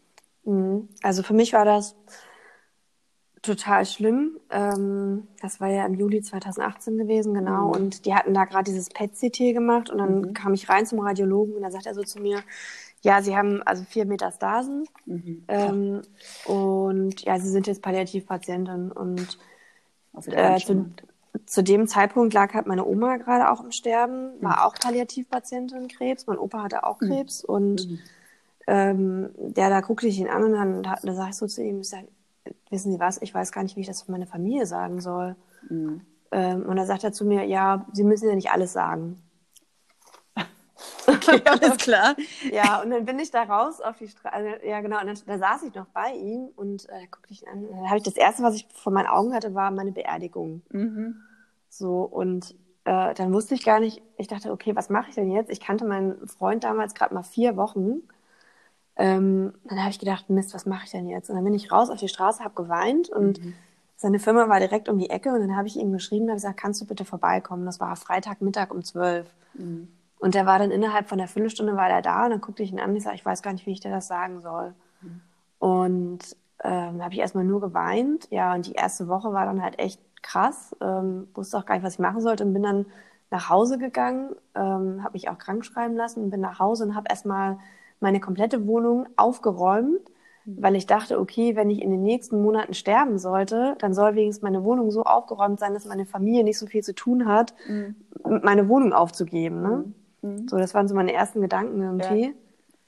Mhm. 0.45 0.91
Also 1.03 1.23
für 1.23 1.33
mich 1.33 1.55
war 1.55 1.65
das 1.65 1.97
total 3.41 3.87
schlimm. 3.87 4.39
Ähm, 4.51 5.27
das 5.41 5.59
war 5.59 5.71
ja 5.71 5.87
im 5.87 5.95
Juli 5.95 6.21
2018 6.21 6.99
gewesen, 6.99 7.33
genau. 7.33 7.69
Mhm. 7.69 7.71
Und 7.71 8.05
die 8.05 8.13
hatten 8.13 8.35
da 8.35 8.45
gerade 8.45 8.65
dieses 8.65 8.91
PET-CT 8.91 9.55
gemacht 9.55 9.89
und 9.89 9.97
dann 9.97 10.21
mhm. 10.21 10.33
kam 10.35 10.53
ich 10.53 10.69
rein 10.69 10.85
zum 10.85 11.01
Radiologen 11.01 11.55
und 11.55 11.63
da 11.63 11.71
sagt 11.71 11.87
er 11.87 11.95
so 11.95 12.03
zu 12.03 12.21
mir, 12.21 12.41
ja, 13.03 13.23
sie 13.23 13.37
haben 13.37 13.63
also 13.63 13.85
vier 13.85 14.07
Metastasen 14.07 14.87
mhm. 15.07 15.45
ähm, 15.49 16.03
und 16.45 17.21
ja, 17.23 17.39
sie 17.39 17.49
sind 17.49 17.67
jetzt 17.67 17.83
Palliativpatientin 17.83 18.91
und 18.91 19.39
äh, 20.27 20.59
zu, 20.59 20.93
zu, 21.47 21.63
dem 21.63 21.87
Zeitpunkt 21.87 22.35
lag 22.35 22.55
halt 22.55 22.67
meine 22.67 22.85
Oma 22.85 23.19
gerade 23.19 23.51
auch 23.51 23.63
im 23.63 23.71
Sterben, 23.71 24.33
war 24.41 24.57
mhm. 24.57 24.63
auch 24.63 24.75
Palliativpatientin 24.75 25.89
Krebs, 25.89 26.27
mein 26.27 26.39
Opa 26.39 26.65
hatte 26.65 26.85
auch 26.85 27.01
mhm. 27.01 27.07
Krebs 27.07 27.43
mhm. 27.45 27.55
und 27.55 27.89
ähm, 28.67 29.31
ja, 29.57 29.71
da 29.71 29.81
guckte 29.81 30.09
ich 30.09 30.19
ihn 30.19 30.29
an 30.29 30.45
und 30.45 30.53
dann 30.53 30.83
da, 30.83 30.99
da 31.03 31.15
sag 31.15 31.31
ich 31.31 31.37
so 31.37 31.47
zu 31.47 31.63
ihm, 31.63 31.81
ich 31.81 31.89
sag, 31.89 32.05
wissen 32.71 32.93
Sie 32.93 33.01
was, 33.01 33.23
ich 33.23 33.33
weiß 33.33 33.53
gar 33.53 33.63
nicht, 33.63 33.77
wie 33.77 33.81
ich 33.81 33.87
das 33.87 34.03
für 34.03 34.13
meine 34.13 34.27
Familie 34.27 34.67
sagen 34.67 35.01
soll. 35.01 35.37
Mhm. 35.69 36.03
Ähm, 36.31 36.63
und 36.67 36.77
da 36.77 36.85
sagt 36.85 37.05
er 37.05 37.13
zu 37.13 37.25
mir, 37.25 37.45
ja, 37.45 37.87
Sie 37.93 38.05
müssen 38.05 38.29
ja 38.29 38.35
nicht 38.35 38.51
alles 38.51 38.73
sagen. 38.73 39.23
Okay, 41.09 41.43
alles 41.47 41.77
klar. 41.79 42.15
ja, 42.53 42.83
und 42.83 42.91
dann 42.91 43.05
bin 43.05 43.19
ich 43.19 43.31
da 43.31 43.45
raus 43.45 43.81
auf 43.81 43.99
die 43.99 44.09
Straße. 44.09 44.33
Also, 44.33 44.67
ja, 44.67 44.81
genau. 44.81 45.01
Und 45.01 45.07
dann, 45.07 45.19
da 45.27 45.39
saß 45.39 45.63
ich 45.65 45.75
noch 45.75 45.87
bei 45.87 46.13
ihm 46.13 46.49
und 46.55 46.89
äh, 46.89 47.07
guckte 47.11 47.33
ich 47.33 47.49
an. 47.49 47.67
Dann 47.71 47.87
habe 47.87 47.99
ich 47.99 48.05
das 48.05 48.17
erste, 48.17 48.43
was 48.43 48.55
ich 48.55 48.67
vor 48.75 48.93
meinen 48.93 49.07
Augen 49.07 49.33
hatte, 49.35 49.55
war 49.55 49.71
meine 49.71 49.93
Beerdigung. 49.93 50.63
Mhm. 50.71 51.23
So 51.71 52.03
und 52.03 52.55
äh, 52.85 53.15
dann 53.15 53.33
wusste 53.33 53.55
ich 53.55 53.65
gar 53.65 53.81
nicht. 53.81 54.03
Ich 54.17 54.29
dachte, 54.29 54.53
okay, 54.53 54.75
was 54.77 54.91
mache 54.91 55.09
ich 55.09 55.15
denn 55.15 55.31
jetzt? 55.31 55.51
Ich 55.51 55.61
kannte 55.61 55.85
meinen 55.85 56.27
Freund 56.27 56.65
damals 56.65 56.95
gerade 56.95 57.15
mal 57.15 57.23
vier 57.23 57.57
Wochen. 57.57 58.03
Ähm, 58.97 59.55
dann 59.65 59.79
habe 59.79 59.91
ich 59.91 59.99
gedacht, 59.99 60.29
Mist, 60.29 60.55
was 60.55 60.67
mache 60.67 60.85
ich 60.85 60.91
denn 60.91 61.09
jetzt? 61.09 61.31
Und 61.31 61.37
dann 61.37 61.45
bin 61.45 61.55
ich 61.55 61.71
raus 61.71 61.89
auf 61.89 61.99
die 61.99 62.09
Straße, 62.09 62.43
habe 62.43 62.55
geweint 62.61 63.09
und 63.09 63.43
mhm. 63.43 63.55
seine 63.97 64.19
Firma 64.19 64.49
war 64.49 64.59
direkt 64.59 64.89
um 64.89 64.99
die 64.99 65.11
Ecke 65.11 65.31
und 65.31 65.41
dann 65.41 65.57
habe 65.57 65.69
ich 65.69 65.77
ihm 65.77 65.93
geschrieben, 65.93 66.27
habe 66.27 66.37
gesagt, 66.37 66.59
kannst 66.59 66.81
du 66.81 66.87
bitte 66.87 67.05
vorbeikommen? 67.05 67.65
Das 67.65 67.79
war 67.79 67.95
Freitagmittag 67.95 68.73
um 68.73 68.83
zwölf. 68.83 69.29
Mhm. 69.55 69.89
Und 70.19 70.35
der 70.35 70.47
war 70.47 70.59
dann 70.59 70.71
innerhalb 70.71 71.09
von 71.09 71.21
einer 71.21 71.29
Viertelstunde 71.29 71.77
war 71.77 71.89
der 71.89 72.03
da 72.03 72.25
und 72.25 72.31
dann 72.31 72.41
guckte 72.41 72.63
ich 72.63 72.73
ihn 72.73 72.81
an 72.81 72.91
und 72.91 72.97
ich 72.97 73.05
sage, 73.05 73.17
ich 73.17 73.25
weiß 73.25 73.43
gar 73.43 73.53
nicht, 73.53 73.67
wie 73.67 73.73
ich 73.73 73.81
dir 73.81 73.91
das 73.91 74.09
sagen 74.09 74.41
soll. 74.41 74.75
Mhm. 75.01 75.21
Und 75.59 76.37
ähm, 76.65 77.03
habe 77.03 77.15
ich 77.15 77.21
erstmal 77.21 77.45
nur 77.45 77.61
geweint. 77.61 78.29
Ja, 78.31 78.55
und 78.55 78.67
die 78.67 78.73
erste 78.73 79.09
Woche 79.09 79.33
war 79.33 79.45
dann 79.45 79.63
halt 79.63 79.79
echt 79.79 80.01
krass. 80.23 80.75
Ähm, 80.81 81.29
wusste 81.35 81.59
auch 81.59 81.67
gar 81.67 81.77
nicht, 81.77 81.85
was 81.85 81.95
ich 81.95 82.01
machen 82.01 82.21
sollte 82.21 82.45
und 82.45 82.53
bin 82.53 82.63
dann 82.63 82.87
nach 83.31 83.51
Hause 83.51 83.79
gegangen, 83.79 84.35
ähm, 84.55 85.03
habe 85.03 85.13
mich 85.13 85.29
auch 85.29 85.39
krank 85.39 85.65
schreiben 85.65 85.95
lassen 85.95 86.25
und 86.25 86.31
bin 86.31 86.41
nach 86.41 86.59
Hause 86.59 86.85
und 86.85 86.95
habe 86.95 87.09
erstmal 87.11 87.59
meine 88.01 88.21
komplette 88.21 88.67
Wohnung 88.67 89.07
aufgeräumt, 89.17 90.01
mhm. 90.45 90.63
weil 90.63 90.77
ich 90.77 90.87
dachte, 90.87 91.21
okay, 91.21 91.55
wenn 91.55 91.69
ich 91.71 91.83
in 91.83 91.91
den 91.91 92.03
nächsten 92.03 92.43
Monaten 92.43 92.75
sterben 92.75 93.19
sollte, 93.19 93.77
dann 93.81 93.93
soll 93.93 94.15
wenigstens 94.15 94.43
meine 94.43 94.65
Wohnung 94.65 94.91
so 94.91 95.03
aufgeräumt 95.03 95.61
sein, 95.61 95.75
dass 95.75 95.85
meine 95.85 96.07
Familie 96.07 96.45
nicht 96.45 96.59
so 96.59 96.67
viel 96.67 96.83
zu 96.83 96.95
tun 96.95 97.27
hat, 97.27 97.55
mhm. 97.69 97.97
meine 98.43 98.69
Wohnung 98.69 98.93
aufzugeben. 98.93 99.63
Ne? 99.63 99.69
Mhm. 99.69 99.95
Mhm. 100.23 100.49
So, 100.49 100.59
das 100.59 100.75
waren 100.75 100.89
so 100.89 100.95
meine 100.95 101.13
ersten 101.13 101.41
Gedanken 101.41 101.81
irgendwie. 101.83 102.27
Ja. 102.27 102.33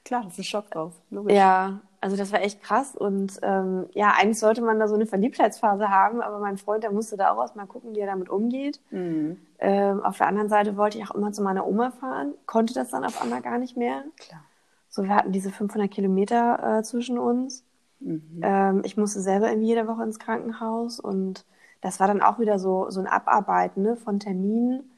Klar, 0.03 0.23
das 0.23 0.33
ist 0.33 0.39
ein 0.39 0.43
Schock 0.43 0.71
drauf. 0.71 0.93
Logisch. 1.11 1.35
Ja, 1.35 1.79
also 2.01 2.17
das 2.17 2.31
war 2.31 2.41
echt 2.41 2.63
krass. 2.63 2.95
Und 2.95 3.39
ähm, 3.43 3.85
ja, 3.93 4.13
eigentlich 4.19 4.39
sollte 4.39 4.61
man 4.61 4.79
da 4.79 4.87
so 4.87 4.95
eine 4.95 5.05
Verliebtheitsphase 5.05 5.89
haben, 5.89 6.21
aber 6.21 6.39
mein 6.39 6.57
Freund, 6.57 6.83
der 6.83 6.91
musste 6.91 7.17
da 7.17 7.31
auch 7.31 7.39
erstmal 7.39 7.67
gucken, 7.67 7.95
wie 7.95 7.99
er 7.99 8.07
damit 8.07 8.29
umgeht. 8.29 8.79
Mhm. 8.89 9.37
Ähm, 9.59 10.03
auf 10.03 10.17
der 10.17 10.27
anderen 10.27 10.49
Seite 10.49 10.75
wollte 10.77 10.97
ich 10.97 11.05
auch 11.05 11.13
immer 11.13 11.31
zu 11.31 11.43
meiner 11.43 11.67
Oma 11.67 11.91
fahren, 11.91 12.33
konnte 12.47 12.73
das 12.73 12.89
dann 12.89 13.05
auf 13.05 13.21
einmal 13.21 13.41
gar 13.41 13.59
nicht 13.59 13.77
mehr. 13.77 14.03
Klar. 14.17 14.43
So, 14.89 15.03
wir 15.03 15.15
hatten 15.15 15.31
diese 15.31 15.51
500 15.51 15.89
Kilometer 15.89 16.79
äh, 16.79 16.83
zwischen 16.83 17.19
uns. 17.19 17.63
Mhm. 17.99 18.41
Ähm, 18.41 18.81
ich 18.83 18.97
musste 18.97 19.21
selber 19.21 19.49
irgendwie 19.49 19.67
jede 19.67 19.87
Woche 19.87 20.03
ins 20.03 20.17
Krankenhaus 20.17 20.99
und 20.99 21.45
das 21.81 21.99
war 21.99 22.07
dann 22.07 22.21
auch 22.21 22.39
wieder 22.39 22.57
so, 22.57 22.89
so 22.89 22.99
ein 22.99 23.07
Abarbeiten 23.07 23.83
ne, 23.83 23.95
von 23.95 24.19
Terminen. 24.19 24.91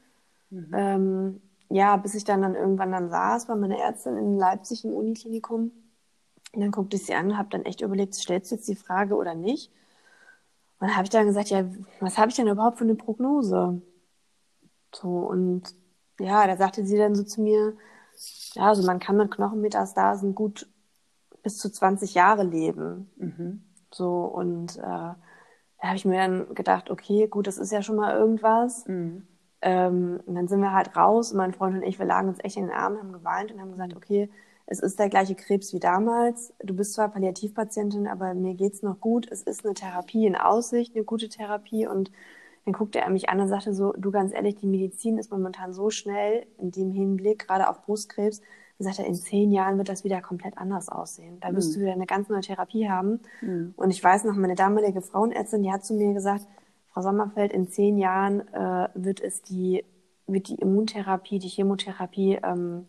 Mhm. 0.50 0.72
Ähm, 0.74 1.42
ja, 1.74 1.98
bis 1.98 2.14
ich 2.14 2.24
dann, 2.24 2.44
dann 2.44 2.54
irgendwann 2.54 2.92
dann 2.92 3.10
saß 3.10 3.48
bei 3.48 3.56
meiner 3.56 3.80
Ärztin 3.80 4.16
in 4.16 4.38
Leipzig 4.38 4.86
im 4.86 4.94
Uniklinikum. 4.94 5.72
Und 6.54 6.62
dann 6.62 6.70
guckte 6.70 6.98
ich 6.98 7.08
sie 7.08 7.16
an 7.16 7.32
und 7.32 7.38
habe 7.38 7.50
dann 7.50 7.66
echt 7.66 7.82
überlegt, 7.82 8.14
stellst 8.14 8.52
du 8.52 8.56
jetzt 8.56 8.68
die 8.68 8.76
Frage 8.76 9.16
oder 9.16 9.34
nicht? 9.34 9.72
Und 10.80 10.88
dann 10.88 10.96
habe 10.96 11.06
ich 11.06 11.10
dann 11.10 11.26
gesagt, 11.26 11.50
ja, 11.50 11.66
was 12.00 12.20
habe 12.20 12.30
ich 12.30 12.36
denn 12.36 12.48
überhaupt 12.48 12.78
für 12.78 12.84
eine 12.84 12.94
Prognose? 12.94 13.82
So, 14.94 15.08
und 15.08 15.64
ja, 16.20 16.46
da 16.46 16.58
sagte 16.58 16.86
sie 16.86 16.96
dann 16.96 17.16
so 17.16 17.24
zu 17.24 17.42
mir, 17.42 17.74
ja, 18.54 18.68
also 18.68 18.86
man 18.86 19.00
kann 19.00 19.18
mit 19.18 19.32
Knochenmetastasen 19.32 20.36
gut 20.36 20.70
bis 21.42 21.58
zu 21.58 21.72
20 21.72 22.14
Jahre 22.14 22.44
leben. 22.44 23.10
Mhm. 23.16 23.64
So, 23.92 24.26
und 24.26 24.78
äh, 24.78 24.82
da 24.82 25.18
habe 25.82 25.96
ich 25.96 26.06
mir 26.06 26.20
dann 26.20 26.54
gedacht, 26.54 26.92
okay, 26.92 27.28
gut, 27.28 27.48
das 27.48 27.58
ist 27.58 27.72
ja 27.72 27.82
schon 27.82 27.96
mal 27.96 28.16
irgendwas. 28.16 28.86
Mhm. 28.88 29.26
Ähm, 29.66 30.20
und 30.26 30.36
dann 30.36 30.50
sind 30.50 30.60
wir 30.60 30.74
halt 30.74 30.96
raus 30.96 31.32
und 31.32 31.38
mein 31.38 31.54
Freund 31.54 31.76
und 31.76 31.84
ich, 31.84 31.98
wir 31.98 32.06
lagen 32.06 32.28
uns 32.28 32.40
echt 32.44 32.58
in 32.58 32.64
den 32.64 32.76
Armen, 32.76 33.00
haben 33.00 33.14
geweint 33.14 33.52
und 33.52 33.62
haben 33.62 33.72
gesagt, 33.72 33.96
okay, 33.96 34.30
es 34.66 34.80
ist 34.80 35.00
der 35.00 35.08
gleiche 35.10 35.36
Krebs 35.36 35.74
wie 35.74 35.80
damals. 35.80 36.54
Du 36.62 36.76
bist 36.76 36.94
zwar 36.94 37.10
Palliativpatientin, 37.10 38.08
aber 38.08 38.34
mir 38.34 38.56
geht's 38.56 38.82
noch 38.82 39.00
gut. 39.00 39.26
Es 39.32 39.42
ist 39.42 39.66
eine 39.66 39.74
Therapie 39.74 40.26
in 40.26 40.36
Aussicht, 40.36 40.96
eine 40.96 41.06
gute 41.06 41.30
Therapie. 41.30 41.88
Und 41.88 42.12
dann 42.66 42.74
guckte 42.74 43.00
er 43.00 43.10
mich 43.10 43.30
an 43.30 43.40
und 43.40 43.48
sagte 43.48 43.74
so, 43.74 43.94
du 43.94 44.12
ganz 44.12 44.34
ehrlich, 44.34 44.56
die 44.56 44.68
Medizin 44.68 45.18
ist 45.18 45.32
momentan 45.32 45.74
so 45.74 45.90
schnell 45.90 46.46
in 46.58 46.72
dem 46.72 46.92
Hinblick, 46.92 47.48
gerade 47.48 47.70
auf 47.70 47.84
Brustkrebs. 47.86 48.42
Dann 48.80 48.86
sagt 48.86 49.00
er, 49.00 49.06
in 49.06 49.16
zehn 49.16 49.52
Jahren 49.52 49.78
wird 49.78 49.90
das 49.90 50.04
wieder 50.04 50.22
komplett 50.22 50.58
anders 50.58 50.90
aussehen. 50.90 51.40
Da 51.40 51.54
wirst 51.54 51.70
mhm. 51.70 51.74
du 51.74 51.80
wieder 51.82 51.94
eine 51.94 52.06
ganz 52.06 52.28
neue 52.28 52.42
Therapie 52.42 52.90
haben. 52.90 53.20
Mhm. 53.42 53.74
Und 53.78 53.92
ich 53.92 54.04
weiß 54.04 54.24
noch, 54.26 54.36
meine 54.36 54.56
damalige 54.56 55.02
Frauenärztin, 55.02 55.64
die 55.64 55.72
hat 55.72 55.86
zu 55.86 55.94
mir 55.94 56.14
gesagt, 56.14 56.48
Frau 56.94 57.02
Sommerfeld, 57.02 57.52
in 57.52 57.68
zehn 57.68 57.98
Jahren 57.98 58.48
äh, 58.54 58.88
wird 58.94 59.20
es 59.20 59.42
die, 59.42 59.84
wird 60.28 60.48
die 60.48 60.56
Immuntherapie, 60.56 61.40
die 61.40 61.48
Chemotherapie 61.48 62.40
ähm, 62.44 62.88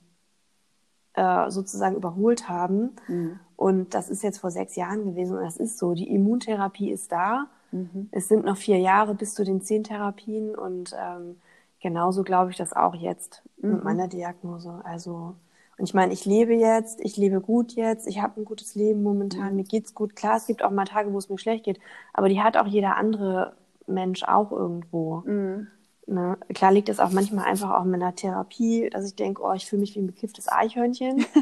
äh, 1.15 1.51
sozusagen 1.51 1.97
überholt 1.97 2.49
haben. 2.49 2.97
Mhm. 3.09 3.41
Und 3.57 3.95
das 3.95 4.11
ist 4.11 4.23
jetzt 4.23 4.39
vor 4.39 4.51
sechs 4.51 4.77
Jahren 4.77 5.05
gewesen 5.05 5.37
und 5.37 5.45
das 5.45 5.57
ist 5.57 5.79
so. 5.79 5.95
Die 5.95 6.13
Immuntherapie 6.13 6.91
ist 6.91 7.13
da. 7.13 7.47
Mhm. 7.73 8.09
Es 8.11 8.29
sind 8.29 8.45
noch 8.45 8.59
vier 8.59 8.79
Jahre 8.79 9.15
bis 9.15 9.35
zu 9.35 9.43
den 9.43 9.63
zehn 9.63 9.85
Therapien 9.85 10.55
und 10.55 10.95
ähm, 10.99 11.37
genauso 11.81 12.25
glaube 12.25 12.51
ich 12.51 12.57
das 12.59 12.75
auch 12.75 12.95
jetzt 12.95 13.43
mhm. 13.57 13.73
mit 13.73 13.85
meiner 13.85 14.09
Diagnose. 14.09 14.83
Also 14.85 15.35
und 15.77 15.89
ich 15.89 15.95
meine, 15.95 16.13
ich 16.13 16.25
lebe 16.25 16.55
jetzt, 16.55 17.01
ich 17.01 17.17
lebe 17.17 17.41
gut 17.41 17.73
jetzt, 17.73 18.07
ich 18.07 18.21
habe 18.21 18.41
ein 18.41 18.45
gutes 18.45 18.75
Leben 18.75 19.03
momentan, 19.03 19.51
mhm. 19.51 19.57
mir 19.57 19.65
geht's 19.65 19.95
gut. 19.95 20.15
Klar, 20.15 20.37
es 20.37 20.47
gibt 20.47 20.63
auch 20.63 20.71
mal 20.71 20.85
Tage, 20.85 21.13
wo 21.13 21.19
es 21.19 21.29
mir 21.29 21.39
schlecht 21.39 21.65
geht, 21.65 21.81
aber 22.13 22.29
die 22.29 22.43
hat 22.43 22.57
auch 22.57 22.67
jeder 22.67 22.97
andere 22.97 23.57
Mensch 23.87 24.23
auch 24.25 24.53
irgendwo. 24.53 25.23
Mhm. 25.27 25.69
Ne? 26.07 26.37
Klar 26.55 26.73
liegt 26.73 26.89
es 26.89 27.01
auch 27.01 27.11
manchmal 27.11 27.47
einfach 27.47 27.71
auch 27.71 27.85
in 27.85 27.95
einer 27.95 28.15
Therapie, 28.15 28.91
dass 28.91 29.07
ich 29.07 29.15
denke, 29.15 29.43
oh, 29.43 29.53
ich 29.53 29.67
fühle 29.67 29.81
mich 29.81 29.95
wie 29.95 30.01
ein 30.01 30.07
bekifftes 30.07 30.51
Eichhörnchen. 30.51 31.25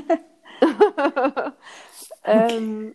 ähm, 2.25 2.95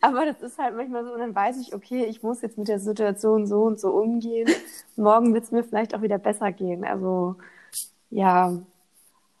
aber 0.00 0.26
das 0.26 0.42
ist 0.42 0.58
halt 0.58 0.76
manchmal 0.76 1.04
so, 1.04 1.12
und 1.12 1.20
dann 1.20 1.34
weiß 1.34 1.58
ich, 1.60 1.74
okay, 1.74 2.04
ich 2.04 2.22
muss 2.22 2.42
jetzt 2.42 2.58
mit 2.58 2.68
der 2.68 2.78
Situation 2.78 3.46
so 3.46 3.62
und 3.62 3.80
so 3.80 3.90
umgehen. 3.90 4.48
Morgen 4.96 5.32
wird 5.32 5.44
es 5.44 5.50
mir 5.50 5.64
vielleicht 5.64 5.94
auch 5.94 6.02
wieder 6.02 6.18
besser 6.18 6.52
gehen. 6.52 6.84
Also, 6.84 7.36
ja. 8.10 8.52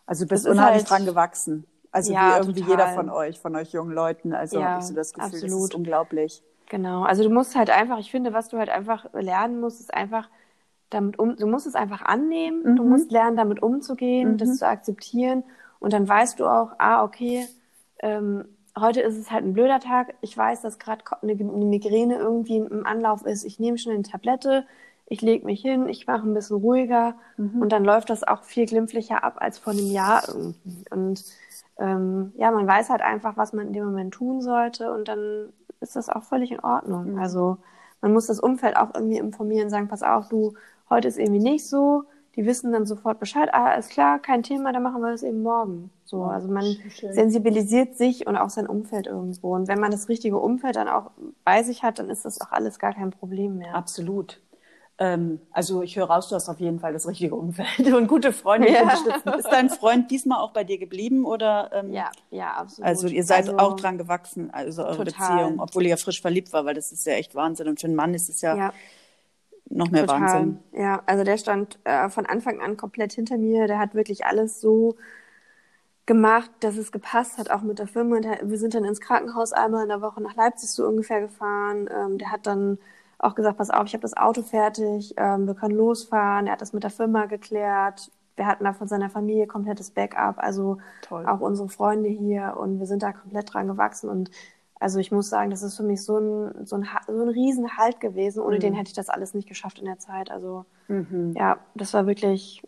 Also 0.06 0.24
du 0.24 0.28
bist 0.30 0.46
unheimlich 0.46 0.82
halt, 0.82 0.90
dran 0.90 1.04
gewachsen. 1.04 1.66
Also 1.90 2.12
ja, 2.12 2.34
wie 2.34 2.40
irgendwie 2.40 2.60
total. 2.62 2.70
jeder 2.70 2.94
von 2.94 3.10
euch, 3.10 3.38
von 3.38 3.56
euch 3.56 3.72
jungen 3.72 3.92
Leuten. 3.92 4.32
Also 4.32 4.58
ja, 4.58 4.78
ich 4.78 4.84
so 4.84 4.94
das 4.94 5.12
Gefühl, 5.12 5.26
absolut. 5.26 5.52
das 5.52 5.64
ist 5.64 5.74
unglaublich. 5.74 6.42
Genau. 6.68 7.02
Also 7.02 7.22
du 7.22 7.30
musst 7.30 7.56
halt 7.56 7.70
einfach, 7.70 7.98
ich 7.98 8.10
finde, 8.10 8.32
was 8.32 8.48
du 8.48 8.58
halt 8.58 8.68
einfach 8.68 9.06
lernen 9.14 9.60
musst, 9.60 9.80
ist 9.80 9.92
einfach 9.92 10.28
damit 10.90 11.18
um, 11.18 11.36
du 11.36 11.46
musst 11.46 11.66
es 11.66 11.74
einfach 11.74 12.02
annehmen, 12.02 12.62
mhm. 12.62 12.76
du 12.76 12.84
musst 12.84 13.10
lernen, 13.10 13.36
damit 13.36 13.62
umzugehen, 13.62 14.32
mhm. 14.32 14.38
das 14.38 14.58
zu 14.58 14.66
akzeptieren 14.66 15.44
und 15.80 15.92
dann 15.92 16.08
weißt 16.08 16.40
du 16.40 16.46
auch, 16.46 16.72
ah, 16.78 17.04
okay, 17.04 17.46
ähm, 18.00 18.44
heute 18.78 19.00
ist 19.00 19.16
es 19.16 19.30
halt 19.30 19.44
ein 19.44 19.52
blöder 19.52 19.80
Tag, 19.80 20.14
ich 20.20 20.36
weiß, 20.36 20.62
dass 20.62 20.78
gerade 20.78 21.04
eine, 21.22 21.32
eine 21.32 21.64
Migräne 21.64 22.16
irgendwie 22.16 22.56
im 22.58 22.86
Anlauf 22.86 23.26
ist, 23.26 23.44
ich 23.44 23.58
nehme 23.58 23.78
schnell 23.78 23.96
eine 23.96 24.04
Tablette, 24.04 24.66
ich 25.06 25.22
lege 25.22 25.46
mich 25.46 25.62
hin, 25.62 25.88
ich 25.88 26.06
mache 26.06 26.26
ein 26.26 26.34
bisschen 26.34 26.56
ruhiger 26.56 27.14
mhm. 27.36 27.62
und 27.62 27.72
dann 27.72 27.84
läuft 27.84 28.10
das 28.10 28.24
auch 28.24 28.44
viel 28.44 28.66
glimpflicher 28.66 29.24
ab 29.24 29.36
als 29.38 29.58
vor 29.58 29.72
einem 29.72 29.90
Jahr 29.90 30.22
irgendwie. 30.28 30.84
Und 30.90 31.24
ähm, 31.78 32.32
ja, 32.36 32.50
man 32.50 32.66
weiß 32.66 32.90
halt 32.90 33.00
einfach, 33.02 33.36
was 33.36 33.52
man 33.52 33.68
in 33.68 33.72
dem 33.72 33.84
Moment 33.84 34.12
tun 34.12 34.42
sollte 34.42 34.92
und 34.92 35.08
dann 35.08 35.52
ist 35.80 35.96
das 35.96 36.08
auch 36.08 36.24
völlig 36.24 36.50
in 36.50 36.60
Ordnung. 36.60 37.12
Mhm. 37.12 37.18
Also 37.18 37.58
man 38.00 38.12
muss 38.12 38.26
das 38.26 38.40
Umfeld 38.40 38.76
auch 38.76 38.94
irgendwie 38.94 39.18
informieren, 39.18 39.70
sagen, 39.70 39.88
pass 39.88 40.02
auf, 40.02 40.28
du, 40.28 40.54
heute 40.88 41.08
ist 41.08 41.18
irgendwie 41.18 41.42
nicht 41.42 41.66
so. 41.66 42.04
Die 42.36 42.46
wissen 42.46 42.70
dann 42.70 42.86
sofort 42.86 43.18
Bescheid, 43.18 43.48
ah, 43.52 43.72
ist 43.72 43.90
klar, 43.90 44.20
kein 44.20 44.44
Thema, 44.44 44.72
dann 44.72 44.84
machen 44.84 45.02
wir 45.02 45.10
das 45.10 45.24
eben 45.24 45.42
morgen. 45.42 45.90
So, 46.04 46.22
also 46.22 46.48
man 46.48 46.64
Schön. 46.88 47.12
sensibilisiert 47.12 47.96
sich 47.96 48.28
und 48.28 48.36
auch 48.36 48.50
sein 48.50 48.68
Umfeld 48.68 49.08
irgendwo. 49.08 49.56
Und 49.56 49.66
wenn 49.66 49.80
man 49.80 49.90
das 49.90 50.08
richtige 50.08 50.38
Umfeld 50.38 50.76
dann 50.76 50.88
auch 50.88 51.10
bei 51.44 51.64
sich 51.64 51.82
hat, 51.82 51.98
dann 51.98 52.10
ist 52.10 52.24
das 52.24 52.40
auch 52.40 52.52
alles 52.52 52.78
gar 52.78 52.94
kein 52.94 53.10
Problem 53.10 53.58
mehr. 53.58 53.74
Absolut. 53.74 54.40
Ähm, 55.00 55.40
also 55.52 55.82
ich 55.82 55.96
höre 55.96 56.06
raus, 56.06 56.28
du 56.28 56.34
hast 56.34 56.48
auf 56.48 56.58
jeden 56.58 56.80
Fall 56.80 56.92
das 56.92 57.06
richtige 57.06 57.34
Umfeld 57.34 57.92
und 57.94 58.08
gute 58.08 58.32
Freunde 58.32 58.70
ja. 58.70 58.82
unterstützen. 58.82 59.28
Ist 59.38 59.48
dein 59.48 59.70
Freund 59.70 60.10
diesmal 60.10 60.38
auch 60.38 60.52
bei 60.52 60.64
dir 60.64 60.78
geblieben 60.78 61.24
oder? 61.24 61.70
Ähm, 61.72 61.92
ja, 61.92 62.10
ja, 62.30 62.54
absolut. 62.54 62.88
Also 62.88 63.06
ihr 63.06 63.24
seid 63.24 63.48
also, 63.48 63.58
auch 63.58 63.76
dran 63.76 63.96
gewachsen, 63.96 64.50
also 64.52 64.84
eure 64.84 65.04
total. 65.04 65.36
Beziehung, 65.36 65.60
obwohl 65.60 65.84
ihr 65.84 65.90
ja 65.90 65.96
frisch 65.96 66.20
verliebt 66.20 66.52
war, 66.52 66.64
weil 66.64 66.74
das 66.74 66.90
ist 66.90 67.06
ja 67.06 67.12
echt 67.12 67.36
Wahnsinn 67.36 67.68
und 67.68 67.80
für 67.80 67.86
einen 67.86 67.94
Mann 67.94 68.12
ist 68.12 68.28
es 68.28 68.40
ja, 68.40 68.56
ja 68.56 68.72
noch 69.70 69.90
mehr 69.90 70.06
Total. 70.06 70.20
Wahnsinn. 70.20 70.58
Ja, 70.72 71.02
also 71.06 71.24
der 71.24 71.38
stand 71.38 71.78
äh, 71.84 72.08
von 72.08 72.26
Anfang 72.26 72.60
an 72.60 72.76
komplett 72.76 73.12
hinter 73.12 73.36
mir. 73.36 73.66
Der 73.66 73.78
hat 73.78 73.94
wirklich 73.94 74.24
alles 74.26 74.60
so 74.60 74.96
gemacht, 76.06 76.50
dass 76.60 76.76
es 76.76 76.90
gepasst 76.90 77.38
hat, 77.38 77.50
auch 77.50 77.62
mit 77.62 77.78
der 77.78 77.86
Firma. 77.86 78.16
Wir 78.42 78.58
sind 78.58 78.74
dann 78.74 78.84
ins 78.84 79.00
Krankenhaus 79.00 79.52
einmal 79.52 79.82
in 79.82 79.90
der 79.90 80.00
Woche 80.00 80.22
nach 80.22 80.34
Leipzig 80.36 80.70
so 80.70 80.86
ungefähr 80.86 81.20
gefahren. 81.20 81.88
Ähm, 81.94 82.18
der 82.18 82.32
hat 82.32 82.46
dann 82.46 82.78
auch 83.18 83.34
gesagt, 83.34 83.58
pass 83.58 83.70
auf, 83.70 83.86
ich 83.86 83.94
habe 83.94 84.02
das 84.02 84.16
Auto 84.16 84.42
fertig, 84.42 85.14
ähm, 85.16 85.46
wir 85.46 85.54
können 85.54 85.74
losfahren. 85.74 86.46
Er 86.46 86.52
hat 86.52 86.60
das 86.60 86.72
mit 86.72 86.84
der 86.84 86.90
Firma 86.90 87.26
geklärt. 87.26 88.10
Wir 88.36 88.46
hatten 88.46 88.64
da 88.64 88.72
von 88.72 88.86
seiner 88.86 89.10
Familie 89.10 89.48
komplettes 89.48 89.90
Backup, 89.90 90.38
also 90.38 90.78
Toll. 91.02 91.26
auch 91.26 91.40
unsere 91.40 91.68
Freunde 91.68 92.08
hier 92.08 92.56
und 92.56 92.78
wir 92.78 92.86
sind 92.86 93.02
da 93.02 93.12
komplett 93.12 93.52
dran 93.52 93.66
gewachsen 93.66 94.08
und 94.08 94.30
also 94.80 95.00
ich 95.00 95.10
muss 95.10 95.28
sagen, 95.28 95.50
das 95.50 95.62
ist 95.62 95.76
für 95.76 95.82
mich 95.82 96.02
so 96.02 96.18
ein, 96.18 96.64
so 96.64 96.76
ein, 96.76 96.88
so 97.06 97.22
ein 97.22 97.28
Riesenhalt 97.28 98.00
gewesen. 98.00 98.40
Ohne 98.40 98.56
mhm. 98.56 98.60
den 98.60 98.74
hätte 98.74 98.88
ich 98.88 98.94
das 98.94 99.08
alles 99.08 99.34
nicht 99.34 99.48
geschafft 99.48 99.80
in 99.80 99.86
der 99.86 99.98
Zeit. 99.98 100.30
Also 100.30 100.66
mhm. 100.86 101.34
ja, 101.36 101.58
das 101.74 101.94
war 101.94 102.06
wirklich, 102.06 102.62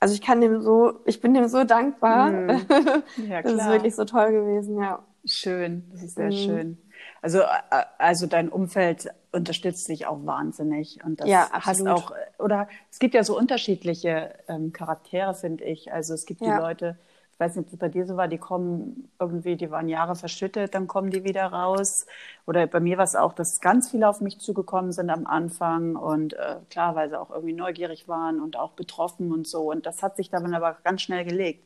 also 0.00 0.14
ich 0.14 0.22
kann 0.22 0.40
dem 0.40 0.62
so, 0.62 1.00
ich 1.04 1.20
bin 1.20 1.34
dem 1.34 1.48
so 1.48 1.64
dankbar. 1.64 2.30
Mhm. 2.30 2.60
Ja, 3.28 3.42
das 3.42 3.52
ist 3.52 3.68
wirklich 3.68 3.94
so 3.94 4.04
toll 4.04 4.32
gewesen, 4.32 4.78
ja. 4.78 5.00
Schön, 5.24 5.84
das 5.92 6.02
ist 6.02 6.14
sehr 6.14 6.26
mhm. 6.26 6.32
schön. 6.32 6.78
Also, 7.22 7.40
äh, 7.40 7.84
also 7.98 8.26
dein 8.26 8.48
Umfeld 8.48 9.08
unterstützt 9.32 9.88
dich 9.88 10.06
auch 10.06 10.24
wahnsinnig 10.24 11.04
und 11.04 11.20
das 11.20 11.28
ja, 11.28 11.48
hast 11.52 11.86
auch 11.86 12.12
oder 12.38 12.68
es 12.90 12.98
gibt 12.98 13.14
ja 13.14 13.24
so 13.24 13.36
unterschiedliche 13.36 14.34
ähm, 14.48 14.72
Charaktere, 14.72 15.34
finde 15.34 15.64
ich. 15.64 15.92
Also 15.92 16.14
es 16.14 16.24
gibt 16.26 16.40
ja. 16.40 16.56
die 16.56 16.62
Leute, 16.62 16.98
ich 17.38 17.40
weiß 17.40 17.54
nicht, 17.54 17.66
ob 17.66 17.72
es 17.72 17.78
bei 17.78 17.88
dir 17.88 18.04
so 18.04 18.16
war, 18.16 18.26
die 18.26 18.38
kommen 18.38 19.10
irgendwie, 19.20 19.54
die 19.56 19.70
waren 19.70 19.88
Jahre 19.88 20.16
verschüttet, 20.16 20.74
dann 20.74 20.88
kommen 20.88 21.10
die 21.10 21.22
wieder 21.22 21.46
raus. 21.46 22.06
Oder 22.46 22.66
bei 22.66 22.80
mir 22.80 22.96
war 22.96 23.04
es 23.04 23.14
auch, 23.14 23.32
dass 23.32 23.60
ganz 23.60 23.90
viele 23.90 24.08
auf 24.08 24.20
mich 24.20 24.40
zugekommen 24.40 24.90
sind 24.90 25.08
am 25.10 25.26
Anfang 25.26 25.94
und 25.94 26.32
äh, 26.32 26.56
klarweise 26.70 27.20
auch 27.20 27.30
irgendwie 27.30 27.52
neugierig 27.52 28.08
waren 28.08 28.40
und 28.40 28.56
auch 28.56 28.72
betroffen 28.72 29.30
und 29.30 29.46
so. 29.46 29.70
Und 29.70 29.86
das 29.86 30.02
hat 30.02 30.16
sich 30.16 30.30
dann 30.30 30.52
aber 30.52 30.78
ganz 30.82 31.02
schnell 31.02 31.24
gelegt 31.24 31.64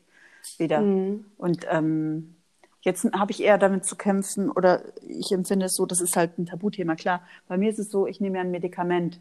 wieder. 0.59 0.81
Mhm. 0.81 1.25
Und 1.37 1.65
ähm, 1.69 2.35
jetzt 2.83 3.05
habe 3.13 3.31
ich 3.31 3.43
eher 3.43 3.57
damit 3.57 3.85
zu 3.85 3.95
kämpfen 3.95 4.49
oder 4.49 4.81
ich 5.01 5.31
empfinde 5.31 5.65
es 5.65 5.75
so, 5.75 5.85
das 5.85 5.99
ist 5.99 6.15
halt 6.15 6.37
ein 6.37 6.45
Tabuthema. 6.45 6.95
Klar, 6.95 7.21
bei 7.47 7.57
mir 7.57 7.69
ist 7.69 7.79
es 7.79 7.91
so, 7.91 8.07
ich 8.07 8.21
nehme 8.21 8.37
ja 8.37 8.43
ein 8.43 8.51
Medikament 8.51 9.19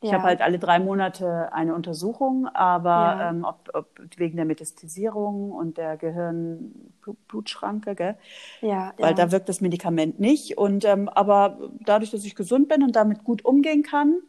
ich 0.00 0.10
ja. 0.10 0.18
habe 0.18 0.28
halt 0.28 0.42
alle 0.42 0.60
drei 0.60 0.78
Monate 0.78 1.52
eine 1.52 1.74
Untersuchung, 1.74 2.46
aber 2.54 2.90
ja. 2.90 3.30
ähm, 3.30 3.44
ob, 3.44 3.68
ob, 3.74 3.88
wegen 4.16 4.36
der 4.36 4.44
Metastasierung 4.44 5.50
und 5.50 5.76
der 5.76 5.96
Gehirnblutschranke, 5.96 7.96
gell? 7.96 8.16
Ja, 8.60 8.92
Weil 8.98 9.10
ja. 9.10 9.14
da 9.14 9.32
wirkt 9.32 9.48
das 9.48 9.60
Medikament 9.60 10.20
nicht. 10.20 10.56
Und 10.56 10.84
ähm, 10.84 11.08
aber 11.08 11.58
dadurch, 11.80 12.12
dass 12.12 12.24
ich 12.24 12.36
gesund 12.36 12.68
bin 12.68 12.84
und 12.84 12.94
damit 12.94 13.24
gut 13.24 13.44
umgehen 13.44 13.82
kann, 13.82 14.20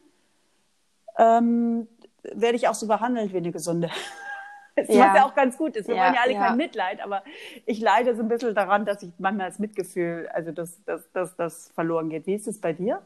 ähm, 1.20 1.88
werde 2.24 2.56
ich 2.56 2.68
auch 2.68 2.74
so 2.74 2.88
behandelt 2.88 3.32
wie 3.32 3.38
eine 3.38 3.52
gesunde. 3.52 3.92
Das 4.88 4.96
ja. 4.96 5.08
was 5.08 5.16
ja 5.16 5.26
auch 5.26 5.36
ganz 5.36 5.58
gut 5.58 5.76
ist. 5.76 5.88
Wir 5.88 5.96
ja, 5.96 6.06
wollen 6.06 6.14
ja 6.16 6.22
alle 6.24 6.34
ja. 6.34 6.48
kein 6.48 6.58
Mitleid, 6.58 7.02
aber 7.02 7.24
ich 7.66 7.80
leide 7.80 8.16
so 8.16 8.22
ein 8.22 8.28
bisschen 8.28 8.56
daran, 8.56 8.86
dass 8.86 9.04
ich 9.04 9.12
manchmal 9.18 9.50
das 9.50 9.60
Mitgefühl, 9.60 10.30
also 10.34 10.52
dass 10.52 10.84
das, 10.86 11.36
das 11.36 11.70
verloren 11.70 12.10
geht. 12.10 12.26
Wie 12.28 12.36
ist 12.36 12.48
es 12.48 12.60
bei 12.60 12.74
dir? 12.74 13.02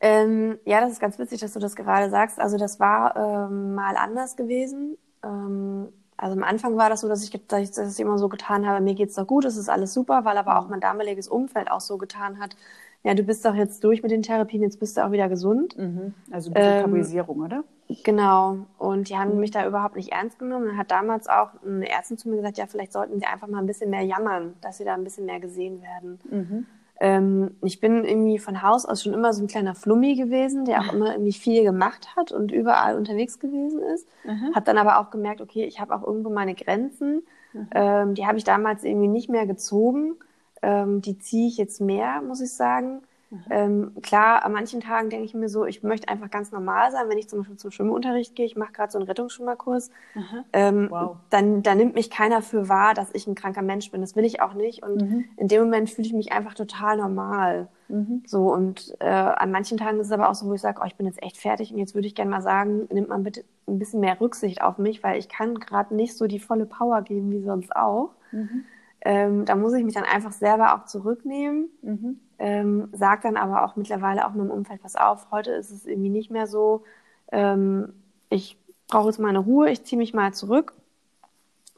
Ähm, 0.00 0.58
ja, 0.64 0.80
das 0.80 0.92
ist 0.92 1.00
ganz 1.00 1.18
witzig, 1.18 1.40
dass 1.40 1.52
du 1.52 1.60
das 1.60 1.76
gerade 1.76 2.10
sagst. 2.10 2.40
Also 2.40 2.58
das 2.58 2.80
war 2.80 3.16
ähm, 3.16 3.74
mal 3.74 3.96
anders 3.96 4.36
gewesen. 4.36 4.98
Ähm, 5.24 5.92
also 6.16 6.36
am 6.36 6.44
Anfang 6.44 6.76
war 6.76 6.88
das 6.88 7.00
so, 7.00 7.08
dass 7.08 7.24
ich, 7.24 7.30
dass 7.46 7.60
ich 7.60 7.70
das 7.70 7.98
immer 7.98 8.18
so 8.18 8.28
getan 8.28 8.66
habe, 8.66 8.80
mir 8.80 8.94
geht's 8.94 9.14
doch 9.14 9.26
gut, 9.26 9.44
es 9.44 9.56
ist 9.56 9.68
alles 9.68 9.92
super, 9.92 10.24
weil 10.24 10.38
aber 10.38 10.58
auch 10.58 10.68
mein 10.68 10.80
damaliges 10.80 11.26
Umfeld 11.26 11.70
auch 11.70 11.80
so 11.80 11.98
getan 11.98 12.38
hat, 12.38 12.56
ja, 13.04 13.14
du 13.14 13.22
bist 13.22 13.44
doch 13.44 13.54
jetzt 13.54 13.82
durch 13.82 14.02
mit 14.02 14.12
den 14.12 14.22
Therapien, 14.22 14.62
jetzt 14.62 14.78
bist 14.78 14.96
du 14.96 15.04
auch 15.04 15.10
wieder 15.10 15.28
gesund. 15.28 15.76
Mhm. 15.76 16.14
Also 16.30 16.52
Tabuisierung, 16.52 17.38
ähm, 17.38 17.44
oder? 17.44 17.64
Genau. 18.04 18.58
Und 18.78 19.08
die 19.08 19.16
haben 19.16 19.34
mhm. 19.34 19.40
mich 19.40 19.50
da 19.50 19.66
überhaupt 19.66 19.96
nicht 19.96 20.12
ernst 20.12 20.38
genommen. 20.38 20.66
Dann 20.66 20.76
hat 20.76 20.90
damals 20.90 21.28
auch 21.28 21.50
eine 21.64 21.88
Ärztin 21.88 22.16
zu 22.16 22.28
mir 22.28 22.36
gesagt, 22.36 22.58
ja, 22.58 22.66
vielleicht 22.66 22.92
sollten 22.92 23.18
sie 23.18 23.26
einfach 23.26 23.48
mal 23.48 23.58
ein 23.58 23.66
bisschen 23.66 23.90
mehr 23.90 24.02
jammern, 24.02 24.54
dass 24.60 24.78
sie 24.78 24.84
da 24.84 24.94
ein 24.94 25.04
bisschen 25.04 25.26
mehr 25.26 25.40
gesehen 25.40 25.82
werden. 25.82 26.20
Mhm. 26.30 26.66
Ähm, 27.00 27.56
ich 27.62 27.80
bin 27.80 28.04
irgendwie 28.04 28.38
von 28.38 28.62
Haus 28.62 28.86
aus 28.86 29.02
schon 29.02 29.14
immer 29.14 29.32
so 29.32 29.42
ein 29.42 29.48
kleiner 29.48 29.74
Flummi 29.74 30.14
gewesen, 30.14 30.64
der 30.64 30.82
auch 30.82 30.92
immer 30.92 31.10
irgendwie 31.12 31.32
viel 31.32 31.64
gemacht 31.64 32.14
hat 32.14 32.30
und 32.30 32.52
überall 32.52 32.96
unterwegs 32.96 33.40
gewesen 33.40 33.80
ist. 33.82 34.06
Mhm. 34.22 34.54
Hab 34.54 34.64
dann 34.64 34.78
aber 34.78 35.00
auch 35.00 35.10
gemerkt, 35.10 35.40
okay, 35.40 35.64
ich 35.64 35.80
habe 35.80 35.92
auch 35.96 36.06
irgendwo 36.06 36.30
meine 36.30 36.54
Grenzen. 36.54 37.24
Mhm. 37.52 37.68
Ähm, 37.72 38.14
die 38.14 38.26
habe 38.26 38.38
ich 38.38 38.44
damals 38.44 38.84
irgendwie 38.84 39.08
nicht 39.08 39.28
mehr 39.28 39.46
gezogen. 39.46 40.14
Ähm, 40.62 41.02
die 41.02 41.18
ziehe 41.18 41.48
ich 41.48 41.56
jetzt 41.56 41.80
mehr, 41.80 42.22
muss 42.22 42.40
ich 42.40 42.52
sagen. 42.52 43.02
Mhm. 43.32 43.44
Ähm, 43.48 43.92
klar, 44.02 44.44
an 44.44 44.52
manchen 44.52 44.82
Tagen 44.82 45.08
denke 45.08 45.24
ich 45.24 45.32
mir 45.32 45.48
so, 45.48 45.64
ich 45.64 45.82
möchte 45.82 46.08
einfach 46.08 46.30
ganz 46.30 46.52
normal 46.52 46.92
sein, 46.92 47.08
wenn 47.08 47.16
ich 47.16 47.28
zum 47.28 47.38
Beispiel 47.40 47.56
zum 47.56 47.70
Schwimmunterricht 47.70 48.36
gehe, 48.36 48.44
ich 48.44 48.56
mache 48.56 48.72
gerade 48.72 48.92
so 48.92 48.98
einen 48.98 49.06
Rettungsschwimmerkurs, 49.06 49.90
mhm. 50.14 50.44
ähm, 50.52 50.86
wow. 50.90 51.16
dann, 51.30 51.62
dann 51.62 51.78
nimmt 51.78 51.94
mich 51.94 52.10
keiner 52.10 52.42
für 52.42 52.68
wahr, 52.68 52.92
dass 52.92 53.08
ich 53.14 53.26
ein 53.26 53.34
kranker 53.34 53.62
Mensch 53.62 53.90
bin. 53.90 54.02
Das 54.02 54.16
will 54.16 54.26
ich 54.26 54.42
auch 54.42 54.52
nicht. 54.52 54.82
Und 54.82 55.00
mhm. 55.00 55.24
in 55.38 55.48
dem 55.48 55.62
Moment 55.62 55.88
fühle 55.88 56.06
ich 56.06 56.12
mich 56.12 56.32
einfach 56.32 56.52
total 56.52 56.98
normal. 56.98 57.68
Mhm. 57.88 58.22
So, 58.26 58.52
und 58.52 58.94
äh, 59.00 59.08
an 59.08 59.50
manchen 59.50 59.78
Tagen 59.78 59.98
ist 59.98 60.08
es 60.08 60.12
aber 60.12 60.28
auch 60.28 60.34
so, 60.34 60.46
wo 60.46 60.52
ich 60.52 60.60
sage, 60.60 60.80
oh, 60.82 60.86
ich 60.86 60.96
bin 60.96 61.06
jetzt 61.06 61.22
echt 61.22 61.38
fertig 61.38 61.72
und 61.72 61.78
jetzt 61.78 61.94
würde 61.94 62.08
ich 62.08 62.14
gerne 62.14 62.30
mal 62.30 62.42
sagen, 62.42 62.86
nimmt 62.92 63.08
man 63.08 63.22
bitte 63.22 63.44
ein 63.66 63.78
bisschen 63.78 64.00
mehr 64.00 64.20
Rücksicht 64.20 64.60
auf 64.60 64.76
mich, 64.76 65.02
weil 65.02 65.18
ich 65.18 65.30
kann 65.30 65.54
gerade 65.54 65.94
nicht 65.94 66.18
so 66.18 66.26
die 66.26 66.40
volle 66.40 66.66
Power 66.66 67.00
geben 67.00 67.30
wie 67.30 67.42
sonst 67.42 67.74
auch. 67.74 68.10
Mhm. 68.30 68.64
Ähm, 69.04 69.44
da 69.44 69.56
muss 69.56 69.72
ich 69.74 69.84
mich 69.84 69.94
dann 69.94 70.04
einfach 70.04 70.32
selber 70.32 70.74
auch 70.74 70.84
zurücknehmen. 70.84 71.68
Mhm 71.82 72.20
ähm, 72.42 72.88
sage 72.92 73.22
dann 73.22 73.36
aber 73.36 73.64
auch 73.64 73.76
mittlerweile 73.76 74.26
auch 74.26 74.34
meinem 74.34 74.50
Umfeld, 74.50 74.82
pass 74.82 74.96
auf, 74.96 75.30
heute 75.30 75.52
ist 75.52 75.70
es 75.70 75.86
irgendwie 75.86 76.08
nicht 76.08 76.28
mehr 76.28 76.48
so, 76.48 76.82
ähm, 77.30 77.92
ich 78.30 78.58
brauche 78.88 79.06
jetzt 79.06 79.20
mal 79.20 79.28
eine 79.28 79.38
Ruhe, 79.38 79.70
ich 79.70 79.84
ziehe 79.84 79.96
mich 79.96 80.12
mal 80.12 80.34
zurück. 80.34 80.72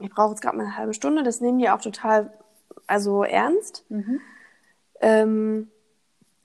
ich 0.00 0.08
brauche 0.08 0.30
jetzt 0.30 0.40
gerade 0.40 0.56
mal 0.56 0.64
eine 0.64 0.76
halbe 0.78 0.94
Stunde. 0.94 1.22
Das 1.22 1.42
nehmen 1.42 1.58
die 1.58 1.68
auch 1.68 1.82
total 1.82 2.32
also 2.86 3.24
ernst. 3.24 3.84
Mhm. 3.90 4.20
Ähm, 5.02 5.68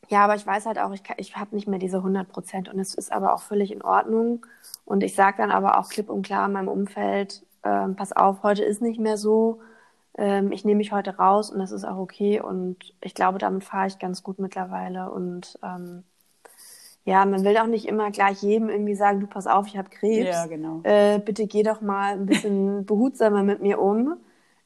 ja, 0.10 0.26
aber 0.26 0.36
ich 0.36 0.46
weiß 0.46 0.66
halt 0.66 0.80
auch, 0.80 0.92
ich, 0.92 1.04
ich 1.16 1.38
habe 1.38 1.56
nicht 1.56 1.68
mehr 1.68 1.80
diese 1.80 1.98
100 1.98 2.28
Prozent 2.28 2.68
und 2.68 2.78
es 2.78 2.96
ist 2.96 3.14
aber 3.14 3.34
auch 3.34 3.42
völlig 3.42 3.72
in 3.72 3.82
Ordnung. 3.82 4.46
Und 4.84 5.02
ich 5.02 5.16
sage 5.16 5.38
dann 5.38 5.52
aber 5.52 5.80
auch 5.80 5.88
klipp 5.88 6.10
und 6.10 6.26
klar 6.26 6.46
in 6.46 6.52
meinem 6.52 6.68
Umfeld, 6.68 7.46
ähm, 7.64 7.96
pass 7.96 8.12
auf, 8.12 8.44
heute 8.44 8.66
ist 8.66 8.82
nicht 8.82 9.00
mehr 9.00 9.16
so. 9.16 9.62
Ähm, 10.20 10.52
ich 10.52 10.66
nehme 10.66 10.80
mich 10.80 10.92
heute 10.92 11.16
raus 11.16 11.50
und 11.50 11.60
das 11.60 11.72
ist 11.72 11.86
auch 11.86 11.98
okay. 11.98 12.42
Und 12.42 12.94
ich 13.02 13.16
glaube, 13.16 13.40
damit 13.40 13.64
fahre 13.64 13.88
ich 13.88 14.00
ganz 14.00 14.22
gut 14.22 14.38
mittlerweile. 14.38 15.10
Und 15.10 15.58
ähm, 15.64 16.04
ja, 17.06 17.26
man 17.26 17.46
will 17.46 17.58
auch 17.58 17.68
nicht 17.68 17.88
immer 17.88 18.12
gleich 18.12 18.44
jedem 18.44 18.70
irgendwie 18.70 18.96
sagen, 18.96 19.22
du 19.22 19.28
pass 19.28 19.48
auf, 19.48 19.68
ich 19.68 19.78
habe 19.78 19.90
Krebs. 19.90 20.28
Ja, 20.28 20.46
genau. 20.48 20.82
Äh, 20.84 21.20
bitte 21.20 21.48
geh 21.48 21.64
doch 21.64 21.80
mal 21.80 22.14
ein 22.14 22.26
bisschen 22.26 22.86
behutsamer 22.86 23.44
mit 23.44 23.62
mir 23.62 23.80
um. 23.80 24.18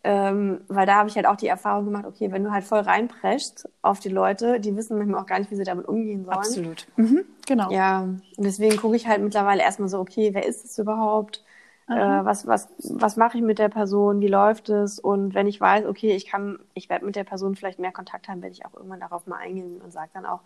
Ähm, 0.05 0.61
weil 0.67 0.85
da 0.85 0.95
habe 0.95 1.07
ich 1.07 1.15
halt 1.15 1.27
auch 1.27 1.37
die 1.37 1.47
Erfahrung 1.47 1.85
gemacht, 1.85 2.05
okay, 2.05 2.29
wenn 2.31 2.43
du 2.43 2.51
halt 2.51 2.65
voll 2.65 2.79
reinpreschst 2.79 3.69
auf 3.81 3.99
die 3.99 4.09
Leute, 4.09 4.59
die 4.59 4.75
wissen 4.75 4.97
manchmal 4.97 5.21
auch 5.21 5.25
gar 5.25 5.39
nicht, 5.39 5.49
wie 5.49 5.55
sie 5.55 5.63
damit 5.63 5.87
umgehen 5.87 6.25
sollen. 6.25 6.37
Absolut. 6.37 6.87
Mhm, 6.97 7.23
genau. 7.45 7.71
Ja, 7.71 8.01
und 8.01 8.21
deswegen 8.37 8.75
gucke 8.75 8.97
ich 8.97 9.07
halt 9.07 9.21
mittlerweile 9.21 9.61
erstmal 9.61 9.87
so, 9.87 9.99
okay, 9.99 10.33
wer 10.33 10.45
ist 10.45 10.65
es 10.65 10.77
überhaupt? 10.77 11.41
Äh, 11.89 11.95
was 11.95 12.47
was, 12.47 12.69
was 12.77 13.17
mache 13.17 13.37
ich 13.37 13.43
mit 13.43 13.59
der 13.59 13.69
Person? 13.69 14.21
Wie 14.21 14.27
läuft 14.27 14.69
es? 14.69 14.99
Und 14.99 15.33
wenn 15.33 15.47
ich 15.47 15.59
weiß, 15.59 15.85
okay, 15.85 16.15
ich 16.15 16.25
kann, 16.25 16.59
ich 16.73 16.89
werde 16.89 17.05
mit 17.05 17.15
der 17.15 17.25
Person 17.25 17.55
vielleicht 17.55 17.79
mehr 17.79 17.91
Kontakt 17.91 18.27
haben, 18.27 18.41
werde 18.41 18.53
ich 18.53 18.65
auch 18.65 18.73
irgendwann 18.73 19.01
darauf 19.01 19.27
mal 19.27 19.37
eingehen 19.37 19.81
und 19.81 19.91
sage 19.91 20.09
dann 20.13 20.25
auch, 20.25 20.39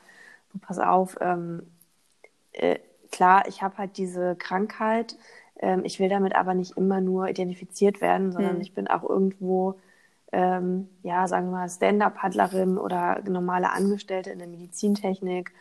du 0.52 0.60
pass 0.60 0.80
auf, 0.80 1.18
ähm, 1.22 1.64
äh, 2.54 2.80
klar, 3.12 3.48
ich 3.48 3.62
habe 3.62 3.78
halt 3.78 3.98
diese 3.98 4.36
Krankheit, 4.36 5.16
ähm, 5.60 5.82
ich 5.84 6.00
will 6.00 6.10
damit 6.10 6.36
aber 6.36 6.54
nicht 6.54 6.78
immer 6.78 7.02
nur 7.02 7.28
identifiziert 7.30 8.02
werden, 8.02 8.32
sondern 8.32 8.56
mhm. 8.56 8.62
ich 8.62 8.74
bin 8.74 8.88
auch 8.88 9.08
irgendwo, 9.08 9.76
ähm, 10.32 10.90
ja, 11.04 11.28
sagen 11.28 11.48
wir 11.48 11.60
mal, 11.60 11.70
Stand-up-Paddlerin 11.70 12.78
oder 12.78 13.22
normale 13.28 13.72
Angestellte 13.72 14.32
in 14.32 14.40
der 14.40 14.48
Medizintechnik 14.48 15.52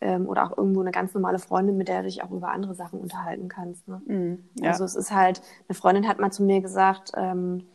ähm, 0.00 0.28
oder 0.28 0.44
auch 0.44 0.56
irgendwo 0.56 0.80
eine 0.80 0.90
ganz 0.90 1.14
normale 1.14 1.38
Freundin, 1.38 1.76
mit 1.76 1.88
der 1.88 2.02
du 2.02 2.08
dich 2.08 2.22
auch 2.22 2.30
über 2.30 2.50
andere 2.50 2.74
Sachen 2.74 3.00
unterhalten 3.00 3.48
kannst. 3.48 3.88
Ne? 3.88 4.02
Mhm, 4.06 4.48
ja. 4.60 4.70
Also 4.70 4.84
es 4.84 4.94
ist 4.94 5.12
halt, 5.12 5.42
eine 5.68 5.74
Freundin 5.74 6.08
hat 6.08 6.18
mal 6.18 6.30
zu 6.30 6.42
mir 6.42 6.60
gesagt, 6.60 7.12
ähm, 7.16 7.66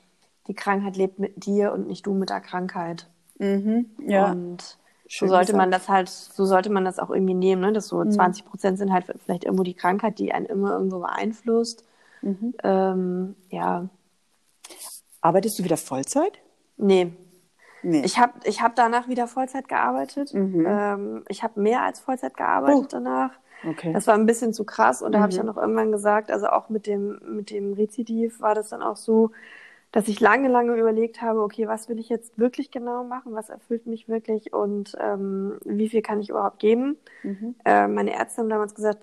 die 0.48 0.54
Krankheit 0.54 0.98
lebt 0.98 1.20
mit 1.20 1.46
dir 1.46 1.72
und 1.72 1.88
nicht 1.88 2.06
du 2.06 2.14
mit 2.14 2.30
der 2.30 2.42
Krankheit. 2.42 3.08
Mhm, 3.40 3.86
ja. 4.06 4.32
Und 4.32 4.78
so 5.08 5.28
sollte 5.28 5.56
man 5.56 5.72
das 5.72 5.90
halt, 5.90 6.10
so 6.10 6.46
sollte 6.46 6.70
man 6.70 6.86
das 6.86 7.00
auch 7.00 7.10
irgendwie 7.10 7.34
nehmen, 7.34 7.62
ne? 7.62 7.74
dass 7.74 7.88
so 7.88 8.04
mhm. 8.04 8.12
20 8.12 8.46
Prozent 8.46 8.78
sind 8.78 8.94
halt 8.94 9.06
vielleicht 9.24 9.44
irgendwo 9.46 9.64
die 9.64 9.74
Krankheit, 9.74 10.20
die 10.20 10.34
einen 10.34 10.46
immer 10.46 10.74
irgendwo 10.74 11.00
beeinflusst. 11.00 11.84
Mhm. 12.22 12.54
Ähm, 12.64 13.36
ja. 13.50 13.90
Arbeitest 15.22 15.58
du 15.58 15.64
wieder 15.64 15.78
Vollzeit? 15.78 16.34
Nee. 16.78 17.12
Nee. 17.84 18.02
Ich 18.04 18.20
habe 18.20 18.34
ich 18.44 18.62
hab 18.62 18.76
danach 18.76 19.08
wieder 19.08 19.28
Vollzeit 19.28 19.68
gearbeitet. 19.68 20.34
Mhm. 20.34 20.66
Ähm, 20.68 21.24
ich 21.28 21.44
habe 21.44 21.60
mehr 21.60 21.84
als 21.84 22.00
Vollzeit 22.00 22.36
gearbeitet 22.36 22.86
oh. 22.86 22.88
danach. 22.90 23.32
Okay. 23.68 23.92
Das 23.94 24.08
war 24.08 24.14
ein 24.14 24.26
bisschen 24.26 24.54
zu 24.54 24.64
krass 24.64 25.02
und 25.02 25.12
da 25.12 25.20
habe 25.20 25.32
ich 25.32 25.38
mhm. 25.38 25.50
auch 25.50 25.56
noch 25.56 25.62
irgendwann 25.62 25.92
gesagt, 25.92 26.32
also 26.32 26.48
auch 26.48 26.70
mit 26.70 26.88
dem, 26.88 27.20
mit 27.28 27.52
dem 27.52 27.74
Rezidiv 27.74 28.40
war 28.40 28.56
das 28.56 28.70
dann 28.70 28.82
auch 28.82 28.96
so, 28.96 29.32
dass 29.92 30.08
ich 30.08 30.20
lange, 30.20 30.48
lange 30.48 30.76
überlegt 30.76 31.22
habe, 31.22 31.42
okay, 31.42 31.68
was 31.68 31.90
will 31.90 32.00
ich 32.00 32.10
jetzt 32.10 32.38
wirklich 32.38 32.72
genau 32.72 33.04
machen, 33.04 33.34
was 33.34 33.50
erfüllt 33.50 33.88
mich 33.88 34.08
wirklich 34.08 34.54
und 34.54 34.96
ähm, 35.00 35.58
wie 35.66 35.90
viel 35.90 36.02
kann 36.02 36.22
ich 36.22 36.30
überhaupt 36.30 36.60
geben. 36.60 36.98
Mhm. 37.24 37.56
Äh, 37.66 37.88
meine 37.88 38.14
Ärzte 38.14 38.42
haben 38.42 38.50
damals 38.50 38.76
gesagt, 38.76 39.02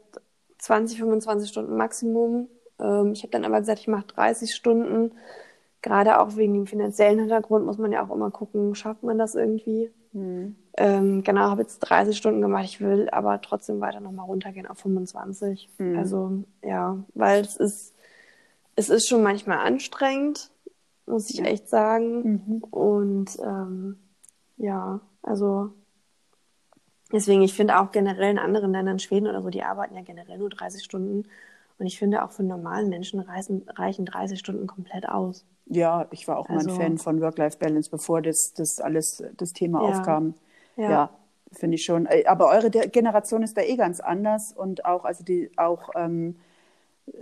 20, 0.59 0.99
25 0.99 1.49
Stunden 1.49 1.77
Maximum. 1.77 2.49
Ähm, 2.79 3.13
ich 3.13 3.23
habe 3.23 3.33
dann 3.33 3.45
aber 3.45 3.61
gesagt, 3.61 3.81
ich 3.81 3.89
mache 3.89 4.07
30 4.07 4.55
Stunden. 4.55 5.13
Gerade 5.87 6.19
auch 6.19 6.35
wegen 6.35 6.55
dem 6.55 6.67
finanziellen 6.67 7.21
Hintergrund 7.21 7.65
muss 7.65 7.79
man 7.79 7.93
ja 7.93 8.05
auch 8.05 8.13
immer 8.13 8.33
gucken, 8.33 8.75
schafft 8.75 9.05
man 9.05 9.19
das 9.19 9.37
irgendwie. 9.37 9.93
Mhm. 10.13 10.57
Ähm, 10.77 11.23
genau, 11.23 11.43
habe 11.43 11.63
jetzt 11.63 11.79
30 11.79 12.17
Stunden 12.17 12.41
gemacht. 12.41 12.65
Ich 12.65 12.81
will 12.81 13.09
aber 13.11 13.41
trotzdem 13.41 13.81
weiter 13.81 14.01
nochmal 14.01 14.27
runtergehen 14.27 14.67
auf 14.67 14.79
25. 14.79 15.71
Mhm. 15.79 15.97
Also 15.97 16.43
ja, 16.65 16.99
weil 17.15 17.43
es 17.43 17.57
ist, 17.57 17.95
es 18.75 18.89
ist 18.89 19.09
schon 19.09 19.23
manchmal 19.23 19.59
anstrengend 19.59 20.51
muss 21.07 21.31
ich 21.31 21.45
echt 21.45 21.69
sagen. 21.69 22.43
Mhm. 22.47 22.59
Und 22.65 23.39
ähm, 23.43 23.97
ja, 24.57 25.01
also 25.23 25.73
deswegen, 27.13 27.43
ich 27.43 27.55
finde 27.55 27.79
auch 27.79 27.93
generell 27.93 28.33
in 28.33 28.39
anderen 28.39 28.73
Ländern, 28.73 28.99
Schweden 28.99 29.29
oder 29.29 29.43
so, 29.43 29.51
die 29.51 29.63
arbeiten 29.63 29.95
ja 29.95 30.03
generell 30.03 30.39
nur 30.39 30.51
30 30.51 30.83
Stunden. 30.83 31.29
Und 31.79 31.87
ich 31.87 31.99
finde 31.99 32.25
auch 32.25 32.33
für 32.33 32.43
normalen 32.43 32.89
Menschen 32.89 33.21
reichen, 33.21 33.69
reichen 33.69 34.07
30 34.07 34.39
Stunden 34.39 34.67
komplett 34.67 35.09
aus. 35.09 35.45
Ja, 35.67 36.07
ich 36.11 36.29
war 36.29 36.39
auch 36.39 36.49
also, 36.49 36.69
mal 36.69 36.75
ein 36.75 36.81
Fan 36.81 36.99
von 36.99 37.21
Work-Life-Balance, 37.21 37.91
bevor 37.91 38.23
das, 38.23 38.55
das 38.55 38.81
alles 38.81 39.23
das 39.37 39.53
Thema 39.53 39.83
ja. 39.83 39.89
aufkam. 39.89 40.35
Ja, 40.77 40.91
ja 40.91 41.11
finde 41.53 41.77
ich 41.77 41.85
schon. 41.85 42.07
Äh, 42.07 42.25
aber 42.27 42.49
eure 42.49 42.71
Generation 42.71 43.43
ist 43.43 43.57
da 43.57 43.63
eh 43.63 43.77
ganz 43.77 44.01
anders 44.01 44.53
und 44.53 44.85
auch, 44.85 45.05
also 45.05 45.25
die 45.25 45.51
auch 45.57 45.91
ähm, 45.95 46.37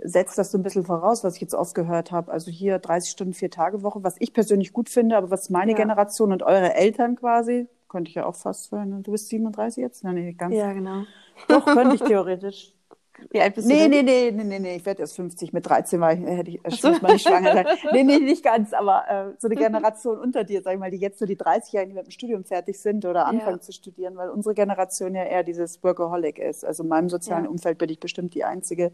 setzt 0.03 0.37
das 0.37 0.51
so 0.51 0.57
ein 0.57 0.63
bisschen 0.63 0.85
voraus, 0.85 1.23
was 1.23 1.35
ich 1.35 1.41
jetzt 1.41 1.53
oft 1.53 1.75
gehört 1.75 2.11
habe. 2.11 2.31
Also 2.31 2.51
hier 2.51 2.79
30 2.79 3.11
Stunden, 3.11 3.33
vier 3.33 3.51
Tage 3.51 3.83
Woche, 3.83 4.03
was 4.03 4.15
ich 4.19 4.33
persönlich 4.33 4.73
gut 4.73 4.89
finde, 4.89 5.17
aber 5.17 5.29
was 5.29 5.49
meine 5.49 5.71
ja. 5.71 5.77
Generation 5.77 6.31
und 6.31 6.43
eure 6.43 6.73
Eltern 6.73 7.15
quasi, 7.15 7.67
könnte 7.87 8.09
ich 8.09 8.15
ja 8.15 8.25
auch 8.25 8.35
fast 8.35 8.69
sein. 8.69 9.03
Du 9.03 9.11
bist 9.11 9.29
37 9.29 9.81
jetzt? 9.81 10.03
Nein, 10.03 10.15
nee, 10.15 10.33
ganz. 10.33 10.55
Ja, 10.55 10.73
genau. 10.73 11.03
Doch, 11.47 11.65
könnte 11.65 11.95
ich 11.95 12.01
theoretisch. 12.01 12.73
Wie 13.31 13.41
alt 13.41 13.55
bist 13.55 13.67
nee, 13.67 13.83
du? 13.83 13.89
Nee, 13.89 14.03
nee, 14.03 14.31
nee, 14.31 14.43
nee, 14.43 14.59
nee, 14.59 14.75
ich 14.75 14.85
werde 14.85 15.01
erst 15.01 15.15
50. 15.15 15.53
Mit 15.53 15.67
13 15.67 15.99
war 16.01 16.13
ich, 16.13 16.19
äh, 16.19 16.35
hätte 16.37 16.49
ich 16.51 16.65
äh, 16.65 16.71
so. 16.71 16.91
mal 17.01 17.13
nicht 17.13 17.27
schwanger 17.27 17.53
sein. 17.53 17.65
Nee, 17.91 18.03
nee, 18.03 18.19
nicht 18.19 18.43
ganz, 18.43 18.73
aber 18.73 19.03
äh, 19.09 19.33
so 19.39 19.47
eine 19.47 19.55
Generation 19.55 20.19
unter 20.19 20.43
dir, 20.43 20.61
sag 20.61 20.73
ich 20.73 20.79
mal, 20.79 20.91
die 20.91 20.97
jetzt 20.97 21.19
so 21.19 21.25
die 21.25 21.37
30-Jährigen, 21.37 21.91
die 21.91 21.95
mit 21.95 22.07
dem 22.07 22.11
Studium 22.11 22.43
fertig 22.43 22.79
sind 22.79 23.05
oder 23.05 23.25
anfangen 23.25 23.57
ja. 23.57 23.61
zu 23.61 23.71
studieren, 23.71 24.17
weil 24.17 24.29
unsere 24.29 24.53
Generation 24.53 25.15
ja 25.15 25.23
eher 25.23 25.43
dieses 25.43 25.81
Workaholic 25.83 26.39
ist. 26.39 26.65
Also 26.65 26.83
in 26.83 26.89
meinem 26.89 27.09
sozialen 27.09 27.45
ja. 27.45 27.49
Umfeld 27.49 27.77
bin 27.77 27.89
ich 27.89 27.99
bestimmt 27.99 28.33
die 28.33 28.43
Einzige, 28.43 28.91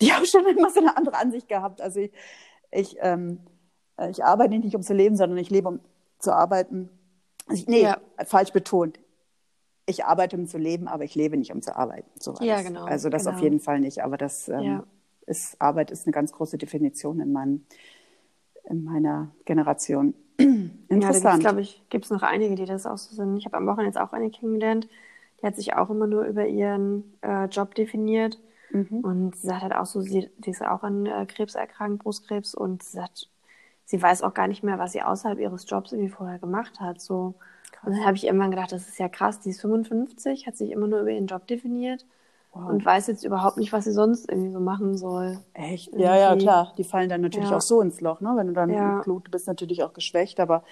die 0.00 0.12
haben 0.12 0.24
schon 0.24 0.46
immer 0.46 0.70
so 0.70 0.80
eine 0.80 0.96
andere 0.96 1.16
Ansicht 1.16 1.48
gehabt. 1.48 1.80
Also 1.80 2.00
ich, 2.00 2.12
ich, 2.70 2.96
ähm, 3.00 3.40
äh, 3.96 4.10
ich 4.10 4.24
arbeite 4.24 4.58
nicht, 4.58 4.76
um 4.76 4.82
zu 4.82 4.94
leben, 4.94 5.16
sondern 5.16 5.38
ich 5.38 5.50
lebe, 5.50 5.68
um 5.68 5.80
zu 6.18 6.32
arbeiten. 6.32 6.88
Also 7.46 7.62
ich, 7.62 7.68
nee, 7.68 7.82
ja. 7.82 7.98
falsch 8.24 8.52
betont. 8.52 8.98
Ich 9.86 10.04
arbeite, 10.04 10.36
um 10.36 10.46
zu 10.46 10.58
leben, 10.58 10.88
aber 10.88 11.04
ich 11.04 11.14
lebe 11.14 11.36
nicht, 11.36 11.52
um 11.52 11.60
zu 11.60 11.76
arbeiten. 11.76 12.08
So 12.18 12.34
ja, 12.40 12.62
genau. 12.62 12.84
Also 12.84 13.08
das 13.08 13.24
genau. 13.24 13.36
auf 13.36 13.42
jeden 13.42 13.60
Fall 13.60 13.80
nicht. 13.80 14.02
Aber 14.02 14.16
das 14.16 14.48
ähm, 14.48 14.62
ja. 14.62 14.84
ist, 15.26 15.60
Arbeit 15.60 15.90
ist 15.90 16.06
eine 16.06 16.12
ganz 16.12 16.32
große 16.32 16.58
Definition 16.58 17.20
in, 17.20 17.32
meinem, 17.32 17.66
in 18.68 18.84
meiner 18.84 19.30
Generation. 19.44 20.14
Interessant. 20.36 21.42
Ja, 21.42 21.50
glaube 21.50 21.62
ich, 21.62 21.82
gibt 21.88 22.04
es 22.04 22.10
noch 22.10 22.22
einige, 22.22 22.54
die 22.54 22.64
das 22.64 22.86
auch 22.86 22.98
so 22.98 23.14
sind. 23.14 23.36
Ich 23.36 23.44
habe 23.44 23.56
am 23.56 23.66
Wochenende 23.66 23.88
jetzt 23.88 23.98
auch 23.98 24.12
eine 24.12 24.30
kennengelernt, 24.30 24.88
die 25.40 25.46
hat 25.46 25.56
sich 25.56 25.74
auch 25.74 25.90
immer 25.90 26.06
nur 26.06 26.24
über 26.24 26.46
ihren 26.46 27.14
äh, 27.22 27.46
Job 27.46 27.74
definiert 27.74 28.38
Mhm. 28.72 29.00
Und 29.00 29.36
sie 29.36 29.46
sagt 29.46 29.62
halt 29.62 29.74
auch 29.74 29.86
so, 29.86 30.00
sie, 30.00 30.30
sie 30.42 30.50
ist 30.50 30.62
auch 30.62 30.82
an 30.82 31.06
äh, 31.06 31.26
Krebs 31.26 31.54
erkrankt, 31.54 32.02
Brustkrebs, 32.02 32.54
und 32.54 32.82
sie 32.82 32.96
sagt, 32.96 33.28
sie 33.84 34.00
weiß 34.00 34.22
auch 34.22 34.34
gar 34.34 34.48
nicht 34.48 34.62
mehr, 34.62 34.78
was 34.78 34.92
sie 34.92 35.02
außerhalb 35.02 35.38
ihres 35.38 35.68
Jobs 35.68 35.92
irgendwie 35.92 36.10
vorher 36.10 36.38
gemacht 36.38 36.80
hat. 36.80 37.00
So. 37.00 37.34
Und 37.84 37.92
dann 37.92 38.04
habe 38.04 38.16
ich 38.16 38.24
irgendwann 38.24 38.50
gedacht, 38.50 38.72
das 38.72 38.88
ist 38.88 38.98
ja 38.98 39.08
krass, 39.08 39.40
die 39.40 39.50
ist 39.50 39.60
55, 39.60 40.46
hat 40.46 40.56
sich 40.56 40.70
immer 40.70 40.86
nur 40.86 41.00
über 41.00 41.10
ihren 41.10 41.26
Job 41.26 41.46
definiert 41.46 42.06
wow. 42.52 42.70
und 42.70 42.84
weiß 42.84 43.08
jetzt 43.08 43.24
überhaupt 43.24 43.56
nicht, 43.56 43.72
was 43.72 43.84
sie 43.84 43.92
sonst 43.92 44.30
irgendwie 44.30 44.50
so 44.50 44.60
machen 44.60 44.96
soll. 44.96 45.38
Echt? 45.54 45.88
Irgendwie. 45.88 46.04
Ja, 46.04 46.16
ja, 46.16 46.36
klar. 46.36 46.74
Die 46.78 46.84
fallen 46.84 47.08
dann 47.08 47.20
natürlich 47.20 47.50
ja. 47.50 47.56
auch 47.56 47.60
so 47.60 47.80
ins 47.80 48.00
Loch, 48.00 48.20
ne? 48.20 48.32
Wenn 48.36 48.46
du 48.46 48.52
dann 48.52 48.70
ja. 48.70 49.02
du 49.04 49.20
bist 49.30 49.46
natürlich 49.46 49.82
auch 49.82 49.92
geschwächt, 49.92 50.38
aber 50.38 50.62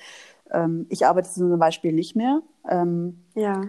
ähm, 0.51 0.87
ich 0.89 1.07
arbeite 1.07 1.31
zum 1.31 1.59
Beispiel 1.59 1.93
nicht 1.93 2.17
mehr. 2.17 2.43
Ähm, 2.69 3.25
ja. 3.35 3.63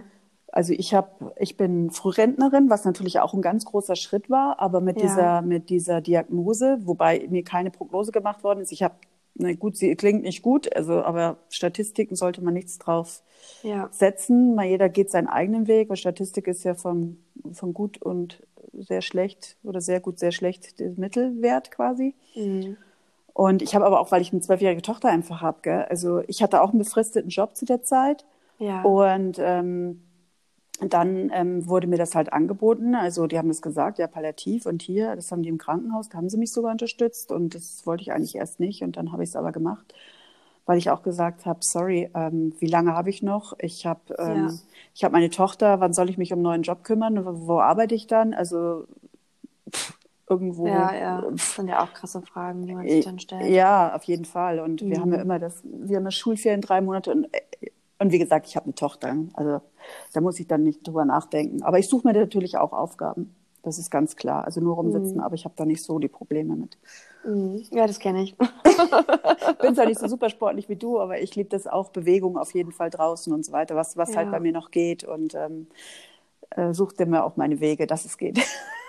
Also 0.52 0.74
ich 0.74 0.92
habe, 0.92 1.32
ich 1.38 1.56
bin 1.56 1.90
Frührentnerin, 1.90 2.68
was 2.68 2.84
natürlich 2.84 3.20
auch 3.20 3.32
ein 3.32 3.40
ganz 3.40 3.64
großer 3.64 3.96
Schritt 3.96 4.28
war, 4.28 4.60
aber 4.60 4.82
mit 4.82 5.00
ja. 5.00 5.02
dieser, 5.02 5.42
mit 5.42 5.70
dieser 5.70 6.02
Diagnose, 6.02 6.78
wobei 6.82 7.26
mir 7.30 7.42
keine 7.42 7.70
Prognose 7.70 8.12
gemacht 8.12 8.44
worden 8.44 8.60
ist. 8.60 8.70
Ich 8.70 8.82
habe, 8.82 8.94
na 9.34 9.54
gut, 9.54 9.76
sie 9.76 9.94
klingt 9.96 10.22
nicht 10.22 10.42
gut, 10.42 10.74
also 10.76 11.02
aber 11.02 11.38
Statistiken 11.48 12.16
sollte 12.16 12.42
man 12.42 12.54
nichts 12.54 12.78
drauf 12.78 13.22
ja. 13.62 13.88
setzen. 13.90 14.54
Mal 14.54 14.66
jeder 14.66 14.88
geht 14.88 15.10
seinen 15.10 15.26
eigenen 15.26 15.66
Weg. 15.66 15.88
weil 15.88 15.96
Statistik 15.96 16.46
ist 16.46 16.64
ja 16.64 16.74
von, 16.74 17.16
von 17.52 17.72
gut 17.72 18.00
und 18.00 18.42
sehr 18.72 19.02
schlecht 19.02 19.56
oder 19.64 19.80
sehr 19.80 20.00
gut, 20.00 20.18
sehr 20.18 20.32
schlecht 20.32 20.78
der 20.80 20.90
Mittelwert 20.96 21.70
quasi. 21.70 22.14
Mhm. 22.34 22.76
Und 23.34 23.62
ich 23.62 23.74
habe 23.74 23.86
aber 23.86 24.00
auch, 24.00 24.12
weil 24.12 24.20
ich 24.20 24.32
eine 24.32 24.42
zwölfjährige 24.42 24.82
Tochter 24.82 25.08
einfach 25.08 25.40
habe, 25.40 25.88
also 25.88 26.20
ich 26.26 26.42
hatte 26.42 26.60
auch 26.60 26.70
einen 26.70 26.80
befristeten 26.80 27.30
Job 27.30 27.56
zu 27.56 27.64
der 27.64 27.82
Zeit. 27.82 28.26
Ja. 28.58 28.82
Und 28.82 29.38
ähm, 29.40 30.02
dann 30.80 31.30
ähm, 31.32 31.66
wurde 31.68 31.86
mir 31.86 31.98
das 31.98 32.14
halt 32.14 32.32
angeboten. 32.32 32.94
Also 32.94 33.26
die 33.26 33.38
haben 33.38 33.50
es 33.50 33.62
gesagt, 33.62 33.98
ja, 33.98 34.06
palliativ 34.06 34.66
und 34.66 34.82
hier, 34.82 35.14
das 35.16 35.30
haben 35.30 35.42
die 35.42 35.48
im 35.48 35.58
Krankenhaus, 35.58 36.08
da 36.08 36.18
haben 36.18 36.28
sie 36.28 36.38
mich 36.38 36.52
sogar 36.52 36.72
unterstützt 36.72 37.30
und 37.30 37.54
das 37.54 37.86
wollte 37.86 38.02
ich 38.02 38.12
eigentlich 38.12 38.34
erst 38.34 38.58
nicht 38.58 38.82
und 38.82 38.96
dann 38.96 39.12
habe 39.12 39.22
ich 39.22 39.30
es 39.30 39.36
aber 39.36 39.52
gemacht, 39.52 39.94
weil 40.66 40.78
ich 40.78 40.90
auch 40.90 41.02
gesagt 41.02 41.46
habe, 41.46 41.60
sorry, 41.62 42.10
ähm, 42.14 42.54
wie 42.58 42.66
lange 42.66 42.94
habe 42.94 43.10
ich 43.10 43.22
noch? 43.22 43.54
Ich 43.58 43.86
habe 43.86 44.00
ähm, 44.18 44.48
ja. 44.48 44.54
ich 44.94 45.04
habe 45.04 45.12
meine 45.12 45.30
Tochter, 45.30 45.80
wann 45.80 45.92
soll 45.92 46.10
ich 46.10 46.18
mich 46.18 46.32
um 46.32 46.38
einen 46.38 46.44
neuen 46.44 46.62
Job 46.62 46.84
kümmern? 46.84 47.24
Wo, 47.24 47.46
wo 47.46 47.60
arbeite 47.60 47.94
ich 47.94 48.06
dann? 48.06 48.34
Also 48.34 48.86
pff, 49.70 49.94
irgendwo. 50.28 50.66
Ja, 50.66 50.94
ja. 50.94 51.24
Das 51.30 51.54
sind 51.54 51.68
ja 51.68 51.82
auch 51.82 51.92
krasse 51.92 52.22
Fragen, 52.22 52.66
die 52.66 52.74
man 52.74 52.88
sich 52.88 53.04
dann 53.04 53.18
stellt. 53.18 53.50
Ja, 53.50 53.94
auf 53.94 54.04
jeden 54.04 54.24
Fall. 54.24 54.58
Und 54.58 54.82
mhm. 54.82 54.90
wir 54.90 55.00
haben 55.00 55.12
ja 55.12 55.20
immer 55.20 55.38
das, 55.38 55.62
wir 55.64 55.98
haben 55.98 56.04
ja 56.04 56.10
Schulferien 56.10 56.60
drei 56.60 56.80
Monate 56.80 57.12
und, 57.12 57.28
und 58.02 58.10
wie 58.10 58.18
gesagt, 58.18 58.48
ich 58.48 58.56
habe 58.56 58.64
eine 58.64 58.74
Tochter. 58.74 59.16
Also 59.34 59.60
da 60.12 60.20
muss 60.20 60.40
ich 60.40 60.48
dann 60.48 60.64
nicht 60.64 60.86
drüber 60.86 61.04
nachdenken. 61.04 61.62
Aber 61.62 61.78
ich 61.78 61.88
suche 61.88 62.06
mir 62.06 62.14
natürlich 62.14 62.56
auch 62.56 62.72
Aufgaben. 62.72 63.34
Das 63.62 63.78
ist 63.78 63.90
ganz 63.90 64.16
klar. 64.16 64.44
Also 64.44 64.60
nur 64.60 64.74
rumsitzen, 64.74 65.18
mhm. 65.18 65.22
aber 65.22 65.36
ich 65.36 65.44
habe 65.44 65.54
da 65.56 65.64
nicht 65.64 65.84
so 65.84 66.00
die 66.00 66.08
Probleme 66.08 66.56
mit. 66.56 66.78
Mhm. 67.24 67.62
Ja, 67.70 67.86
das 67.86 68.00
kenne 68.00 68.24
ich. 68.24 68.36
Bin 69.62 69.74
zwar 69.76 69.86
nicht 69.86 70.00
so 70.00 70.08
super 70.08 70.30
sportlich 70.30 70.68
wie 70.68 70.74
du, 70.74 70.98
aber 70.98 71.20
ich 71.20 71.36
liebe 71.36 71.48
das 71.48 71.68
auch, 71.68 71.90
Bewegung 71.90 72.36
auf 72.36 72.52
jeden 72.54 72.72
Fall 72.72 72.90
draußen 72.90 73.32
und 73.32 73.44
so 73.44 73.52
weiter, 73.52 73.76
was, 73.76 73.96
was 73.96 74.08
halt 74.08 74.16
ja. 74.16 74.22
halt 74.24 74.32
bei 74.32 74.40
mir 74.40 74.52
noch 74.52 74.72
geht. 74.72 75.04
Und 75.04 75.36
ähm, 75.36 75.68
äh, 76.50 76.74
suchte 76.74 77.06
mir 77.06 77.24
auch 77.24 77.36
meine 77.36 77.60
Wege, 77.60 77.86
dass 77.86 78.04
es 78.04 78.18
geht. 78.18 78.40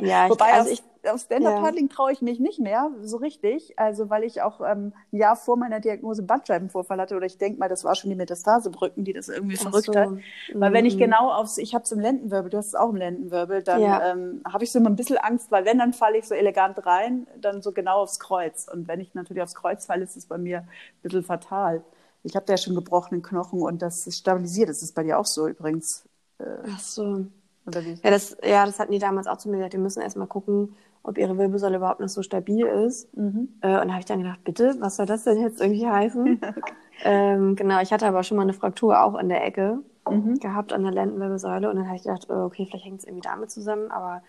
Ja, 0.00 0.24
ich, 0.24 0.30
Wobei 0.30 0.52
also 0.52 0.70
ich, 0.70 0.82
auf 1.08 1.20
Stand-Up-Paddling 1.20 1.88
ja. 1.88 1.94
traue 1.94 2.12
ich 2.12 2.20
mich 2.20 2.40
nicht 2.40 2.58
mehr 2.58 2.90
so 3.02 3.16
richtig. 3.16 3.78
Also 3.78 4.10
weil 4.10 4.24
ich 4.24 4.42
auch 4.42 4.60
ähm, 4.60 4.92
ein 5.12 5.16
Jahr 5.16 5.36
vor 5.36 5.56
meiner 5.56 5.80
Diagnose 5.80 6.22
Bandscheibenvorfall 6.22 7.00
hatte 7.00 7.16
oder 7.16 7.26
ich 7.26 7.38
denke 7.38 7.58
mal, 7.58 7.68
das 7.68 7.84
war 7.84 7.94
schon 7.94 8.10
die 8.10 8.16
Metastasebrücken, 8.16 9.04
die 9.04 9.12
das 9.12 9.28
irgendwie 9.28 9.56
Ach 9.58 9.62
verrückt 9.62 9.86
so. 9.86 9.94
hat. 9.94 10.08
Weil 10.54 10.72
wenn 10.72 10.86
ich 10.86 10.96
mhm. 10.96 11.00
genau 11.00 11.30
aufs, 11.30 11.58
ich 11.58 11.74
habe 11.74 11.84
es 11.84 11.92
im 11.92 12.00
Lendenwirbel, 12.00 12.50
du 12.50 12.58
hast 12.58 12.68
es 12.68 12.74
auch 12.74 12.90
im 12.90 12.96
Lendenwirbel, 12.96 13.62
dann 13.62 13.80
ja. 13.80 14.12
ähm, 14.12 14.42
habe 14.46 14.64
ich 14.64 14.72
so 14.72 14.78
immer 14.78 14.90
ein 14.90 14.96
bisschen 14.96 15.18
Angst, 15.18 15.50
weil 15.50 15.64
wenn, 15.64 15.78
dann 15.78 15.92
falle 15.92 16.18
ich 16.18 16.26
so 16.26 16.34
elegant 16.34 16.84
rein, 16.86 17.26
dann 17.40 17.62
so 17.62 17.72
genau 17.72 18.02
aufs 18.02 18.18
Kreuz. 18.18 18.68
Und 18.72 18.88
wenn 18.88 19.00
ich 19.00 19.14
natürlich 19.14 19.42
aufs 19.42 19.54
Kreuz 19.54 19.86
falle, 19.86 20.04
ist 20.04 20.16
es 20.16 20.26
bei 20.26 20.38
mir 20.38 20.60
ein 20.60 20.68
bisschen 21.02 21.22
fatal. 21.22 21.82
Ich 22.22 22.36
habe 22.36 22.44
da 22.46 22.52
ja 22.52 22.58
schon 22.58 22.74
gebrochenen 22.74 23.22
Knochen 23.22 23.62
und 23.62 23.80
das 23.80 24.06
ist 24.06 24.18
stabilisiert. 24.18 24.68
Das 24.68 24.82
ist 24.82 24.94
bei 24.94 25.02
dir 25.02 25.18
auch 25.18 25.26
so 25.26 25.48
übrigens. 25.48 26.04
Äh, 26.38 26.44
Ach 26.70 26.78
so. 26.78 27.26
Oder 27.70 27.84
wie? 27.84 27.98
Ja, 28.02 28.10
das, 28.10 28.36
ja, 28.44 28.66
das 28.66 28.78
hatten 28.78 28.92
die 28.92 28.98
damals 28.98 29.26
auch 29.26 29.38
zu 29.38 29.48
mir 29.48 29.56
gesagt, 29.56 29.72
die 29.72 29.78
müssen 29.78 30.02
erstmal 30.02 30.26
gucken, 30.26 30.74
ob 31.02 31.16
ihre 31.16 31.38
Wirbelsäule 31.38 31.76
überhaupt 31.76 32.00
noch 32.00 32.08
so 32.08 32.22
stabil 32.22 32.66
ist. 32.66 33.16
Mhm. 33.16 33.48
Äh, 33.62 33.80
und 33.80 33.88
da 33.88 33.92
habe 33.92 34.00
ich 34.00 34.04
dann 34.04 34.22
gedacht, 34.22 34.44
bitte, 34.44 34.76
was 34.80 34.96
soll 34.96 35.06
das 35.06 35.24
denn 35.24 35.40
jetzt 35.40 35.60
irgendwie 35.60 35.86
heißen? 35.86 36.40
okay. 36.56 36.72
ähm, 37.04 37.56
genau, 37.56 37.80
ich 37.80 37.92
hatte 37.92 38.06
aber 38.06 38.22
schon 38.22 38.36
mal 38.36 38.42
eine 38.42 38.52
Fraktur 38.52 39.02
auch 39.02 39.18
in 39.18 39.28
der 39.28 39.44
Ecke 39.44 39.78
mhm. 40.08 40.38
gehabt 40.38 40.72
an 40.72 40.82
der 40.82 40.92
Lendenwirbelsäule 40.92 41.70
und 41.70 41.76
dann 41.76 41.86
habe 41.86 41.96
ich 41.96 42.02
gedacht, 42.02 42.26
oh, 42.28 42.44
okay, 42.44 42.66
vielleicht 42.66 42.84
hängt 42.84 43.00
es 43.00 43.06
irgendwie 43.06 43.26
damit 43.26 43.50
zusammen, 43.50 43.90
aber 43.90 44.22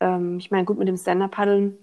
ähm, 0.00 0.38
ich 0.38 0.50
meine, 0.50 0.64
gut, 0.64 0.78
mit 0.78 0.88
dem 0.88 0.96
Stand-Up-Paddeln, 0.96 1.76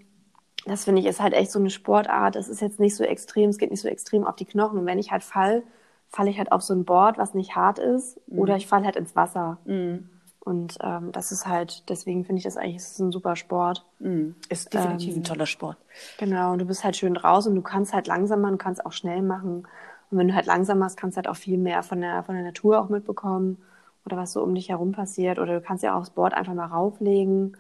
das 0.65 0.84
finde 0.84 1.01
ich 1.01 1.07
ist 1.07 1.22
halt 1.22 1.34
echt 1.34 1.51
so 1.51 1.59
eine 1.59 1.69
Sportart. 1.69 2.36
Es 2.36 2.47
ist 2.47 2.61
jetzt 2.61 2.80
nicht 2.80 2.95
so 2.95 3.03
extrem, 3.03 3.49
es 3.49 3.57
geht 3.57 3.72
nicht 3.72 3.82
so 3.82 3.88
extrem 3.88 4.26
auf 4.26 4.36
die 4.36 4.45
Knochen. 4.45 4.80
Und 4.80 4.86
wenn 4.86 4.99
ich 4.99 5.11
halt 5.11 5.24
fall, 5.24 5.63
falle 6.07 6.30
ich 6.30 6.38
halt 6.38 6.51
auf 6.51 6.61
so 6.61 6.74
ein 6.74 6.86
Board, 6.86 7.17
was 7.17 7.34
nicht 7.34 7.55
hart 7.55 7.80
ist, 7.80 8.19
mhm. 8.28 8.39
oder 8.39 8.55
ich 8.57 8.67
falle 8.67 8.86
halt 8.86 8.95
ins 8.95 9.15
Wasser. 9.15 9.57
Mhm. 9.65 10.09
Und 10.44 10.80
ähm, 10.82 11.12
das 11.12 11.32
ist 11.32 11.46
halt, 11.46 11.88
deswegen 11.89 12.26
finde 12.26 12.39
ich 12.39 12.44
das 12.44 12.58
eigentlich, 12.58 12.78
ist 12.78 13.00
ein 13.00 13.12
super 13.12 13.36
Sport. 13.36 13.86
Mm, 14.00 14.32
ist 14.50 14.74
definitiv 14.74 15.14
ähm, 15.14 15.20
ein 15.20 15.24
toller 15.24 15.46
Sport. 15.46 15.78
Genau, 16.18 16.54
und 16.54 16.60
du 16.60 16.66
bist 16.66 16.84
halt 16.84 16.98
schön 16.98 17.14
draußen 17.14 17.52
und 17.52 17.56
du 17.56 17.62
kannst 17.62 17.94
halt 17.94 18.08
langsam 18.08 18.42
machen, 18.42 18.54
du 18.54 18.58
kannst 18.58 18.84
auch 18.84 18.92
schnell 18.92 19.22
machen. 19.22 19.68
Und 20.10 20.18
wenn 20.18 20.28
du 20.28 20.34
halt 20.34 20.48
langsam 20.48 20.80
machst, 20.80 20.98
kannst 20.98 21.16
du 21.16 21.20
halt 21.20 21.28
auch 21.28 21.36
viel 21.36 21.60
mehr 21.60 21.84
von 21.84 22.02
der, 22.02 22.24
von 22.24 22.34
der 22.34 22.44
Natur 22.44 22.82
auch 22.82 22.89
mitbekommen 22.89 23.60
oder 24.04 24.18
was 24.18 24.34
so 24.34 24.42
um 24.42 24.56
dich 24.56 24.70
herum 24.70 24.94
passiert. 24.94 25.38
Oder 25.38 25.60
du 25.60 25.62
kannst 25.62 25.84
ja 25.84 25.94
auch 25.94 26.00
aufs 26.00 26.10
Board 26.10 26.34
einfach 26.34 26.56
mal 26.56 26.66
rauflegen, 26.66 27.56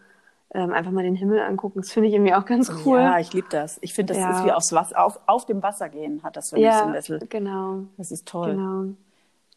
ähm, 0.55 0.73
einfach 0.73 0.91
mal 0.91 1.03
den 1.03 1.15
Himmel 1.15 1.39
angucken. 1.39 1.81
Das 1.81 1.91
finde 1.91 2.09
ich 2.09 2.15
irgendwie 2.15 2.33
auch 2.33 2.45
ganz 2.45 2.71
cool. 2.83 2.99
Ja, 2.99 3.19
ich 3.19 3.31
liebe 3.31 3.47
das. 3.51 3.77
Ich 3.81 3.93
finde, 3.93 4.13
das 4.13 4.23
ja. 4.23 4.39
ist 4.39 4.45
wie 4.45 4.51
aufs 4.51 4.73
Wasser, 4.73 5.05
auf, 5.05 5.19
auf 5.27 5.45
dem 5.45 5.61
Wasser 5.61 5.87
gehen, 5.87 6.23
hat 6.23 6.35
das 6.35 6.49
für 6.49 6.55
mich 6.55 6.65
ja, 6.65 6.79
so 6.79 6.85
ein 6.85 6.93
bisschen. 6.93 7.29
genau. 7.29 7.83
Das 7.97 8.11
ist 8.11 8.27
toll. 8.27 8.55
Genau. 8.55 8.95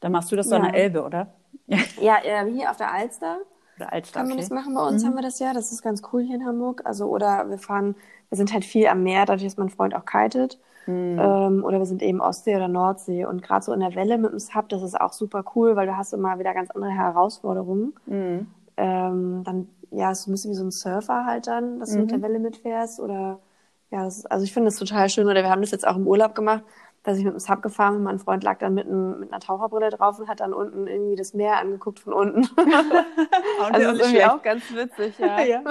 Dann 0.04 0.12
machst 0.12 0.30
du 0.30 0.36
das 0.36 0.50
ja. 0.50 0.58
an 0.58 0.64
der 0.64 0.74
Elbe, 0.74 1.02
oder? 1.02 1.28
ja, 1.66 2.18
äh, 2.22 2.44
hier 2.52 2.70
auf 2.70 2.76
der 2.76 2.92
Alster. 2.92 3.38
Der 3.78 3.90
Alster, 3.90 4.20
Kann 4.20 4.28
man 4.28 4.34
okay. 4.34 4.42
das 4.42 4.50
machen 4.50 4.74
bei 4.74 4.86
uns, 4.86 5.02
mhm. 5.02 5.06
haben 5.06 5.14
wir 5.14 5.22
das 5.22 5.38
ja. 5.38 5.54
Das 5.54 5.72
ist 5.72 5.80
ganz 5.80 6.02
cool 6.12 6.22
hier 6.22 6.34
in 6.34 6.44
Hamburg. 6.44 6.82
Also, 6.84 7.06
oder 7.06 7.48
wir 7.48 7.56
fahren, 7.56 7.94
wir 8.28 8.36
sind 8.36 8.52
halt 8.52 8.66
viel 8.66 8.86
am 8.88 9.02
Meer, 9.02 9.24
dadurch, 9.24 9.44
dass 9.44 9.56
mein 9.56 9.70
Freund 9.70 9.94
auch 9.94 10.04
kitet. 10.04 10.60
Mhm. 10.86 11.18
Ähm, 11.18 11.64
oder 11.64 11.78
wir 11.78 11.86
sind 11.86 12.02
eben 12.02 12.20
Ostsee 12.20 12.54
oder 12.54 12.68
Nordsee. 12.68 13.24
Und 13.24 13.42
gerade 13.42 13.64
so 13.64 13.72
in 13.72 13.80
der 13.80 13.94
Welle 13.94 14.18
mit 14.18 14.32
dem 14.32 14.38
Sub, 14.40 14.68
das 14.68 14.82
ist 14.82 15.00
auch 15.00 15.14
super 15.14 15.42
cool, 15.54 15.74
weil 15.74 15.86
du 15.86 15.96
hast 15.96 16.12
immer 16.12 16.38
wieder 16.38 16.52
ganz 16.52 16.70
andere 16.72 16.92
Herausforderungen. 16.92 17.94
Mhm. 18.04 18.46
Ähm, 18.76 19.42
dann, 19.42 19.68
ja, 19.90 20.10
es 20.10 20.20
ist 20.20 20.26
ein 20.26 20.32
bisschen 20.32 20.50
wie 20.50 20.56
so 20.56 20.64
ein 20.64 20.70
Surfer 20.70 21.24
halt 21.24 21.46
dann, 21.46 21.80
dass 21.80 21.92
du 21.92 22.00
mit 22.00 22.10
der 22.10 22.18
mhm. 22.18 22.22
Welle 22.24 22.38
mitfährst. 22.40 23.00
Oder 23.00 23.38
ja, 23.90 24.06
ist, 24.06 24.30
also 24.30 24.44
ich 24.44 24.52
finde 24.52 24.66
das 24.66 24.76
total 24.76 25.08
schön. 25.08 25.28
Oder 25.28 25.42
wir 25.42 25.48
haben 25.48 25.62
das 25.62 25.70
jetzt 25.70 25.88
auch 25.88 25.96
im 25.96 26.06
Urlaub 26.06 26.34
gemacht 26.34 26.62
dass 27.04 27.18
ich 27.18 27.24
mit 27.24 27.34
dem 27.34 27.38
Sub 27.38 27.62
gefahren 27.62 27.94
bin. 27.94 28.02
Mein 28.02 28.18
Freund 28.18 28.42
lag 28.42 28.58
dann 28.58 28.74
mit, 28.74 28.86
einem, 28.86 29.20
mit 29.20 29.30
einer 29.30 29.40
Taucherbrille 29.40 29.90
drauf 29.90 30.18
und 30.18 30.26
hat 30.26 30.40
dann 30.40 30.52
unten 30.52 30.86
irgendwie 30.86 31.16
das 31.16 31.34
Meer 31.34 31.58
angeguckt 31.58 32.00
von 32.00 32.14
unten. 32.14 32.48
also 33.60 33.72
das 33.72 33.98
ist 33.98 34.00
irgendwie 34.00 34.24
auch 34.24 34.42
ganz 34.42 34.64
witzig, 34.74 35.18
ja. 35.18 35.40
ja. 35.44 35.62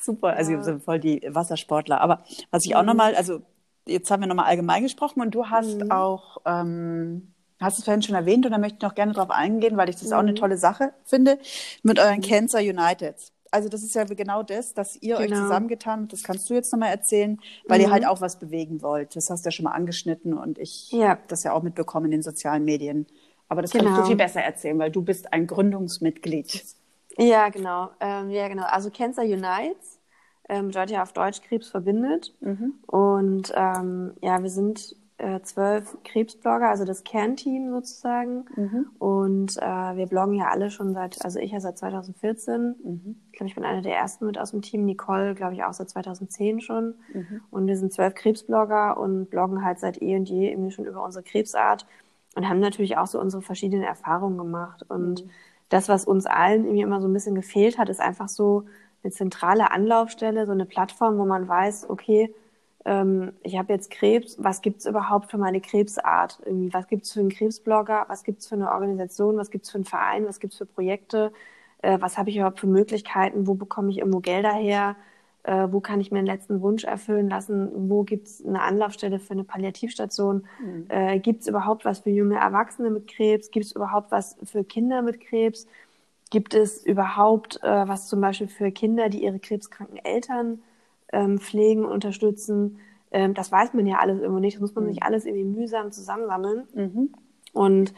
Super, 0.00 0.34
also 0.34 0.52
ja. 0.52 0.62
sind 0.62 0.82
voll 0.82 0.98
die 0.98 1.22
Wassersportler. 1.26 2.00
Aber 2.00 2.24
was 2.50 2.64
ich 2.66 2.74
auch 2.74 2.82
mhm. 2.82 2.88
nochmal, 2.88 3.14
also 3.14 3.40
jetzt 3.86 4.10
haben 4.10 4.20
wir 4.20 4.26
nochmal 4.26 4.46
allgemein 4.46 4.82
gesprochen 4.82 5.20
und 5.20 5.34
du 5.34 5.46
hast 5.48 5.84
mhm. 5.84 5.92
auch, 5.92 6.38
ähm, 6.44 7.32
hast 7.60 7.78
es 7.78 7.84
vorhin 7.84 8.02
schon 8.02 8.16
erwähnt 8.16 8.44
und 8.44 8.52
da 8.52 8.58
möchte 8.58 8.76
ich 8.78 8.82
noch 8.82 8.96
gerne 8.96 9.12
drauf 9.12 9.30
eingehen, 9.30 9.76
weil 9.76 9.88
ich 9.88 9.96
das 9.96 10.08
mhm. 10.08 10.14
auch 10.14 10.18
eine 10.20 10.32
mhm. 10.32 10.36
tolle 10.36 10.58
Sache 10.58 10.92
finde, 11.04 11.38
mit 11.84 12.00
euren 12.00 12.16
mhm. 12.18 12.22
Cancer 12.22 12.58
Uniteds 12.58 13.32
also 13.50 13.68
das 13.68 13.82
ist 13.82 13.94
ja 13.94 14.04
genau 14.04 14.42
das, 14.42 14.74
dass 14.74 14.96
ihr 14.96 15.16
genau. 15.16 15.36
euch 15.36 15.42
zusammengetan 15.42 16.02
habt, 16.02 16.12
das 16.12 16.22
kannst 16.22 16.48
du 16.50 16.54
jetzt 16.54 16.72
nochmal 16.72 16.90
erzählen, 16.90 17.38
weil 17.66 17.78
mhm. 17.78 17.84
ihr 17.86 17.90
halt 17.90 18.06
auch 18.06 18.20
was 18.20 18.38
bewegen 18.38 18.82
wollt. 18.82 19.16
Das 19.16 19.30
hast 19.30 19.44
du 19.44 19.48
ja 19.48 19.52
schon 19.52 19.64
mal 19.64 19.72
angeschnitten 19.72 20.34
und 20.34 20.58
ich 20.58 20.92
ja. 20.92 21.10
habe 21.10 21.22
das 21.28 21.42
ja 21.44 21.52
auch 21.52 21.62
mitbekommen 21.62 22.06
in 22.06 22.12
den 22.12 22.22
sozialen 22.22 22.64
Medien. 22.64 23.06
Aber 23.48 23.62
das 23.62 23.70
genau. 23.70 23.84
kannst 23.84 24.00
du 24.00 24.06
viel 24.06 24.16
besser 24.16 24.42
erzählen, 24.42 24.78
weil 24.78 24.90
du 24.90 25.02
bist 25.02 25.32
ein 25.32 25.46
Gründungsmitglied. 25.46 26.64
Ja, 27.18 27.48
genau. 27.48 27.90
Ähm, 28.00 28.30
ja, 28.30 28.48
genau. 28.48 28.64
Also 28.64 28.90
Cancer 28.90 29.22
Unites 29.22 30.00
ähm, 30.48 30.68
bedeutet 30.68 30.92
ja 30.92 31.02
auf 31.02 31.12
Deutsch 31.12 31.40
Krebs 31.42 31.68
verbindet. 31.68 32.34
Mhm. 32.40 32.74
Und 32.86 33.52
ähm, 33.54 34.14
ja, 34.20 34.42
wir 34.42 34.50
sind 34.50 34.96
äh, 35.18 35.40
zwölf 35.40 35.96
Krebsblogger, 36.04 36.68
also 36.68 36.84
das 36.84 37.02
Kernteam 37.02 37.70
sozusagen. 37.70 38.44
Mhm. 38.54 38.86
Und 38.98 39.56
äh, 39.56 39.96
wir 39.96 40.06
bloggen 40.06 40.34
ja 40.34 40.48
alle 40.48 40.70
schon 40.70 40.92
seit, 40.92 41.24
also 41.24 41.38
ich 41.38 41.52
ja 41.52 41.60
seit 41.60 41.78
2014. 41.78 42.74
Mhm. 42.84 43.16
Ich 43.32 43.38
glaube, 43.38 43.48
ich 43.48 43.54
bin 43.54 43.64
eine 43.64 43.82
der 43.82 43.96
ersten 43.96 44.26
mit 44.26 44.38
aus 44.38 44.50
dem 44.50 44.62
Team. 44.62 44.84
Nicole, 44.84 45.34
glaube 45.34 45.54
ich, 45.54 45.64
auch 45.64 45.72
seit 45.72 45.88
2010 45.88 46.60
schon. 46.60 46.94
Mhm. 47.14 47.40
Und 47.50 47.66
wir 47.66 47.76
sind 47.76 47.92
zwölf 47.92 48.14
Krebsblogger 48.14 48.98
und 48.98 49.30
bloggen 49.30 49.64
halt 49.64 49.78
seit 49.78 50.02
eh 50.02 50.16
und 50.16 50.28
je 50.28 50.50
irgendwie 50.50 50.70
schon 50.70 50.84
über 50.84 51.02
unsere 51.02 51.24
Krebsart 51.24 51.86
und 52.34 52.48
haben 52.48 52.60
natürlich 52.60 52.98
auch 52.98 53.06
so 53.06 53.18
unsere 53.18 53.42
verschiedenen 53.42 53.84
Erfahrungen 53.84 54.36
gemacht. 54.36 54.84
Und 54.88 55.24
mhm. 55.24 55.30
das, 55.70 55.88
was 55.88 56.04
uns 56.04 56.26
allen 56.26 56.64
irgendwie 56.64 56.82
immer 56.82 57.00
so 57.00 57.08
ein 57.08 57.14
bisschen 57.14 57.34
gefehlt 57.34 57.78
hat, 57.78 57.88
ist 57.88 58.00
einfach 58.00 58.28
so 58.28 58.66
eine 59.02 59.12
zentrale 59.12 59.70
Anlaufstelle, 59.70 60.44
so 60.44 60.52
eine 60.52 60.66
Plattform, 60.66 61.16
wo 61.16 61.24
man 61.24 61.48
weiß, 61.48 61.88
okay, 61.88 62.34
ähm, 62.86 63.32
ich 63.42 63.58
habe 63.58 63.72
jetzt 63.72 63.90
Krebs, 63.90 64.36
was 64.38 64.62
gibt 64.62 64.78
es 64.78 64.86
überhaupt 64.86 65.30
für 65.32 65.38
meine 65.38 65.60
Krebsart? 65.60 66.38
Irgendwie, 66.46 66.72
was 66.72 66.86
gibt 66.86 67.04
es 67.04 67.12
für 67.12 67.20
einen 67.20 67.30
Krebsblogger? 67.30 68.04
Was 68.06 68.22
gibt 68.22 68.40
es 68.40 68.46
für 68.46 68.54
eine 68.54 68.70
Organisation? 68.70 69.36
Was 69.36 69.50
gibt 69.50 69.64
es 69.64 69.72
für 69.72 69.78
einen 69.78 69.84
Verein? 69.84 70.26
Was 70.26 70.38
gibt 70.38 70.52
es 70.52 70.58
für 70.58 70.66
Projekte? 70.66 71.32
Äh, 71.82 71.98
was 72.00 72.16
habe 72.16 72.30
ich 72.30 72.36
überhaupt 72.36 72.60
für 72.60 72.68
Möglichkeiten? 72.68 73.48
Wo 73.48 73.54
bekomme 73.54 73.90
ich 73.90 73.98
irgendwo 73.98 74.20
Gelder 74.20 74.52
her? 74.52 74.94
Äh, 75.42 75.66
wo 75.72 75.80
kann 75.80 76.00
ich 76.00 76.12
mir 76.12 76.20
den 76.20 76.26
letzten 76.26 76.60
Wunsch 76.60 76.84
erfüllen 76.84 77.28
lassen? 77.28 77.90
Wo 77.90 78.04
gibt 78.04 78.28
es 78.28 78.46
eine 78.46 78.62
Anlaufstelle 78.62 79.18
für 79.18 79.32
eine 79.32 79.42
Palliativstation? 79.42 80.46
Mhm. 80.60 80.86
Äh, 80.88 81.18
gibt 81.18 81.40
es 81.40 81.48
überhaupt 81.48 81.84
was 81.84 82.00
für 82.00 82.10
junge 82.10 82.36
Erwachsene 82.36 82.90
mit 82.90 83.08
Krebs? 83.08 83.50
Gibt 83.50 83.66
es 83.66 83.72
überhaupt 83.72 84.12
was 84.12 84.36
für 84.44 84.62
Kinder 84.62 85.02
mit 85.02 85.20
Krebs? 85.20 85.66
Gibt 86.30 86.54
es 86.54 86.86
überhaupt 86.86 87.60
äh, 87.64 87.88
was 87.88 88.06
zum 88.06 88.20
Beispiel 88.20 88.48
für 88.48 88.70
Kinder, 88.70 89.08
die 89.08 89.24
ihre 89.24 89.40
krebskranken 89.40 89.98
Eltern 90.04 90.60
ähm, 91.16 91.38
pflegen, 91.38 91.84
unterstützen. 91.84 92.78
Ähm, 93.10 93.32
das 93.32 93.50
weiß 93.50 93.72
man 93.72 93.86
ja 93.86 93.98
alles 93.98 94.20
irgendwo 94.20 94.40
nicht. 94.40 94.56
Das 94.56 94.60
muss 94.60 94.74
man 94.74 94.84
mhm. 94.84 94.88
sich 94.90 95.02
alles 95.02 95.24
irgendwie 95.24 95.44
mühsam 95.44 95.90
zusammensammeln. 95.90 96.64
Mhm. 96.74 97.14
Und 97.52 97.94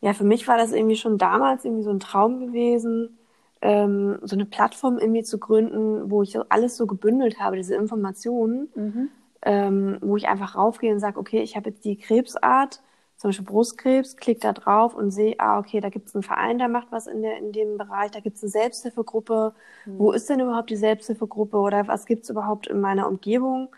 ja, 0.00 0.14
für 0.14 0.24
mich 0.24 0.48
war 0.48 0.56
das 0.56 0.72
irgendwie 0.72 0.96
schon 0.96 1.18
damals 1.18 1.64
irgendwie 1.64 1.84
so 1.84 1.90
ein 1.90 2.00
Traum 2.00 2.40
gewesen, 2.40 3.18
ähm, 3.60 4.18
so 4.22 4.34
eine 4.34 4.46
Plattform 4.46 4.98
irgendwie 4.98 5.22
zu 5.22 5.38
gründen, 5.38 6.10
wo 6.10 6.22
ich 6.22 6.36
alles 6.50 6.76
so 6.76 6.86
gebündelt 6.86 7.38
habe, 7.38 7.56
diese 7.56 7.74
Informationen, 7.74 8.68
mhm. 8.74 9.08
ähm, 9.42 9.98
wo 10.00 10.16
ich 10.16 10.28
einfach 10.28 10.56
raufgehe 10.56 10.92
und 10.92 10.98
sage, 10.98 11.20
okay, 11.20 11.42
ich 11.42 11.56
habe 11.56 11.70
jetzt 11.70 11.84
die 11.84 11.96
Krebsart, 11.96 12.82
zum 13.22 13.28
Beispiel 13.28 13.46
Brustkrebs, 13.46 14.16
klick 14.16 14.40
da 14.40 14.52
drauf 14.52 14.96
und 14.96 15.12
sehe, 15.12 15.36
ah, 15.38 15.60
okay, 15.60 15.80
da 15.80 15.90
gibt 15.90 16.08
es 16.08 16.14
einen 16.16 16.24
Verein, 16.24 16.58
der 16.58 16.66
macht 16.66 16.88
was 16.90 17.06
in, 17.06 17.22
der, 17.22 17.38
in 17.38 17.52
dem 17.52 17.78
Bereich, 17.78 18.10
da 18.10 18.18
gibt 18.18 18.36
es 18.36 18.42
eine 18.42 18.50
Selbsthilfegruppe. 18.50 19.54
Mhm. 19.86 19.98
Wo 20.00 20.10
ist 20.10 20.28
denn 20.28 20.40
überhaupt 20.40 20.70
die 20.70 20.76
Selbsthilfegruppe 20.76 21.56
oder 21.56 21.86
was 21.86 22.06
gibt 22.06 22.24
es 22.24 22.30
überhaupt 22.30 22.66
in 22.66 22.80
meiner 22.80 23.06
Umgebung? 23.06 23.68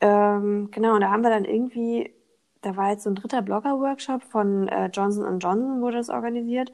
Ähm, 0.00 0.70
genau, 0.70 0.94
und 0.94 1.02
da 1.02 1.10
haben 1.10 1.22
wir 1.22 1.28
dann 1.28 1.44
irgendwie, 1.44 2.14
da 2.62 2.74
war 2.74 2.88
jetzt 2.88 3.02
so 3.02 3.10
ein 3.10 3.16
dritter 3.16 3.42
Blogger-Workshop 3.42 4.22
von 4.22 4.66
äh, 4.68 4.86
Johnson 4.86 5.38
Johnson, 5.40 5.82
wurde 5.82 5.98
das 5.98 6.08
organisiert. 6.08 6.72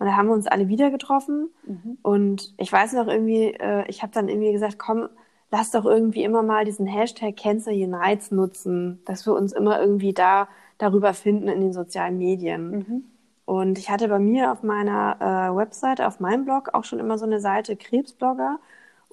Und 0.00 0.06
da 0.06 0.16
haben 0.16 0.26
wir 0.26 0.34
uns 0.34 0.48
alle 0.48 0.66
wieder 0.66 0.90
getroffen. 0.90 1.50
Mhm. 1.64 1.98
Und 2.02 2.52
ich 2.56 2.72
weiß 2.72 2.94
noch 2.94 3.06
irgendwie, 3.06 3.54
äh, 3.54 3.84
ich 3.86 4.02
habe 4.02 4.12
dann 4.12 4.28
irgendwie 4.28 4.50
gesagt, 4.50 4.76
komm, 4.76 5.08
lass 5.52 5.70
doch 5.70 5.84
irgendwie 5.84 6.24
immer 6.24 6.42
mal 6.42 6.64
diesen 6.64 6.86
Hashtag 6.86 7.36
Cancer 7.36 7.70
Unites 7.70 8.32
nutzen, 8.32 9.00
dass 9.04 9.24
wir 9.24 9.34
uns 9.34 9.52
immer 9.52 9.80
irgendwie 9.80 10.12
da 10.12 10.48
darüber 10.78 11.14
finden 11.14 11.48
in 11.48 11.60
den 11.60 11.72
sozialen 11.72 12.18
Medien. 12.18 12.70
Mhm. 12.70 13.04
Und 13.44 13.78
ich 13.78 13.90
hatte 13.90 14.08
bei 14.08 14.18
mir 14.18 14.52
auf 14.52 14.62
meiner 14.62 15.16
äh, 15.20 15.56
Webseite, 15.56 16.06
auf 16.06 16.20
meinem 16.20 16.44
Blog 16.44 16.70
auch 16.74 16.84
schon 16.84 16.98
immer 16.98 17.18
so 17.18 17.26
eine 17.26 17.40
Seite 17.40 17.76
Krebsblogger. 17.76 18.58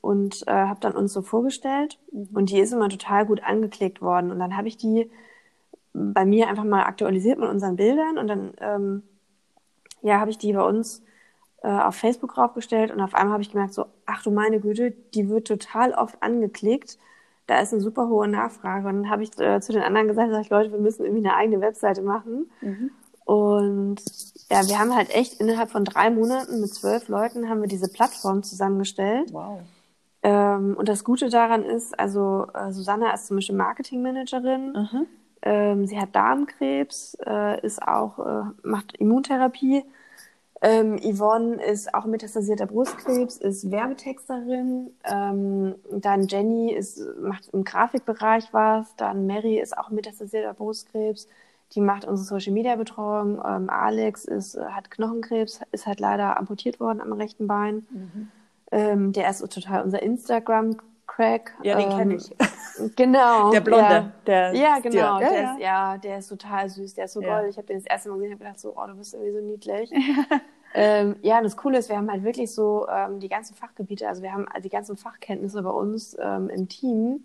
und 0.01 0.47
äh, 0.47 0.51
habe 0.51 0.80
dann 0.80 0.93
uns 0.93 1.13
so 1.13 1.22
vorgestellt. 1.22 1.99
Mhm. 2.11 2.30
Und 2.34 2.49
die 2.51 2.59
ist 2.59 2.74
immer 2.74 2.89
total 2.89 3.26
gut 3.26 3.43
angeklickt 3.43 4.01
worden. 4.01 4.32
Und 4.32 4.39
dann 4.39 4.55
habe 4.57 4.68
ich 4.68 4.78
die 4.78 5.09
bei 5.95 6.26
mir 6.26 6.49
einfach 6.49 6.63
mal 6.66 6.84
aktualisiert 6.84 7.39
mit 7.39 7.49
unseren 7.49 7.78
Bildern 7.78 8.18
und 8.18 8.28
dann 8.28 8.53
ähm, 8.59 9.03
ja, 10.01 10.20
habe 10.20 10.30
ich 10.30 10.38
die 10.38 10.53
bei 10.53 10.61
uns 10.61 11.01
äh, 11.63 11.70
auf 11.70 11.95
Facebook 11.95 12.38
raufgestellt 12.38 12.91
und 12.91 13.01
auf 13.01 13.16
einmal 13.16 13.34
habe 13.34 13.43
ich 13.43 13.51
gemerkt, 13.51 13.74
so, 13.74 13.86
ach 14.05 14.22
du 14.22 14.32
meine 14.32 14.59
Güte, 14.59 14.91
die 14.91 15.30
wird 15.30 15.47
total 15.47 15.93
oft 15.93 16.22
angeklickt. 16.22 16.99
Da 17.48 17.60
ist 17.60 17.74
eine 17.74 17.82
super 17.82 18.08
hohe 18.08 18.28
Nachfrage. 18.28 18.88
Und 18.88 19.04
dann 19.04 19.10
habe 19.10 19.24
ich 19.24 19.38
äh, 19.39 19.62
zu 19.62 19.72
den 19.72 19.84
anderen 19.84 20.08
gesagt, 20.08 20.32
sag 20.32 20.41
ich, 20.41 20.50
Leute, 20.50 20.72
wir 20.72 20.80
müssen 20.80 21.06
irgendwie 21.06 21.28
eine 21.28 21.36
eigene 21.36 21.62
Webseite 21.62 22.02
machen. 22.02 22.50
Mhm. 22.62 22.91
Und 23.26 24.02
ja, 24.52 24.68
wir 24.68 24.80
haben 24.80 24.96
halt 24.96 25.14
echt 25.16 25.39
innerhalb 25.39 25.72
von 25.72 25.84
drei 25.84 26.10
Monaten 26.10 26.62
mit 26.62 26.74
zwölf 26.74 27.08
Leuten 27.08 27.50
haben 27.50 27.62
wir 27.62 27.68
diese 27.68 27.91
Plattform 27.91 28.43
zusammengestellt. 28.43 29.34
Wow. 29.34 29.60
Ähm, 30.22 30.76
und 30.78 30.89
das 30.89 31.04
Gute 31.04 31.30
daran 31.30 31.64
ist, 31.64 32.00
also 32.00 32.48
äh, 32.54 32.72
Susanna 32.72 33.14
ist 33.14 33.28
zum 33.28 33.38
Beispiel 33.38 33.56
Marketingmanagerin. 33.56 34.74
Mhm. 34.74 35.08
Ähm, 35.41 35.86
sie 35.86 36.00
hat 36.00 36.16
Darmkrebs, 36.16 37.16
äh, 37.26 37.64
ist 37.64 37.82
auch, 37.82 38.20
äh, 38.20 38.43
macht 38.64 38.96
Immuntherapie. 38.98 39.84
Ähm, 40.68 40.97
Yvonne 40.97 41.63
ist 41.63 41.93
auch 41.93 42.05
metastasierter 42.05 42.66
Brustkrebs, 42.66 43.38
ist 43.38 43.70
Werbetexterin. 43.70 44.89
Ähm, 45.03 45.76
dann 45.91 46.28
Jenny 46.28 46.74
ist, 46.74 46.99
macht 47.22 47.49
im 47.53 47.63
Grafikbereich 47.63 48.51
was. 48.51 48.95
Dann 48.95 49.28
Mary 49.28 49.59
ist 49.59 49.78
auch 49.78 49.91
metastasierter 49.91 50.55
Brustkrebs. 50.55 51.28
Die 51.74 51.82
macht 51.82 52.05
unsere 52.05 52.26
Social 52.26 52.53
Media 52.53 52.76
Betreuung. 52.78 53.39
Ähm, 53.45 53.70
Alex 53.70 54.26
ist, 54.26 54.55
äh, 54.55 54.66
hat 54.66 54.89
Knochenkrebs, 54.89 55.61
ist 55.72 55.86
halt 55.86 55.99
leider 55.99 56.36
amputiert 56.39 56.80
worden 56.80 56.99
am 56.99 57.13
rechten 57.13 57.45
Bein. 57.45 57.86
Mhm. 57.91 58.32
Ähm, 58.72 59.13
der 59.13 59.30
ist 59.30 59.47
total 59.47 59.84
unser 59.84 60.01
Instagram 60.01 60.78
Crack. 61.05 61.53
Ja, 61.61 61.78
den 61.78 61.91
ähm, 61.91 61.97
kenne 61.97 62.16
ich. 62.16 62.36
Genau. 62.97 63.51
Der 63.51 63.61
Blonde. 63.61 63.84
Ja, 63.84 64.11
der 64.26 64.53
ja 64.53 64.80
genau. 64.80 65.20
Der, 65.20 65.30
der 65.30 65.41
ja. 65.41 65.53
Ist, 65.53 65.61
ja, 65.61 65.97
der 65.97 66.18
ist 66.18 66.28
total 66.28 66.70
süß. 66.70 66.95
Der 66.95 67.05
ist 67.05 67.13
so 67.13 67.22
ja. 67.22 67.36
goldig. 67.36 67.51
Ich 67.51 67.57
habe 67.57 67.68
den 67.68 67.78
das 67.78 67.86
erste 67.86 68.09
Mal 68.09 68.16
gesehen 68.16 68.34
und 68.34 68.39
gedacht 68.39 68.59
so, 68.59 68.74
oh, 68.76 68.86
du 68.86 68.95
bist 68.95 69.13
irgendwie 69.13 69.32
so 69.32 69.39
niedlich. 69.39 69.91
ähm, 70.78 71.15
ja, 71.21 71.38
und 71.38 71.45
das 71.45 71.55
Coole 71.55 71.78
ist, 71.78 71.88
wir 71.88 71.95
haben 71.95 72.11
halt 72.11 72.23
wirklich 72.23 72.53
so 72.53 72.86
ähm, 72.89 73.21
die 73.21 73.30
ganzen 73.30 73.55
Fachgebiete, 73.55 74.07
also 74.09 74.21
wir 74.21 74.34
haben 74.34 74.45
die 74.61 74.69
ganzen 74.69 74.97
Fachkenntnisse 74.97 75.63
bei 75.63 75.69
uns 75.69 76.17
ähm, 76.19 76.49
im 76.49 76.67
Team. 76.67 77.23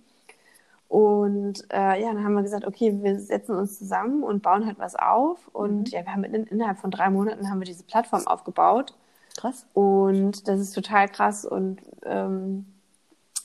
Und 0.88 1.64
äh, 1.72 2.00
ja, 2.00 2.12
dann 2.12 2.24
haben 2.24 2.34
wir 2.34 2.42
gesagt, 2.42 2.64
okay, 2.64 2.96
wir 3.02 3.18
setzen 3.18 3.56
uns 3.56 3.78
zusammen 3.78 4.22
und 4.22 4.42
bauen 4.42 4.66
halt 4.66 4.78
was 4.78 4.94
auf. 4.94 5.48
Und 5.52 5.88
mhm. 5.88 5.98
ja, 5.98 6.04
wir 6.04 6.12
haben 6.12 6.22
in, 6.22 6.44
innerhalb 6.44 6.78
von 6.78 6.92
drei 6.92 7.10
Monaten 7.10 7.50
haben 7.50 7.60
wir 7.60 7.66
diese 7.66 7.82
Plattform 7.82 8.24
aufgebaut. 8.26 8.94
Krass. 9.36 9.66
Und 9.74 10.46
das 10.46 10.60
ist 10.60 10.72
total 10.72 11.08
krass. 11.08 11.44
Und 11.44 11.80
ähm, 12.04 12.66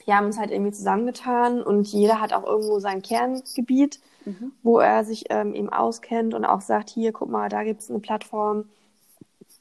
ja, 0.04 0.16
haben 0.16 0.26
uns 0.26 0.38
halt 0.38 0.52
irgendwie 0.52 0.72
zusammengetan 0.72 1.62
und 1.62 1.88
jeder 1.88 2.20
hat 2.20 2.32
auch 2.32 2.44
irgendwo 2.44 2.78
sein 2.78 3.02
Kerngebiet, 3.02 3.98
mhm. 4.24 4.52
wo 4.62 4.78
er 4.78 5.04
sich 5.04 5.24
ähm, 5.30 5.52
eben 5.52 5.68
auskennt 5.68 6.32
und 6.32 6.44
auch 6.44 6.60
sagt, 6.60 6.90
hier, 6.90 7.12
guck 7.12 7.28
mal, 7.28 7.48
da 7.48 7.64
gibt 7.64 7.80
es 7.80 7.90
eine 7.90 7.98
Plattform, 7.98 8.66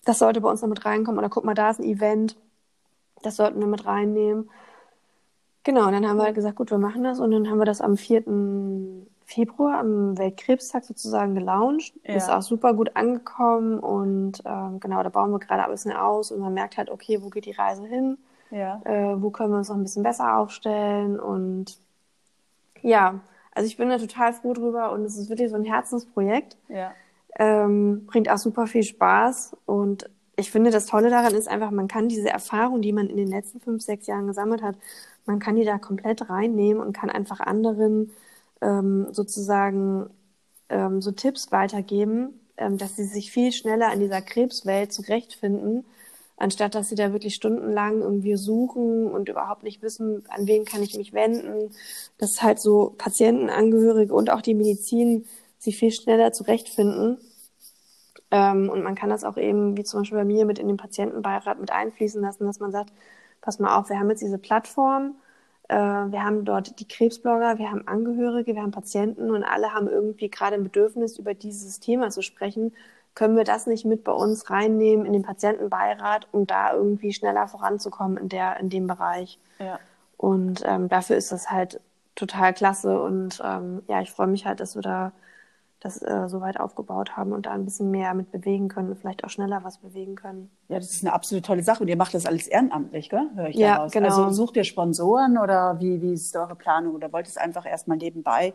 das 0.05 0.19
sollte 0.19 0.41
bei 0.41 0.49
uns 0.49 0.61
noch 0.61 0.69
mit 0.69 0.85
reinkommen 0.85 1.19
oder 1.19 1.29
guck 1.29 1.43
mal, 1.43 1.55
da 1.55 1.69
ist 1.69 1.79
ein 1.79 1.85
Event, 1.85 2.37
das 3.23 3.35
sollten 3.35 3.59
wir 3.59 3.67
mit 3.67 3.85
reinnehmen. 3.85 4.49
Genau, 5.63 5.87
und 5.87 5.93
dann 5.93 6.07
haben 6.07 6.17
wir 6.17 6.25
halt 6.25 6.35
gesagt, 6.35 6.57
gut, 6.57 6.69
wir 6.69 6.77
machen 6.77 7.03
das 7.03 7.19
und 7.19 7.31
dann 7.31 7.49
haben 7.49 7.57
wir 7.57 7.65
das 7.65 7.81
am 7.81 7.97
4. 7.97 8.23
Februar, 9.25 9.79
am 9.79 10.15
Weltkrebstag 10.17 10.85
sozusagen 10.85 11.33
gelauncht. 11.33 11.93
Ja. 12.03 12.15
Ist 12.15 12.29
auch 12.29 12.43
super 12.43 12.75
gut 12.75 12.95
angekommen 12.95 13.79
und 13.79 14.43
ähm, 14.45 14.79
genau, 14.79 15.01
da 15.01 15.09
bauen 15.09 15.31
wir 15.31 15.39
gerade 15.39 15.63
ein 15.63 15.71
bisschen 15.71 15.93
aus 15.93 16.31
und 16.31 16.39
man 16.39 16.53
merkt 16.53 16.77
halt, 16.77 16.91
okay, 16.91 17.21
wo 17.23 17.29
geht 17.29 17.45
die 17.45 17.51
Reise 17.51 17.85
hin? 17.87 18.19
Ja. 18.51 18.79
Äh, 18.83 19.19
wo 19.19 19.31
können 19.31 19.51
wir 19.51 19.57
uns 19.57 19.69
noch 19.69 19.75
ein 19.75 19.83
bisschen 19.83 20.03
besser 20.03 20.37
aufstellen? 20.37 21.19
Und 21.19 21.79
ja, 22.83 23.19
also 23.55 23.65
ich 23.65 23.77
bin 23.77 23.89
da 23.89 23.97
total 23.97 24.33
froh 24.33 24.53
drüber 24.53 24.91
und 24.91 25.03
es 25.03 25.17
ist 25.17 25.29
wirklich 25.29 25.49
so 25.49 25.55
ein 25.55 25.63
Herzensprojekt. 25.63 26.57
Ja. 26.67 26.93
Ähm, 27.37 28.05
bringt 28.05 28.29
auch 28.29 28.37
super 28.37 28.67
viel 28.67 28.83
Spaß 28.83 29.57
und 29.65 30.09
ich 30.37 30.51
finde, 30.51 30.69
das 30.71 30.85
Tolle 30.85 31.09
daran 31.09 31.33
ist 31.33 31.47
einfach, 31.47 31.71
man 31.71 31.87
kann 31.87 32.09
diese 32.09 32.29
Erfahrung, 32.29 32.81
die 32.81 32.93
man 32.93 33.07
in 33.09 33.17
den 33.17 33.27
letzten 33.27 33.59
fünf, 33.59 33.83
sechs 33.83 34.07
Jahren 34.07 34.27
gesammelt 34.27 34.61
hat, 34.61 34.77
man 35.25 35.39
kann 35.39 35.55
die 35.55 35.65
da 35.65 35.77
komplett 35.77 36.29
reinnehmen 36.29 36.81
und 36.81 36.93
kann 36.93 37.09
einfach 37.09 37.39
anderen 37.39 38.11
ähm, 38.61 39.07
sozusagen 39.11 40.09
ähm, 40.69 41.01
so 41.01 41.11
Tipps 41.11 41.51
weitergeben, 41.51 42.39
ähm, 42.57 42.77
dass 42.77 42.95
sie 42.95 43.05
sich 43.05 43.31
viel 43.31 43.51
schneller 43.51 43.91
in 43.93 43.99
dieser 43.99 44.21
Krebswelt 44.21 44.93
zurechtfinden 44.93 45.85
anstatt 46.37 46.75
dass 46.75 46.89
sie 46.89 46.95
da 46.95 47.11
wirklich 47.13 47.35
stundenlang 47.35 48.01
irgendwie 48.01 48.35
suchen 48.35 49.07
und 49.07 49.29
überhaupt 49.29 49.63
nicht 49.63 49.81
wissen, 49.81 50.23
an 50.29 50.47
wen 50.47 50.65
kann 50.65 50.83
ich 50.83 50.95
mich 50.95 51.13
wenden, 51.13 51.71
dass 52.17 52.41
halt 52.41 52.59
so 52.59 52.93
Patientenangehörige 52.97 54.13
und 54.13 54.29
auch 54.29 54.41
die 54.41 54.53
Medizin 54.55 55.25
sich 55.59 55.77
viel 55.77 55.91
schneller 55.91 56.33
zurechtfinden. 56.33 57.17
Ähm, 58.31 58.69
und 58.69 58.83
man 58.83 58.95
kann 58.95 59.09
das 59.09 59.23
auch 59.23 59.37
eben, 59.37 59.77
wie 59.77 59.83
zum 59.83 60.01
Beispiel 60.01 60.17
bei 60.17 60.25
mir, 60.25 60.45
mit 60.45 60.59
in 60.59 60.67
den 60.67 60.77
Patientenbeirat 60.77 61.59
mit 61.59 61.71
einfließen 61.71 62.21
lassen, 62.21 62.45
dass 62.45 62.59
man 62.59 62.71
sagt, 62.71 62.91
pass 63.41 63.59
mal 63.59 63.77
auf, 63.77 63.89
wir 63.89 63.99
haben 63.99 64.09
jetzt 64.09 64.21
diese 64.21 64.37
Plattform, 64.37 65.15
äh, 65.69 65.75
wir 65.75 66.23
haben 66.23 66.45
dort 66.45 66.79
die 66.79 66.87
Krebsblogger, 66.87 67.57
wir 67.57 67.71
haben 67.71 67.87
Angehörige, 67.87 68.55
wir 68.55 68.61
haben 68.61 68.71
Patienten 68.71 69.31
und 69.31 69.43
alle 69.43 69.73
haben 69.73 69.87
irgendwie 69.87 70.29
gerade 70.29 70.55
ein 70.55 70.63
Bedürfnis, 70.63 71.19
über 71.19 71.33
dieses 71.33 71.79
Thema 71.79 72.09
zu 72.09 72.21
sprechen 72.21 72.71
können 73.15 73.37
wir 73.37 73.45
das 73.45 73.65
nicht 73.65 73.85
mit 73.85 74.03
bei 74.03 74.11
uns 74.11 74.49
reinnehmen 74.49 75.05
in 75.05 75.13
den 75.13 75.23
Patientenbeirat, 75.23 76.27
um 76.31 76.45
da 76.45 76.73
irgendwie 76.73 77.13
schneller 77.13 77.47
voranzukommen 77.47 78.17
in 78.17 78.29
der 78.29 78.59
in 78.59 78.69
dem 78.69 78.87
Bereich. 78.87 79.39
Ja. 79.57 79.79
Und 80.17 80.61
ähm, 80.65 80.89
dafür 80.89 81.15
ist 81.15 81.31
das 81.31 81.49
halt 81.49 81.79
total 82.15 82.53
klasse 82.53 83.01
und 83.01 83.41
ähm, 83.43 83.81
ja, 83.87 84.01
ich 84.01 84.11
freue 84.11 84.27
mich 84.27 84.45
halt, 84.45 84.59
dass 84.59 84.75
wir 84.75 84.81
da 84.81 85.11
das 85.85 86.01
äh, 86.01 86.27
so 86.27 86.41
weit 86.41 86.59
aufgebaut 86.59 87.15
haben 87.15 87.31
und 87.31 87.45
da 87.45 87.51
ein 87.51 87.63
bisschen 87.63 87.91
mehr 87.91 88.13
mit 88.13 88.31
bewegen 88.31 88.67
können 88.67 88.89
und 88.89 88.97
vielleicht 88.97 89.23
auch 89.23 89.29
schneller 89.29 89.63
was 89.63 89.77
bewegen 89.77 90.15
können. 90.15 90.49
Ja, 90.67 90.77
das 90.77 90.91
ist 90.91 91.03
eine 91.03 91.13
absolut 91.13 91.45
tolle 91.45 91.63
Sache 91.63 91.83
und 91.83 91.87
ihr 91.87 91.95
macht 91.95 92.13
das 92.13 92.25
alles 92.25 92.47
ehrenamtlich, 92.47 93.09
gell? 93.09 93.29
Hör 93.35 93.47
ich 93.47 93.55
ja, 93.55 93.87
genau. 93.87 94.07
Also 94.07 94.31
sucht 94.31 94.57
ihr 94.57 94.63
Sponsoren 94.63 95.37
oder 95.37 95.79
wie, 95.79 96.01
wie 96.01 96.13
ist 96.13 96.35
eure 96.35 96.55
Planung 96.55 96.95
oder 96.95 97.13
wollt 97.13 97.27
ihr 97.27 97.29
es 97.29 97.37
einfach 97.37 97.65
erstmal 97.65 97.97
nebenbei 97.97 98.53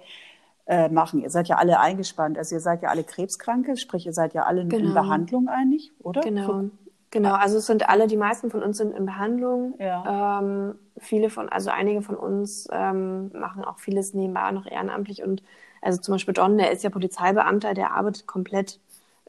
äh, 0.66 0.88
machen. 0.88 1.20
Ihr 1.20 1.30
seid 1.30 1.46
ja 1.48 1.56
alle 1.56 1.78
eingespannt, 1.78 2.36
also 2.36 2.56
ihr 2.56 2.60
seid 2.60 2.82
ja 2.82 2.88
alle 2.88 3.04
Krebskranke, 3.04 3.76
sprich 3.76 4.06
ihr 4.06 4.12
seid 4.12 4.34
ja 4.34 4.42
alle 4.42 4.66
genau. 4.66 4.88
in 4.88 4.94
Behandlung 4.94 5.48
eigentlich, 5.48 5.92
oder? 6.00 6.20
Genau. 6.22 6.64
Genau, 7.12 7.34
also 7.34 7.58
es 7.58 7.66
sind 7.66 7.88
alle, 7.88 8.06
die 8.06 8.16
meisten 8.16 8.50
von 8.50 8.62
uns 8.62 8.76
sind 8.76 8.94
in 8.94 9.04
Behandlung. 9.04 9.74
Ja. 9.80 10.40
Ähm, 10.40 10.76
viele 10.96 11.28
von, 11.28 11.48
also 11.48 11.70
einige 11.70 12.02
von 12.02 12.14
uns 12.14 12.68
ähm, 12.70 13.32
machen 13.32 13.64
auch 13.64 13.80
vieles 13.80 14.14
nebenbei 14.14 14.52
noch 14.52 14.64
ehrenamtlich 14.64 15.24
und 15.24 15.42
also 15.80 16.00
zum 16.00 16.14
Beispiel 16.14 16.34
John, 16.36 16.58
der 16.58 16.72
ist 16.72 16.84
ja 16.84 16.90
Polizeibeamter, 16.90 17.74
der 17.74 17.94
arbeitet 17.94 18.26
komplett 18.26 18.78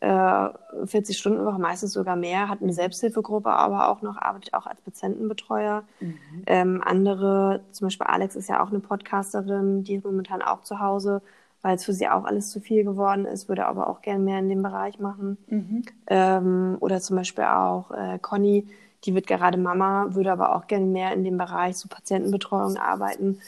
äh, 0.02 0.50
40 0.86 1.18
Stunden 1.18 1.46
Woche, 1.46 1.60
meistens 1.60 1.94
sogar 1.94 2.16
mehr, 2.16 2.50
hat 2.50 2.62
eine 2.62 2.74
Selbsthilfegruppe, 2.74 3.52
aber 3.52 3.90
auch 3.90 4.02
noch 4.02 4.18
arbeitet 4.18 4.54
auch 4.54 4.66
als 4.66 4.82
Patientenbetreuer. 4.82 5.84
Mhm. 6.00 6.18
Ähm, 6.48 6.82
andere, 6.84 7.62
zum 7.72 7.88
Beispiel 7.88 8.08
Alex 8.08 8.36
ist 8.36 8.50
ja 8.50 8.64
auch 8.64 8.70
eine 8.70 8.80
Podcasterin, 8.80 9.84
die 9.84 9.96
ist 9.96 10.06
momentan 10.06 10.42
auch 10.42 10.64
zu 10.64 10.80
Hause, 10.80 11.22
weil 11.62 11.76
es 11.76 11.86
für 11.86 11.94
sie 11.94 12.10
auch 12.10 12.26
alles 12.26 12.50
zu 12.50 12.60
viel 12.60 12.84
geworden 12.84 13.26
ist, 13.26 13.48
würde 13.48 13.68
aber 13.68 13.88
auch 13.88 14.02
gerne 14.02 14.24
mehr 14.24 14.40
in 14.40 14.50
dem 14.50 14.64
Bereich 14.64 15.00
machen. 15.00 15.38
Mhm. 15.48 15.84
Ähm, 16.08 16.78
oder 16.80 17.00
zum 17.00 17.18
Beispiel 17.18 17.44
auch 17.44 17.92
äh, 17.92 18.18
Conny, 18.20 18.68
die 19.06 19.14
wird 19.14 19.28
gerade 19.28 19.60
Mama, 19.60 20.08
würde 20.12 20.32
aber 20.32 20.56
auch 20.56 20.66
gerne 20.66 20.86
mehr 20.86 21.14
in 21.14 21.24
dem 21.24 21.38
Bereich 21.38 21.78
so 21.78 21.88
Patientenbetreuung 21.88 22.78
arbeiten 22.78 23.40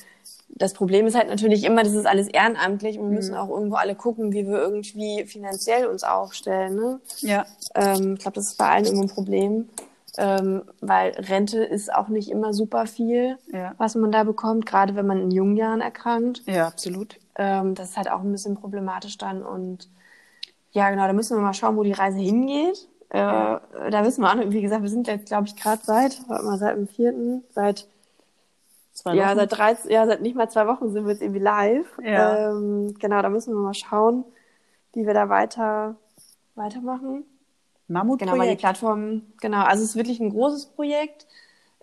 das 0.56 0.74
Problem 0.74 1.08
ist 1.08 1.16
halt 1.16 1.30
natürlich 1.30 1.64
immer, 1.64 1.84
das 1.84 1.93
ist 1.93 2.06
alles 2.06 2.28
ehrenamtlich 2.28 2.99
und 2.99 3.10
wir 3.10 3.16
müssen 3.16 3.34
mhm. 3.34 3.39
auch 3.39 3.49
irgendwo 3.49 3.76
alle 3.76 3.95
gucken, 3.95 4.32
wie 4.34 4.47
wir 4.47 4.60
irgendwie 4.60 5.26
finanziell 5.26 5.88
uns 5.88 6.04
aufstellen. 6.04 6.76
Ne? 6.76 6.99
Ja. 7.20 7.45
Ähm, 7.76 8.14
ich 8.14 8.20
glaube, 8.20 8.36
das 8.36 8.49
ist 8.49 8.58
bei 8.58 8.70
allen 8.70 8.86
immer 8.86 9.01
ein 9.01 9.10
Problem, 9.10 9.70
ähm, 10.18 10.64
weil 10.80 11.12
Rente 11.14 11.64
ist 11.64 11.93
auch 11.93 12.08
nicht 12.08 12.30
immer 12.30 12.54
super 12.54 12.86
viel, 12.86 13.38
ja. 13.51 13.74
was 13.78 13.95
man 13.95 14.12
da 14.12 14.24
bekommt, 14.24 14.66
gerade 14.66 14.95
wenn 14.95 15.08
man 15.08 15.22
in 15.22 15.32
jungen 15.32 15.58
Jahren 15.58 15.82
erkrankt. 15.82 16.43
Ja, 16.45 16.68
absolut. 16.68 17.20
Ähm, 17.36 17.74
das 17.74 17.91
ist 17.91 17.97
halt 17.97 18.12
auch 18.12 18.22
ein 18.22 18.32
bisschen 18.32 18.56
problematisch 18.56 19.18
dann 19.18 19.41
und 19.41 19.89
ja, 20.72 20.89
genau, 20.89 21.06
da 21.06 21.14
müssen 21.14 21.38
wir 21.38 21.41
mal 21.41 21.54
schauen, 21.54 21.78
wo 21.78 21.84
die 21.84 21.91
Reise 21.91 22.20
hingeht. 22.20 22.88
Äh. 23.10 23.18
Da 23.20 24.04
wissen 24.04 24.22
wir 24.22 24.32
auch, 24.32 24.51
wie 24.51 24.62
gesagt, 24.62 24.82
wir 24.82 24.89
sind 24.89 25.08
jetzt, 25.08 25.28
glaube 25.28 25.47
ich, 25.47 25.56
gerade 25.56 25.82
seit, 25.84 26.28
warte 26.28 26.45
mal, 26.45 26.58
seit 26.58 26.76
dem 26.76 26.88
vierten, 26.88 27.43
seit 27.51 27.88
Zwei 29.04 29.16
ja, 29.16 29.36
seit 29.36 29.51
13, 29.51 29.91
ja, 29.91 30.06
seit 30.06 30.22
nicht 30.22 30.36
mal 30.36 30.49
zwei 30.49 30.66
Wochen 30.66 30.89
sind 30.89 31.04
wir 31.04 31.12
jetzt 31.12 31.22
irgendwie 31.22 31.41
live. 31.41 31.99
Ja. 32.01 32.51
Ähm, 32.51 32.95
genau, 32.97 33.22
da 33.22 33.28
müssen 33.28 33.54
wir 33.54 33.60
mal 33.60 33.74
schauen, 33.74 34.24
wie 34.93 35.06
wir 35.06 35.14
da 35.14 35.28
weiter 35.28 35.97
weitermachen. 36.56 37.26
Mammutprojekt. 37.89 38.32
Genau, 38.32 38.41
weil 38.41 38.56
die 38.56 38.60
Plattform, 38.60 39.24
genau, 39.41 39.64
also 39.64 39.84
es 39.84 39.89
ist 39.89 39.95
wirklich 39.97 40.22
ein 40.22 40.30
großes 40.30 40.68
Projekt. 40.68 41.28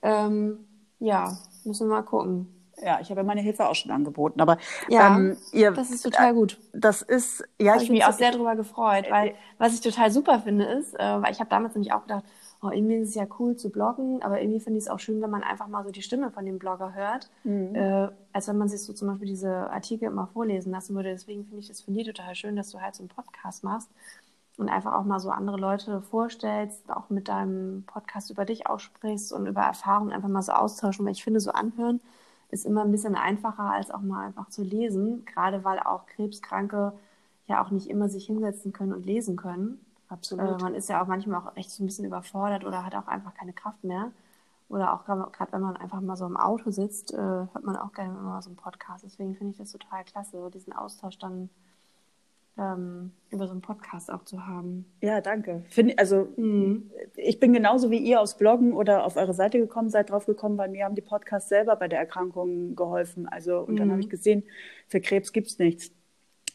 Ähm, 0.00 0.66
ja, 0.98 1.36
müssen 1.64 1.88
wir 1.88 1.96
mal 1.96 2.02
gucken. 2.02 2.48
Ja, 2.82 2.98
ich 3.02 3.10
habe 3.10 3.20
ja 3.20 3.26
meine 3.26 3.42
Hilfe 3.42 3.68
auch 3.68 3.74
schon 3.74 3.90
angeboten, 3.90 4.40
aber 4.40 4.56
ja, 4.88 5.14
ähm, 5.14 5.36
ihr, 5.52 5.72
das 5.72 5.90
ist 5.90 6.00
total 6.00 6.32
gut. 6.32 6.58
Das 6.72 7.02
ist, 7.02 7.44
ja, 7.58 7.76
ich, 7.76 7.82
ich 7.82 7.90
mich 7.90 8.06
auch 8.06 8.12
sehr 8.12 8.32
darüber 8.32 8.56
gefreut, 8.56 9.04
weil 9.10 9.34
was 9.58 9.74
ich 9.74 9.82
total 9.82 10.10
super 10.10 10.40
finde 10.40 10.64
ist, 10.64 10.94
äh, 10.94 11.20
weil 11.20 11.32
ich 11.32 11.40
habe 11.40 11.50
damals 11.50 11.74
nämlich 11.74 11.92
auch 11.92 12.02
gedacht, 12.02 12.24
oh, 12.62 12.70
irgendwie 12.70 12.96
ist 12.96 13.10
es 13.10 13.14
ja 13.14 13.26
cool 13.38 13.56
zu 13.56 13.70
bloggen, 13.70 14.22
aber 14.22 14.40
irgendwie 14.40 14.60
finde 14.60 14.78
ich 14.78 14.84
es 14.84 14.90
auch 14.90 14.98
schön, 14.98 15.22
wenn 15.22 15.30
man 15.30 15.42
einfach 15.42 15.68
mal 15.68 15.84
so 15.84 15.90
die 15.90 16.02
Stimme 16.02 16.30
von 16.30 16.44
dem 16.44 16.58
Blogger 16.58 16.94
hört, 16.94 17.30
mhm. 17.44 17.74
äh, 17.74 18.08
als 18.32 18.48
wenn 18.48 18.58
man 18.58 18.68
sich 18.68 18.82
so 18.82 18.92
zum 18.92 19.08
Beispiel 19.08 19.28
diese 19.28 19.70
Artikel 19.70 20.06
immer 20.06 20.26
vorlesen 20.26 20.72
lassen 20.72 20.94
würde. 20.94 21.10
Deswegen 21.10 21.44
finde 21.44 21.60
ich 21.60 21.68
das 21.68 21.80
von 21.80 21.94
dir 21.94 22.04
total 22.04 22.34
schön, 22.34 22.56
dass 22.56 22.70
du 22.70 22.80
halt 22.80 22.94
so 22.94 23.02
einen 23.02 23.08
Podcast 23.08 23.64
machst 23.64 23.88
und 24.58 24.68
einfach 24.68 24.92
auch 24.92 25.04
mal 25.04 25.20
so 25.20 25.30
andere 25.30 25.56
Leute 25.56 26.02
vorstellst, 26.02 26.90
auch 26.90 27.08
mit 27.08 27.28
deinem 27.28 27.84
Podcast 27.86 28.30
über 28.30 28.44
dich 28.44 28.66
aussprichst 28.66 29.32
und 29.32 29.46
über 29.46 29.62
Erfahrungen 29.62 30.12
einfach 30.12 30.28
mal 30.28 30.42
so 30.42 30.52
austauschen, 30.52 31.06
weil 31.06 31.12
ich 31.12 31.24
finde, 31.24 31.40
so 31.40 31.52
anhören 31.52 32.00
ist 32.50 32.66
immer 32.66 32.82
ein 32.82 32.90
bisschen 32.90 33.14
einfacher, 33.14 33.70
als 33.72 33.90
auch 33.90 34.00
mal 34.00 34.26
einfach 34.26 34.50
zu 34.50 34.62
lesen, 34.62 35.24
gerade 35.24 35.64
weil 35.64 35.78
auch 35.78 36.06
Krebskranke 36.06 36.92
ja 37.46 37.64
auch 37.64 37.70
nicht 37.70 37.88
immer 37.88 38.08
sich 38.08 38.26
hinsetzen 38.26 38.72
können 38.72 38.92
und 38.92 39.06
lesen 39.06 39.36
können. 39.36 39.84
Absolut. 40.10 40.60
Äh, 40.60 40.62
man 40.62 40.74
ist 40.74 40.88
ja 40.88 41.02
auch 41.02 41.06
manchmal 41.06 41.40
auch 41.40 41.56
echt 41.56 41.70
so 41.70 41.82
ein 41.82 41.86
bisschen 41.86 42.04
überfordert 42.04 42.64
oder 42.64 42.84
hat 42.84 42.94
auch 42.94 43.06
einfach 43.06 43.34
keine 43.34 43.52
Kraft 43.52 43.84
mehr. 43.84 44.10
Oder 44.68 44.92
auch 44.92 45.04
gerade 45.04 45.52
wenn 45.52 45.62
man 45.62 45.76
einfach 45.76 46.00
mal 46.00 46.16
so 46.16 46.26
im 46.26 46.36
Auto 46.36 46.70
sitzt, 46.70 47.12
äh, 47.12 47.16
hört 47.16 47.64
man 47.64 47.76
auch 47.76 47.92
gerne 47.92 48.10
immer 48.10 48.22
mal 48.22 48.42
so 48.42 48.50
einen 48.50 48.56
Podcast. 48.56 49.04
Deswegen 49.04 49.34
finde 49.34 49.52
ich 49.52 49.58
das 49.58 49.72
total 49.72 50.04
klasse, 50.04 50.50
diesen 50.52 50.72
Austausch 50.72 51.18
dann 51.18 51.48
ähm, 52.56 53.12
über 53.30 53.46
so 53.46 53.52
einen 53.52 53.62
Podcast 53.62 54.12
auch 54.12 54.24
zu 54.24 54.46
haben. 54.46 54.84
Ja, 55.00 55.20
danke. 55.20 55.64
Find, 55.70 55.98
also 55.98 56.28
mhm. 56.36 56.90
ich 57.16 57.40
bin 57.40 57.52
genauso 57.52 57.90
wie 57.90 57.98
ihr 57.98 58.20
aufs 58.20 58.36
Bloggen 58.36 58.72
oder 58.72 59.04
auf 59.04 59.16
eure 59.16 59.34
Seite 59.34 59.58
gekommen, 59.58 59.90
seid 59.90 60.10
drauf 60.10 60.26
gekommen, 60.26 60.58
weil 60.58 60.68
mir 60.68 60.84
haben 60.84 60.94
die 60.94 61.00
Podcasts 61.00 61.48
selber 61.48 61.74
bei 61.76 61.88
der 61.88 61.98
Erkrankung 61.98 62.76
geholfen. 62.76 63.28
Also 63.28 63.60
und 63.60 63.74
mhm. 63.74 63.78
dann 63.78 63.90
habe 63.90 64.00
ich 64.00 64.10
gesehen, 64.10 64.44
für 64.86 65.00
Krebs 65.00 65.32
gibt 65.32 65.48
es 65.48 65.58
nichts. 65.58 65.90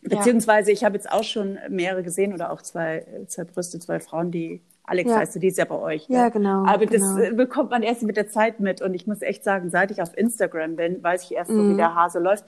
Beziehungsweise 0.09 0.71
ich 0.71 0.83
habe 0.83 0.95
jetzt 0.95 1.11
auch 1.11 1.23
schon 1.23 1.57
mehrere 1.69 2.03
gesehen 2.03 2.33
oder 2.33 2.51
auch 2.51 2.61
zwei, 2.61 3.05
zwei 3.27 3.43
Brüste, 3.43 3.79
zwei 3.79 3.99
Frauen, 3.99 4.31
die 4.31 4.61
Alex 4.87 5.09
ja. 5.09 5.17
heißt 5.17 5.35
du, 5.35 5.39
die 5.39 5.47
ist 5.47 5.57
ja 5.57 5.65
bei 5.65 5.79
euch. 5.79 6.05
Ja, 6.09 6.29
genau. 6.29 6.63
Aber 6.65 6.85
genau. 6.85 7.17
das 7.17 7.35
bekommt 7.35 7.71
man 7.71 7.81
erst 7.81 8.03
mit 8.03 8.17
der 8.17 8.29
Zeit 8.29 8.59
mit. 8.59 8.81
Und 8.81 8.93
ich 8.93 9.07
muss 9.07 9.21
echt 9.21 9.43
sagen, 9.43 9.69
seit 9.69 9.91
ich 9.91 10.01
auf 10.01 10.15
Instagram 10.15 10.75
bin, 10.75 11.03
weiß 11.03 11.23
ich 11.23 11.31
erst 11.33 11.51
so, 11.51 11.57
mhm. 11.57 11.73
wie 11.73 11.77
der 11.77 11.95
Hase 11.95 12.19
läuft. 12.19 12.45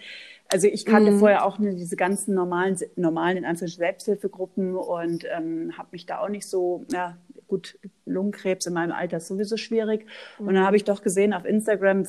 Also 0.50 0.68
ich 0.68 0.86
kannte 0.86 1.12
mhm. 1.12 1.20
vorher 1.20 1.46
auch 1.46 1.60
nur 1.60 1.74
diese 1.74 1.96
ganzen 1.96 2.34
normalen, 2.34 2.78
normalen 2.96 3.38
in 3.38 3.46
Anführungszeichen 3.46 3.86
Selbsthilfegruppen 3.86 4.76
und 4.76 5.26
ähm, 5.36 5.78
habe 5.78 5.90
mich 5.92 6.06
da 6.06 6.20
auch 6.20 6.30
nicht 6.30 6.48
so, 6.48 6.86
ja 6.92 7.18
gut, 7.48 7.80
Lungenkrebs 8.06 8.66
in 8.66 8.74
meinem 8.74 8.92
Alter 8.92 9.18
ist 9.18 9.28
sowieso 9.28 9.58
schwierig. 9.58 10.06
Mhm. 10.40 10.48
Und 10.48 10.54
dann 10.56 10.66
habe 10.66 10.78
ich 10.78 10.84
doch 10.84 11.02
gesehen 11.02 11.34
auf 11.34 11.46
Instagram, 11.46 12.06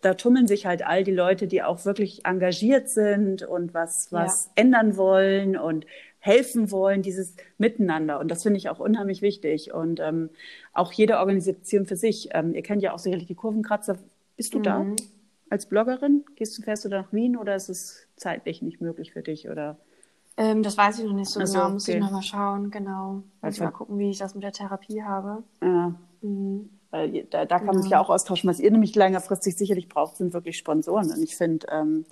da 0.00 0.14
tummeln 0.14 0.46
sich 0.46 0.66
halt 0.66 0.86
all 0.86 1.04
die 1.04 1.12
Leute, 1.12 1.46
die 1.46 1.62
auch 1.62 1.84
wirklich 1.84 2.24
engagiert 2.24 2.88
sind 2.88 3.42
und 3.42 3.74
was, 3.74 4.12
was 4.12 4.46
ja. 4.46 4.62
ändern 4.62 4.96
wollen 4.96 5.56
und 5.56 5.86
helfen 6.18 6.70
wollen, 6.70 7.02
dieses 7.02 7.34
Miteinander. 7.58 8.18
Und 8.18 8.30
das 8.30 8.44
finde 8.44 8.56
ich 8.56 8.70
auch 8.70 8.80
unheimlich 8.80 9.20
wichtig. 9.20 9.74
Und 9.74 10.00
ähm, 10.00 10.30
auch 10.72 10.92
jede 10.92 11.18
Organisation 11.18 11.84
für 11.84 11.96
sich. 11.96 12.30
Ähm, 12.32 12.54
ihr 12.54 12.62
kennt 12.62 12.82
ja 12.82 12.94
auch 12.94 12.98
sicherlich 12.98 13.26
die 13.26 13.34
Kurvenkratzer. 13.34 13.98
Bist 14.36 14.54
du 14.54 14.58
mhm. 14.58 14.62
da 14.62 14.86
als 15.50 15.66
Bloggerin? 15.68 16.24
Gehst 16.36 16.56
du, 16.58 16.62
fährst 16.62 16.84
du 16.84 16.88
da 16.88 17.02
nach 17.02 17.12
Wien 17.12 17.36
oder 17.36 17.54
ist 17.54 17.68
es 17.68 18.06
zeitlich 18.16 18.62
nicht 18.62 18.80
möglich 18.80 19.12
für 19.12 19.22
dich? 19.22 19.48
Oder? 19.48 19.78
Ähm, 20.36 20.62
das 20.62 20.76
weiß 20.76 20.98
ich 20.98 21.04
noch 21.04 21.12
nicht 21.12 21.30
so 21.30 21.40
also, 21.40 21.54
genau. 21.54 21.70
Muss 21.70 21.88
okay. 21.88 21.98
ich 21.98 22.02
nochmal 22.02 22.22
schauen, 22.22 22.70
genau. 22.70 23.12
Muss 23.12 23.24
also, 23.42 23.64
mal 23.64 23.70
gucken, 23.70 23.98
wie 23.98 24.10
ich 24.10 24.18
das 24.18 24.34
mit 24.34 24.42
der 24.42 24.52
Therapie 24.52 25.02
habe. 25.02 25.44
Ja. 25.62 25.94
Mhm. 26.22 26.70
Weil 26.90 27.24
da, 27.24 27.44
da 27.44 27.58
kann 27.58 27.66
man 27.66 27.82
sich 27.82 27.90
ja 27.90 27.98
genau. 27.98 28.08
auch 28.08 28.14
austauschen. 28.14 28.48
Was 28.48 28.60
ihr 28.60 28.70
nämlich 28.70 28.94
längerfristig 28.94 29.56
sicherlich 29.56 29.88
braucht, 29.88 30.16
sind 30.16 30.32
wirklich 30.32 30.56
Sponsoren. 30.56 31.10
Und 31.10 31.22
ich 31.22 31.36
finde, 31.36 31.66
ähm, 31.70 32.04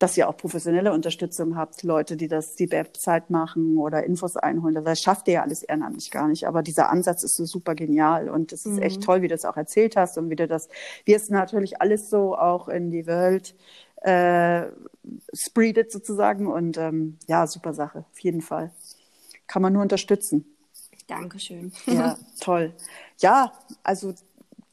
dass 0.00 0.16
ihr 0.16 0.30
auch 0.30 0.36
professionelle 0.36 0.94
Unterstützung 0.94 1.56
habt, 1.56 1.82
Leute, 1.82 2.16
die 2.16 2.26
das 2.26 2.54
die 2.54 2.72
Website 2.72 3.28
machen 3.28 3.76
oder 3.76 4.02
Infos 4.02 4.34
einholen. 4.34 4.82
Das 4.82 5.00
schafft 5.00 5.28
ihr 5.28 5.34
ja 5.34 5.42
alles 5.42 5.62
ehrenamtlich 5.62 6.10
gar 6.10 6.26
nicht. 6.26 6.48
Aber 6.48 6.62
dieser 6.62 6.88
Ansatz 6.88 7.22
ist 7.22 7.36
so 7.36 7.44
super 7.44 7.74
genial 7.74 8.30
und 8.30 8.50
es 8.50 8.64
ist 8.64 8.76
mhm. 8.76 8.82
echt 8.82 9.02
toll, 9.02 9.20
wie 9.20 9.28
du 9.28 9.34
es 9.34 9.44
auch 9.44 9.58
erzählt 9.58 9.96
hast 9.96 10.16
und 10.16 10.30
wie 10.30 10.36
du 10.36 10.48
das, 10.48 10.70
wie 11.04 11.12
es 11.12 11.28
natürlich 11.28 11.82
alles 11.82 12.08
so 12.08 12.34
auch 12.34 12.68
in 12.68 12.90
die 12.90 13.06
Welt 13.06 13.54
äh, 14.00 14.68
spreadet 15.34 15.92
sozusagen. 15.92 16.46
Und 16.46 16.78
ähm, 16.78 17.18
ja, 17.28 17.46
super 17.46 17.74
Sache, 17.74 18.06
auf 18.10 18.20
jeden 18.20 18.40
Fall. 18.40 18.72
Kann 19.46 19.60
man 19.60 19.74
nur 19.74 19.82
unterstützen. 19.82 20.46
Dankeschön. 21.08 21.72
Ja, 21.84 22.16
toll. 22.40 22.72
Ja, 23.18 23.52
also 23.82 24.14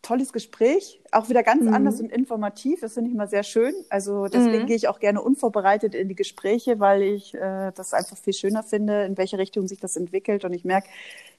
tolles 0.08 0.32
Gespräch, 0.32 1.02
auch 1.12 1.28
wieder 1.28 1.44
ganz 1.44 1.64
mhm. 1.64 1.74
anders 1.74 2.00
und 2.00 2.12
informativ. 2.12 2.80
Das 2.80 2.94
finde 2.94 3.10
ich 3.10 3.16
immer 3.16 3.28
sehr 3.28 3.44
schön. 3.44 3.74
Also 3.90 4.28
deswegen 4.28 4.64
mhm. 4.64 4.68
gehe 4.68 4.76
ich 4.78 4.88
auch 4.88 5.00
gerne 5.00 5.22
unvorbereitet 5.22 5.94
in 5.96 6.08
die 6.08 6.16
Gespräche, 6.16 6.80
weil 6.80 7.02
ich 7.02 7.34
äh, 7.34 7.72
das 7.76 7.94
einfach 7.94 8.18
viel 8.18 8.34
schöner 8.34 8.64
finde, 8.64 9.04
in 9.04 9.18
welche 9.18 9.38
Richtung 9.38 9.68
sich 9.68 9.80
das 9.80 9.98
entwickelt. 9.98 10.46
Und 10.46 10.54
ich 10.54 10.64
merke, 10.64 10.88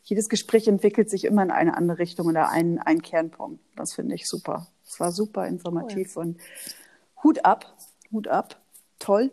jedes 0.05 0.29
Gespräch 0.29 0.69
entwickelt 0.69 1.09
sich 1.09 1.25
immer 1.25 1.43
in 1.43 1.51
eine 1.51 1.77
andere 1.77 1.99
Richtung 1.99 2.27
oder 2.27 2.51
einen, 2.51 2.79
einen 2.79 3.01
Kernpunkt. 3.01 3.61
Das 3.75 3.95
finde 3.95 4.15
ich 4.15 4.27
super. 4.27 4.67
Es 4.87 5.01
war 5.01 5.13
super 5.13 5.47
informativ 5.47 6.17
cool. 6.17 6.23
und 6.25 6.41
Hut 7.25 7.45
ab, 7.47 7.75
Hut 8.13 8.29
ab, 8.29 8.61
toll. 8.99 9.33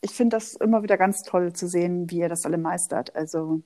Ich 0.00 0.12
finde 0.12 0.36
das 0.36 0.54
immer 0.54 0.84
wieder 0.84 0.96
ganz 0.96 1.22
toll 1.22 1.52
zu 1.52 1.66
sehen, 1.66 2.08
wie 2.10 2.18
ihr 2.18 2.28
das 2.28 2.44
alle 2.44 2.58
meistert. 2.58 3.16
Also 3.16 3.62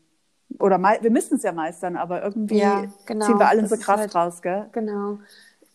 oder 0.59 0.79
wir 0.79 1.11
müssen 1.11 1.37
es 1.37 1.43
ja 1.43 1.53
meistern, 1.53 1.97
aber 1.97 2.23
irgendwie 2.23 2.59
ja, 2.59 2.85
genau. 3.07 3.27
ziehen 3.27 3.39
wir 3.39 3.49
alle 3.49 3.63
unsere 3.63 3.81
Kraft 3.81 4.01
halt, 4.01 4.15
raus, 4.15 4.43
gell? 4.43 4.67
Genau. 4.73 5.19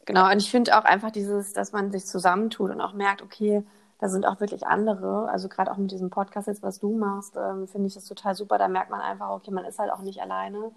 Genau. 0.06 0.32
Und 0.32 0.38
ich 0.38 0.52
finde 0.52 0.78
auch 0.78 0.84
einfach 0.84 1.12
dieses, 1.12 1.54
dass 1.54 1.72
man 1.72 1.92
sich 1.92 2.06
zusammentut 2.06 2.72
und 2.72 2.82
auch 2.82 2.94
merkt, 2.94 3.24
okay, 3.24 3.64
da 4.00 4.10
sind 4.10 4.26
auch 4.26 4.40
wirklich 4.40 4.68
andere. 4.68 5.30
Also 5.30 5.50
gerade 5.50 5.72
auch 5.72 5.78
mit 5.78 5.92
diesem 5.92 6.10
Podcast 6.10 6.48
jetzt, 6.48 6.62
was 6.62 6.80
du 6.80 6.96
machst, 6.96 7.36
ähm, 7.38 7.68
finde 7.68 7.88
ich 7.88 7.96
das 7.96 8.06
total 8.06 8.36
super. 8.36 8.58
Da 8.58 8.68
merkt 8.68 8.92
man 8.92 9.02
einfach, 9.02 9.30
okay, 9.30 9.52
man 9.52 9.66
ist 9.66 9.80
halt 9.80 9.92
auch 9.92 10.02
nicht 10.02 10.22
alleine. 10.22 10.72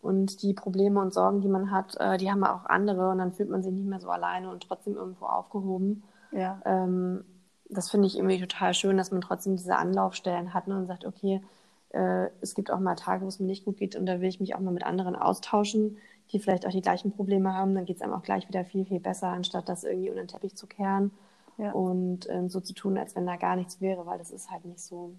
Und 0.00 0.42
die 0.42 0.54
Probleme 0.54 1.00
und 1.00 1.12
Sorgen, 1.12 1.42
die 1.42 1.48
man 1.48 1.70
hat, 1.70 1.96
äh, 1.98 2.16
die 2.16 2.30
haben 2.30 2.42
auch 2.44 2.64
andere. 2.66 3.10
Und 3.10 3.18
dann 3.18 3.32
fühlt 3.32 3.50
man 3.50 3.62
sich 3.62 3.72
nicht 3.72 3.86
mehr 3.86 4.00
so 4.00 4.08
alleine 4.08 4.50
und 4.50 4.66
trotzdem 4.66 4.96
irgendwo 4.96 5.26
aufgehoben. 5.26 6.04
Ja. 6.32 6.60
Ähm, 6.64 7.24
das 7.68 7.90
finde 7.90 8.06
ich 8.06 8.16
irgendwie 8.16 8.40
total 8.40 8.72
schön, 8.72 8.96
dass 8.96 9.10
man 9.10 9.20
trotzdem 9.20 9.56
diese 9.56 9.76
Anlaufstellen 9.76 10.54
hat 10.54 10.66
ne, 10.66 10.76
und 10.76 10.86
sagt, 10.86 11.04
okay, 11.04 11.42
äh, 11.90 12.28
es 12.40 12.54
gibt 12.54 12.70
auch 12.70 12.80
mal 12.80 12.94
Tage, 12.94 13.24
wo 13.24 13.28
es 13.28 13.40
mir 13.40 13.46
nicht 13.46 13.64
gut 13.64 13.78
geht 13.78 13.96
und 13.96 14.06
da 14.06 14.20
will 14.20 14.28
ich 14.28 14.40
mich 14.40 14.54
auch 14.54 14.60
mal 14.60 14.72
mit 14.72 14.84
anderen 14.84 15.16
austauschen, 15.16 15.98
die 16.32 16.38
vielleicht 16.38 16.66
auch 16.66 16.70
die 16.70 16.82
gleichen 16.82 17.12
Probleme 17.12 17.54
haben. 17.54 17.74
Dann 17.74 17.84
geht 17.84 17.96
es 17.96 18.02
einem 18.02 18.12
auch 18.12 18.22
gleich 18.22 18.48
wieder 18.48 18.64
viel, 18.64 18.84
viel 18.84 19.00
besser, 19.00 19.28
anstatt 19.28 19.68
das 19.68 19.84
irgendwie 19.84 20.10
unter 20.10 20.22
den 20.22 20.28
Teppich 20.28 20.54
zu 20.54 20.66
kehren 20.66 21.10
ja. 21.58 21.72
und 21.72 22.28
ähm, 22.30 22.48
so 22.48 22.60
zu 22.60 22.72
tun, 22.72 22.96
als 22.96 23.16
wenn 23.16 23.26
da 23.26 23.36
gar 23.36 23.56
nichts 23.56 23.80
wäre, 23.80 24.06
weil 24.06 24.18
das 24.18 24.30
ist 24.30 24.50
halt 24.50 24.64
nicht 24.64 24.80
so. 24.80 25.12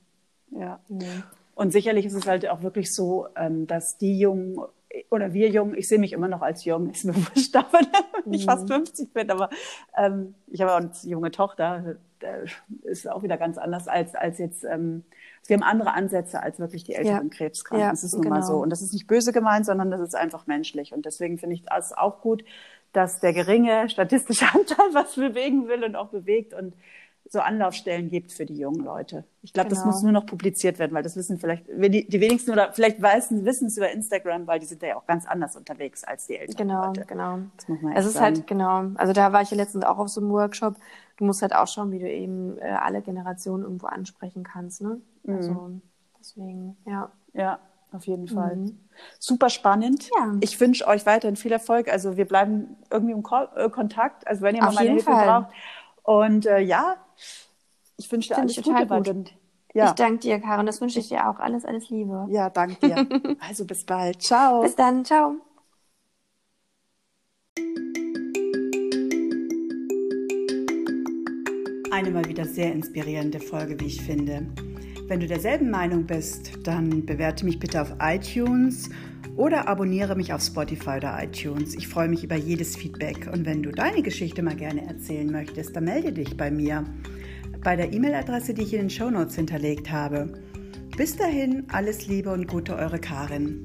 Ja. 0.52 0.80
ja. 0.90 1.08
Und 1.56 1.72
sicherlich 1.72 2.06
ist 2.06 2.14
es 2.14 2.28
halt 2.28 2.48
auch 2.50 2.62
wirklich 2.62 2.94
so, 2.94 3.28
ähm, 3.36 3.68
dass 3.68 3.98
die 3.98 4.18
Jungen 4.18 4.58
oder 5.10 5.34
wir 5.34 5.50
Jungen, 5.50 5.76
ich 5.76 5.88
sehe 5.88 6.00
mich 6.00 6.14
immer 6.14 6.28
noch 6.28 6.42
als 6.42 6.66
jung, 6.66 6.90
ist 6.92 7.06
mir 7.06 7.16
wurscht, 7.16 7.54
wenn 7.54 8.34
ich 8.34 8.46
fast 8.46 8.68
50 8.68 9.08
mhm. 9.08 9.14
bin, 9.14 9.32
aber 9.32 9.50
ähm, 9.96 10.36
ich 10.48 10.62
habe 10.62 10.74
auch 10.74 10.78
eine 10.78 10.92
junge 11.04 11.32
Tochter, 11.32 11.98
ist 12.84 13.10
auch 13.10 13.24
wieder 13.24 13.38
ganz 13.38 13.58
anders 13.58 13.88
als, 13.88 14.16
als 14.16 14.38
jetzt 14.38 14.64
ähm, 14.64 15.04
wir 15.48 15.56
haben 15.56 15.64
andere 15.64 15.94
Ansätze 15.94 16.42
als 16.42 16.60
wirklich 16.60 16.84
die 16.84 16.94
älteren 16.94 17.30
ja. 17.30 17.36
Krebskranken. 17.36 17.86
Ja, 17.86 17.92
das 17.92 18.04
ist 18.04 18.14
nun 18.14 18.22
genau. 18.24 18.36
mal 18.36 18.44
so. 18.44 18.58
Und 18.58 18.70
das 18.70 18.82
ist 18.82 18.94
nicht 18.94 19.08
böse 19.08 19.34
gemeint, 19.34 19.66
sondern 19.66 19.90
das 19.90 20.02
ist 20.02 20.16
einfach 20.16 20.48
menschlich. 20.48 20.94
Und 20.94 21.06
deswegen 21.06 21.38
finde 21.38 21.56
ich 21.56 21.64
es 21.76 21.94
auch 21.94 22.22
gut, 22.22 22.44
dass 22.94 23.20
der 23.20 23.34
geringe 23.34 23.90
statistische 23.90 24.46
Anteil 24.54 24.94
was 24.94 25.16
bewegen 25.16 25.68
will 25.68 25.84
und 25.84 25.96
auch 25.96 26.10
bewegt 26.10 26.54
und 26.54 26.76
so 27.32 27.40
Anlaufstellen 27.40 28.10
gibt 28.10 28.34
für 28.34 28.46
die 28.46 28.58
jungen 28.58 28.84
Leute. 28.84 29.24
Ich 29.42 29.54
glaube, 29.54 29.70
genau. 29.70 29.80
das 29.80 29.86
muss 29.86 30.04
nur 30.04 30.12
noch 30.12 30.26
publiziert 30.26 30.80
werden, 30.80 30.94
weil 30.94 31.02
das 31.02 31.16
wissen 31.16 31.40
vielleicht 31.40 31.66
die, 31.66 32.06
die 32.06 32.20
wenigsten 32.20 32.52
oder 32.52 32.74
vielleicht 32.74 33.02
wissen, 33.02 33.46
wissen 33.46 33.68
es 33.68 33.78
über 33.78 33.90
Instagram, 33.90 34.48
weil 34.48 34.60
die 34.60 34.66
sind 34.66 34.84
ja 34.84 34.98
auch 34.98 35.06
ganz 35.06 35.26
anders 35.26 35.56
unterwegs 35.56 36.04
als 36.04 36.28
die 36.28 36.36
Älteren 36.36 36.68
genau, 36.68 36.88
Leute. 36.88 37.06
Genau. 37.06 37.40
Das 37.56 37.70
muss 37.70 37.82
man 37.82 37.96
es 37.96 38.06
ist 38.06 38.14
sagen. 38.16 38.36
halt, 38.36 38.48
genau, 38.48 38.92
also 38.96 39.14
da 39.14 39.32
war 39.32 39.42
ich 39.42 39.50
ja 39.50 39.56
letztens 39.56 39.86
auch 39.86 39.98
auf 39.98 40.10
so 40.10 40.20
einem 40.20 40.30
Workshop. 40.32 40.76
Du 41.16 41.24
musst 41.24 41.42
halt 41.42 41.56
auch 41.56 41.68
schauen, 41.68 41.94
wie 41.94 42.00
du 42.00 42.12
eben 42.12 42.58
äh, 42.58 42.64
alle 42.64 43.02
Generationen 43.02 43.64
irgendwo 43.64 43.88
ansprechen 43.88 44.44
kannst, 44.44 44.82
ne? 44.82 45.00
Mhm. 45.24 45.36
Also 45.36 45.72
deswegen, 46.20 46.76
ja. 46.86 47.14
Ja, 47.34 47.60
auf 47.94 48.08
jeden 48.08 48.28
Fall. 48.28 48.58
Mhm. 48.58 48.78
Super 49.20 49.50
spannend. 49.50 50.10
Ja. 50.18 50.34
Ich 50.42 50.60
wünsche 50.60 50.86
euch 50.86 51.06
weiterhin 51.06 51.38
viel 51.38 51.54
Erfolg. 51.54 51.88
Also 51.88 52.18
wir 52.18 52.26
bleiben 52.26 52.76
irgendwie 52.90 53.14
im 53.14 53.24
Ko 53.24 53.48
äh, 53.56 53.70
Kontakt. 53.70 54.28
Also 54.28 54.42
wenn 54.42 54.56
ihr 54.56 54.64
mal 54.64 54.74
meine 54.74 54.90
Hilfe 54.90 55.12
Fall. 55.12 55.26
braucht. 55.26 55.54
Und 56.04 56.46
äh, 56.46 56.60
ja, 56.60 56.98
ich 57.98 58.12
wünsche 58.12 58.30
dir 58.30 58.38
alles 58.38 58.58
ich 58.58 58.64
Gute. 58.64 58.86
Gut. 58.86 59.34
Ja. 59.74 59.86
Ich 59.86 59.92
danke 59.92 60.20
dir, 60.20 60.40
Karin. 60.40 60.66
Das 60.66 60.82
wünsche 60.82 61.00
ich 61.00 61.10
dir 61.10 61.30
auch. 61.30 61.40
Alles, 61.40 61.66
alles 61.66 61.90
Liebe. 61.90 62.28
Ja, 62.30 62.50
danke 62.50 62.88
dir. 62.88 63.38
also 63.48 63.66
bis 63.66 63.86
bald. 63.86 64.22
Ciao. 64.22 64.62
Bis 64.62 64.76
dann. 64.76 65.06
Ciao. 65.06 65.36
Eine 71.92 72.12
mal 72.12 72.26
wieder 72.26 72.46
sehr 72.46 72.74
inspirierende 72.74 73.40
Folge, 73.40 73.80
wie 73.80 73.86
ich 73.86 74.02
finde. 74.02 74.48
Wenn 75.08 75.20
du 75.20 75.28
derselben 75.28 75.70
Meinung 75.70 76.06
bist, 76.06 76.52
dann 76.66 77.06
bewerte 77.06 77.46
mich 77.46 77.60
bitte 77.60 77.82
auf 77.82 77.94
iTunes 78.00 78.90
oder 79.36 79.68
abonniere 79.68 80.16
mich 80.16 80.34
auf 80.34 80.42
Spotify 80.42 80.98
oder 80.98 81.18
iTunes. 81.24 81.76
Ich 81.76 81.88
freue 81.88 82.08
mich 82.08 82.24
über 82.24 82.36
jedes 82.36 82.76
Feedback 82.76 83.30
und 83.32 83.46
wenn 83.46 83.64
du 83.64 83.72
deine 83.72 84.02
Geschichte 84.02 84.44
mal 84.44 84.56
gerne 84.56 84.86
erzählen 84.86 85.32
möchtest, 85.32 85.76
dann 85.76 85.86
melde 85.86 86.12
dich 86.12 86.38
bei 86.38 86.52
mir 86.52 86.84
bei 87.64 87.76
der 87.76 87.94
E-Mail-Adresse, 87.94 88.54
die 88.54 88.64
ich 88.64 88.74
in 88.74 88.82
den 88.82 88.90
Show 88.90 89.10
Notes 89.10 89.36
hinterlegt 89.36 89.92
habe. 89.92 90.34
Bis 90.98 91.16
dahin, 91.16 91.64
alles 91.72 92.08
Liebe 92.08 92.32
und 92.32 92.48
Gute, 92.48 92.76
eure 92.76 93.00
Karin. 93.00 93.64